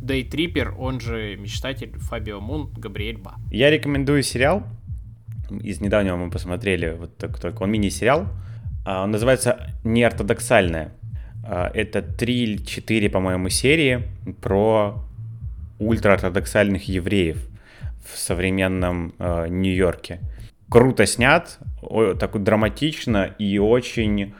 Дейтрипер, 0.00 0.74
он 0.78 1.00
же 1.00 1.36
мечтатель 1.36 1.92
Фабио 1.98 2.40
Мун, 2.40 2.70
Габриэль 2.76 3.18
Ба. 3.18 3.34
Я 3.50 3.70
рекомендую 3.70 4.22
сериал. 4.22 4.62
Из 5.50 5.80
недавнего 5.80 6.16
мы 6.16 6.30
посмотрели, 6.30 6.96
вот 6.98 7.16
так, 7.16 7.38
так, 7.38 7.60
он 7.60 7.70
мини-сериал. 7.70 8.26
А, 8.86 9.02
Он 9.02 9.10
называется 9.10 9.74
«Неортодоксальная». 9.84 10.92
Это 11.42 12.02
три 12.02 12.42
или 12.44 12.56
четыре, 12.58 13.08
по-моему, 13.10 13.48
серии 13.48 14.02
про 14.42 15.02
ультраортодоксальных 15.78 16.86
евреев 16.88 17.48
в 18.04 18.16
современном 18.16 19.14
э, 19.18 19.46
Нью-Йорке. 19.48 20.20
Круто 20.68 21.06
снят, 21.06 21.58
о- 21.82 22.14
так 22.14 22.34
вот 22.34 22.44
драматично 22.44 23.24
и 23.38 23.58
очень 23.58 24.34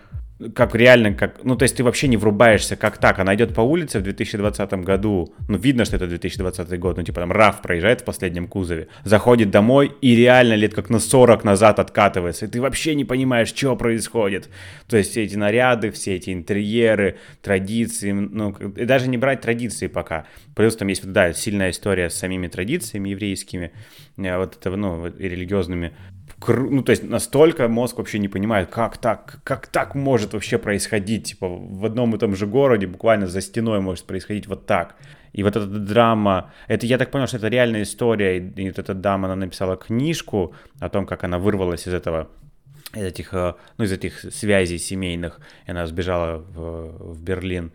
как 0.54 0.74
реально, 0.74 1.12
как, 1.12 1.44
ну, 1.44 1.56
то 1.56 1.64
есть 1.64 1.76
ты 1.76 1.84
вообще 1.84 2.08
не 2.08 2.16
врубаешься, 2.16 2.76
как 2.76 2.98
так, 2.98 3.18
она 3.18 3.34
идет 3.34 3.54
по 3.54 3.60
улице 3.60 3.98
в 3.98 4.02
2020 4.02 4.72
году, 4.84 5.34
ну, 5.48 5.58
видно, 5.58 5.84
что 5.84 5.96
это 5.96 6.06
2020 6.06 6.78
год, 6.78 6.96
ну, 6.96 7.02
типа 7.02 7.20
там 7.20 7.32
Раф 7.32 7.60
проезжает 7.60 8.00
в 8.00 8.04
последнем 8.04 8.48
кузове, 8.48 8.88
заходит 9.04 9.50
домой 9.50 9.92
и 10.00 10.16
реально 10.16 10.54
лет 10.54 10.74
как 10.74 10.88
на 10.88 10.98
40 10.98 11.44
назад 11.44 11.78
откатывается, 11.78 12.46
и 12.46 12.48
ты 12.48 12.60
вообще 12.60 12.94
не 12.94 13.04
понимаешь, 13.04 13.48
что 13.48 13.76
происходит. 13.76 14.48
То 14.88 14.96
есть 14.96 15.10
все 15.10 15.24
эти 15.24 15.36
наряды, 15.36 15.90
все 15.90 16.16
эти 16.16 16.32
интерьеры, 16.32 17.18
традиции, 17.42 18.12
ну, 18.12 18.50
и 18.52 18.84
даже 18.84 19.08
не 19.08 19.18
брать 19.18 19.42
традиции 19.42 19.88
пока. 19.88 20.26
Плюс 20.54 20.76
там 20.76 20.88
есть, 20.88 21.10
да, 21.10 21.32
сильная 21.32 21.70
история 21.70 22.08
с 22.08 22.14
самими 22.14 22.48
традициями 22.48 23.10
еврейскими, 23.10 23.72
э, 24.16 24.36
вот 24.38 24.56
это, 24.58 24.76
ну, 24.76 25.06
и 25.06 25.28
религиозными, 25.28 25.92
ну, 26.48 26.82
то 26.82 26.90
есть 26.90 27.02
настолько 27.02 27.68
мозг 27.68 27.98
вообще 27.98 28.18
не 28.18 28.28
понимает, 28.28 28.70
как 28.70 28.98
так, 28.98 29.40
как 29.44 29.66
так 29.66 29.94
может 29.94 30.32
вообще 30.32 30.58
происходить, 30.58 31.24
типа 31.24 31.48
в 31.48 31.84
одном 31.84 32.14
и 32.14 32.18
том 32.18 32.34
же 32.34 32.46
городе 32.46 32.86
буквально 32.86 33.26
за 33.26 33.40
стеной 33.40 33.80
может 33.80 34.04
происходить 34.06 34.46
вот 34.46 34.66
так. 34.66 34.96
И 35.32 35.42
вот 35.42 35.56
эта 35.56 35.66
драма, 35.66 36.52
это 36.66 36.86
я 36.86 36.98
так 36.98 37.10
понял, 37.10 37.26
что 37.26 37.36
это 37.36 37.48
реальная 37.48 37.82
история, 37.82 38.38
и, 38.38 38.62
и 38.62 38.68
вот 38.68 38.78
эта 38.78 38.94
дама, 38.94 39.26
она 39.26 39.36
написала 39.36 39.76
книжку 39.76 40.54
о 40.80 40.88
том, 40.88 41.06
как 41.06 41.24
она 41.24 41.38
вырвалась 41.38 41.86
из 41.86 41.94
этого 41.94 42.28
из 42.94 43.04
этих, 43.04 43.32
э, 43.34 43.54
ну, 43.78 43.84
из 43.84 43.92
этих 43.92 44.18
связей 44.18 44.78
семейных, 44.78 45.40
и 45.66 45.70
она 45.70 45.86
сбежала 45.86 46.38
в, 46.38 47.14
в 47.14 47.22
Берлин. 47.22 47.72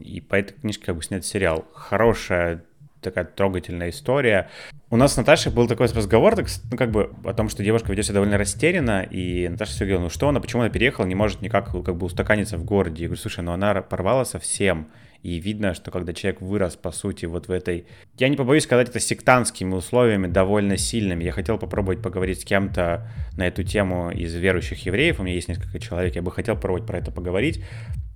И 0.00 0.20
по 0.20 0.34
этой 0.34 0.54
книжке 0.54 0.86
как 0.86 0.96
бы 0.96 1.02
снят 1.02 1.24
сериал. 1.24 1.66
Хорошая 1.74 2.64
такая 3.00 3.24
трогательная 3.24 3.90
история. 3.90 4.48
У 4.90 4.96
нас 4.96 5.14
с 5.14 5.16
Наташей 5.16 5.52
был 5.52 5.68
такой 5.68 5.86
разговор, 5.86 6.36
так, 6.36 6.46
ну, 6.70 6.76
как 6.76 6.90
бы, 6.90 7.10
о 7.24 7.32
том, 7.34 7.48
что 7.48 7.62
девушка 7.62 7.90
ведет 7.90 8.06
себя 8.06 8.14
довольно 8.14 8.38
растерянно, 8.38 9.02
и 9.02 9.48
Наташа 9.48 9.72
все 9.72 9.84
говорила, 9.84 10.02
ну 10.02 10.10
что 10.10 10.28
она, 10.28 10.40
почему 10.40 10.62
она 10.62 10.70
переехала, 10.70 11.06
не 11.06 11.14
может 11.14 11.42
никак 11.42 11.70
как 11.70 11.96
бы 11.96 12.06
устаканиться 12.06 12.56
в 12.56 12.64
городе. 12.64 13.02
Я 13.02 13.08
говорю, 13.08 13.20
слушай, 13.20 13.40
ну 13.40 13.52
она 13.52 13.74
порвала 13.82 14.24
совсем, 14.24 14.88
и 15.22 15.40
видно, 15.40 15.74
что 15.74 15.90
когда 15.90 16.12
человек 16.12 16.40
вырос, 16.40 16.76
по 16.76 16.92
сути, 16.92 17.26
вот 17.26 17.48
в 17.48 17.50
этой... 17.50 17.86
Я 18.18 18.28
не 18.28 18.36
побоюсь 18.36 18.62
сказать 18.62 18.88
это 18.88 19.00
сектантскими 19.00 19.74
условиями, 19.74 20.28
довольно 20.28 20.76
сильными. 20.76 21.24
Я 21.24 21.32
хотел 21.32 21.58
попробовать 21.58 22.02
поговорить 22.02 22.40
с 22.40 22.44
кем-то 22.44 23.10
на 23.36 23.46
эту 23.46 23.64
тему 23.64 24.10
из 24.10 24.32
верующих 24.34 24.86
евреев. 24.86 25.18
У 25.18 25.24
меня 25.24 25.34
есть 25.34 25.48
несколько 25.48 25.80
человек, 25.80 26.14
я 26.14 26.22
бы 26.22 26.30
хотел 26.30 26.54
попробовать 26.54 26.86
про 26.86 26.98
это 26.98 27.10
поговорить. 27.10 27.64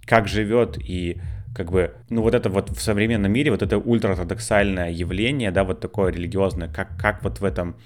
Как 0.07 0.29
живет 0.29 0.79
и 0.79 1.21
как 1.55 1.71
бы, 1.71 1.95
ну 2.09 2.23
вот 2.23 2.35
это 2.35 2.49
вот 2.49 2.71
в 2.71 2.81
современном 2.81 3.33
мире, 3.33 3.51
вот 3.51 3.63
это 3.63 3.79
ультраортодоксальное 3.79 4.91
явление, 4.91 5.51
да, 5.51 5.65
вот 5.65 5.81
такое 5.81 6.13
религиозное, 6.13 6.69
как, 6.69 6.97
как 6.99 7.23
вот 7.23 7.41
в 7.41 7.45
этом, 7.45 7.77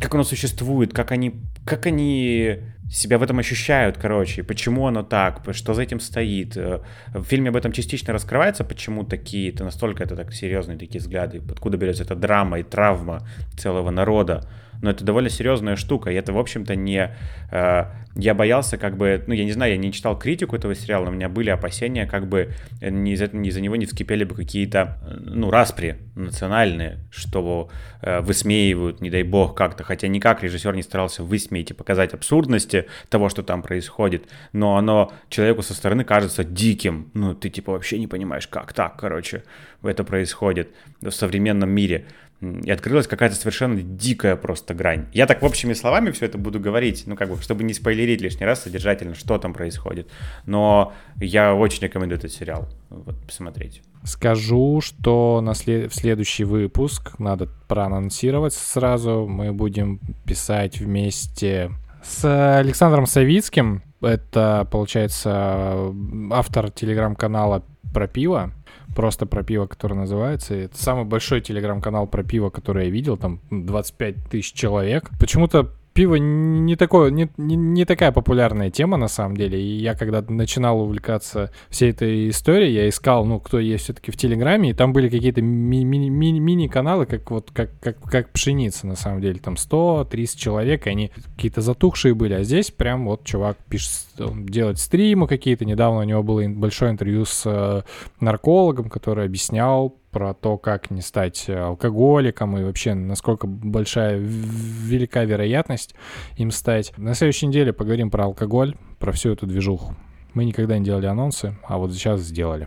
как 0.00 0.14
оно 0.14 0.24
существует, 0.24 0.92
как 0.92 1.12
они, 1.12 1.34
как 1.64 1.86
они 1.86 2.58
себя 2.90 3.18
в 3.18 3.22
этом 3.22 3.38
ощущают, 3.38 3.98
короче, 3.98 4.42
почему 4.42 4.86
оно 4.86 5.02
так, 5.02 5.42
что 5.52 5.74
за 5.74 5.82
этим 5.82 6.00
стоит. 6.00 6.56
Э, 6.56 6.80
В 7.12 7.24
фильме 7.24 7.50
об 7.50 7.56
этом 7.56 7.72
частично 7.72 8.12
раскрывается, 8.12 8.64
почему 8.64 9.04
такие, 9.04 9.50
это 9.50 9.64
настолько 9.64 10.02
это 10.02 10.16
так 10.16 10.32
серьезные 10.32 10.78
такие 10.78 11.00
взгляды, 11.00 11.42
откуда 11.50 11.76
берется 11.76 12.04
эта 12.04 12.14
драма 12.14 12.60
и 12.60 12.62
травма 12.62 13.26
целого 13.58 13.90
народа. 13.90 14.48
Но 14.80 14.90
это 14.90 15.04
довольно 15.04 15.28
серьезная 15.28 15.76
штука, 15.76 16.10
и 16.10 16.14
это, 16.14 16.32
в 16.32 16.38
общем-то, 16.38 16.76
не... 16.76 17.10
э, 17.50 17.84
я 18.14 18.34
боялся, 18.34 18.78
как 18.78 18.96
бы, 18.96 19.22
ну, 19.26 19.34
я 19.34 19.44
не 19.44 19.52
знаю, 19.52 19.72
я 19.72 19.78
не 19.78 19.92
читал 19.92 20.18
критику 20.18 20.56
этого 20.56 20.74
сериала, 20.74 21.04
но 21.04 21.10
у 21.10 21.14
меня 21.14 21.28
были 21.28 21.50
опасения, 21.50 22.06
как 22.06 22.28
бы 22.28 22.52
э, 22.80 22.90
не 22.90 23.12
из, 23.12 23.22
этого- 23.22 23.42
из-за 23.42 23.60
него 23.60 23.76
не 23.76 23.86
вскипели 23.86 24.24
бы 24.24 24.34
какие-то, 24.34 24.98
э, 25.02 25.16
ну, 25.20 25.50
распри 25.50 25.98
национальные, 26.14 26.98
что 27.10 27.70
э, 28.02 28.20
высмеивают, 28.20 29.00
не 29.00 29.10
дай 29.10 29.22
бог, 29.22 29.56
как-то. 29.56 29.84
Хотя 29.84 30.08
никак 30.08 30.42
режиссер 30.42 30.74
не 30.74 30.82
старался 30.82 31.22
высмеять 31.22 31.70
и 31.70 31.74
показать 31.74 32.14
абсурдности 32.14 32.86
того, 33.08 33.28
что 33.28 33.42
там 33.42 33.62
происходит, 33.62 34.26
но 34.52 34.76
оно 34.76 35.12
человеку 35.28 35.62
со 35.62 35.74
стороны 35.74 36.04
кажется 36.04 36.44
диким. 36.44 37.10
Ну, 37.14 37.34
ты 37.34 37.50
типа 37.50 37.72
вообще 37.72 37.98
не 37.98 38.06
понимаешь, 38.06 38.46
как 38.48 38.72
так, 38.72 38.96
короче, 38.96 39.42
это 39.82 40.04
происходит 40.04 40.70
в 41.00 41.10
современном 41.10 41.70
мире. 41.70 42.06
И 42.40 42.70
открылась 42.70 43.08
какая-то 43.08 43.34
совершенно 43.34 43.82
дикая 43.82 44.36
просто 44.36 44.72
грань. 44.72 45.06
Я 45.12 45.26
так 45.26 45.42
в 45.42 45.44
общими 45.44 45.72
словами 45.72 46.12
все 46.12 46.26
это 46.26 46.38
буду 46.38 46.60
говорить, 46.60 47.02
ну, 47.06 47.16
как 47.16 47.30
бы, 47.30 47.42
чтобы 47.42 47.64
не 47.64 47.74
спойлерить 47.74 48.20
лишний 48.20 48.46
раз 48.46 48.62
содержательно, 48.62 49.16
что 49.16 49.38
там 49.38 49.52
происходит. 49.52 50.08
Но 50.46 50.92
я 51.16 51.52
очень 51.54 51.82
рекомендую 51.82 52.18
этот 52.18 52.30
сериал 52.30 52.68
вот, 52.90 53.16
посмотреть. 53.26 53.82
Скажу, 54.04 54.80
что 54.80 55.40
на 55.40 55.54
след- 55.54 55.90
в 55.90 55.94
следующий 55.94 56.44
выпуск 56.44 57.18
надо 57.18 57.48
проанонсировать 57.66 58.54
сразу. 58.54 59.26
Мы 59.26 59.52
будем 59.52 59.98
писать 60.24 60.78
вместе 60.78 61.72
с 62.04 62.58
Александром 62.58 63.06
Савицким. 63.06 63.82
Это, 64.00 64.66
получается, 64.70 65.92
автор 66.30 66.70
телеграм-канала 66.70 67.62
про 67.92 68.06
пиво. 68.06 68.52
Просто 68.94 69.26
про 69.26 69.42
пиво, 69.42 69.66
который 69.66 69.94
называется. 69.94 70.54
Это 70.54 70.76
самый 70.76 71.04
большой 71.04 71.40
телеграм-канал 71.40 72.06
про 72.06 72.22
пиво, 72.22 72.50
который 72.50 72.86
я 72.86 72.90
видел. 72.90 73.16
Там 73.16 73.40
25 73.50 74.28
тысяч 74.28 74.52
человек. 74.52 75.10
Почему-то 75.20 75.72
пиво 75.98 76.14
не 76.14 76.76
такое, 76.76 77.10
не, 77.10 77.28
не, 77.36 77.56
не 77.56 77.84
такая 77.84 78.12
популярная 78.12 78.70
тема 78.70 78.96
на 78.96 79.08
самом 79.08 79.36
деле. 79.36 79.60
И 79.60 79.80
я 79.80 79.96
когда 79.96 80.22
начинал 80.22 80.80
увлекаться 80.80 81.50
всей 81.70 81.90
этой 81.90 82.28
историей, 82.28 82.72
я 82.72 82.88
искал, 82.88 83.24
ну, 83.24 83.40
кто 83.40 83.58
есть 83.58 83.82
все-таки 83.82 84.12
в 84.12 84.16
Телеграме, 84.16 84.70
и 84.70 84.74
там 84.74 84.92
были 84.92 85.08
какие-то 85.08 85.42
ми- 85.42 85.84
ми- 85.84 86.08
ми- 86.08 86.38
мини-каналы, 86.38 87.06
как 87.06 87.28
вот 87.32 87.50
как, 87.52 87.70
как, 87.80 88.00
как 88.00 88.30
пшеница, 88.30 88.86
на 88.86 88.94
самом 88.94 89.20
деле. 89.20 89.40
Там 89.40 89.54
100-300 89.54 90.38
человек, 90.38 90.86
и 90.86 90.90
они 90.90 91.10
какие-то 91.34 91.62
затухшие 91.62 92.14
были. 92.14 92.34
А 92.34 92.44
здесь 92.44 92.70
прям 92.70 93.04
вот 93.04 93.24
чувак 93.24 93.56
пишет, 93.68 94.20
он 94.20 94.46
делает 94.46 94.78
стримы 94.78 95.26
какие-то. 95.26 95.64
Недавно 95.64 95.98
у 95.98 96.04
него 96.04 96.22
было 96.22 96.46
большое 96.46 96.92
интервью 96.92 97.24
с 97.24 97.42
э, 97.44 97.82
наркологом, 98.20 98.88
который 98.88 99.24
объяснял 99.24 99.96
про 100.18 100.34
то, 100.34 100.58
как 100.58 100.90
не 100.90 101.00
стать 101.00 101.44
э, 101.46 101.56
алкоголиком 101.56 102.58
и 102.58 102.64
вообще 102.64 102.94
насколько 102.94 103.46
большая 103.46 104.18
велика 104.18 105.22
вероятность 105.22 105.94
им 106.34 106.50
стать. 106.50 106.92
На 106.96 107.14
следующей 107.14 107.46
неделе 107.46 107.72
поговорим 107.72 108.10
про 108.10 108.24
алкоголь, 108.24 108.74
про 108.98 109.12
всю 109.12 109.30
эту 109.30 109.46
движуху. 109.46 109.94
Мы 110.34 110.44
никогда 110.44 110.76
не 110.76 110.84
делали 110.84 111.06
анонсы, 111.06 111.56
а 111.62 111.78
вот 111.78 111.92
сейчас 111.92 112.22
сделали. 112.22 112.66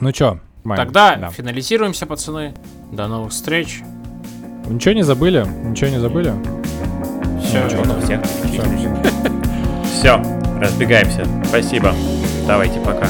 Ну 0.00 0.12
чё, 0.12 0.38
Майн, 0.62 0.76
Тогда 0.80 1.16
да. 1.16 1.30
финализируемся, 1.30 2.06
пацаны. 2.06 2.54
До 2.92 3.08
новых 3.08 3.32
встреч. 3.32 3.82
Ничего 4.68 4.94
не 4.94 5.02
забыли? 5.02 5.44
Ничего 5.64 5.90
не 5.90 5.98
забыли? 5.98 6.32
Все. 7.42 7.68
Чего, 7.68 7.84
ну, 7.86 8.00
всех 8.00 8.22
Всё. 8.22 8.62
Все, 9.84 10.22
разбегаемся. 10.60 11.26
Спасибо. 11.44 11.92
Давайте, 12.46 12.78
пока. 12.78 13.08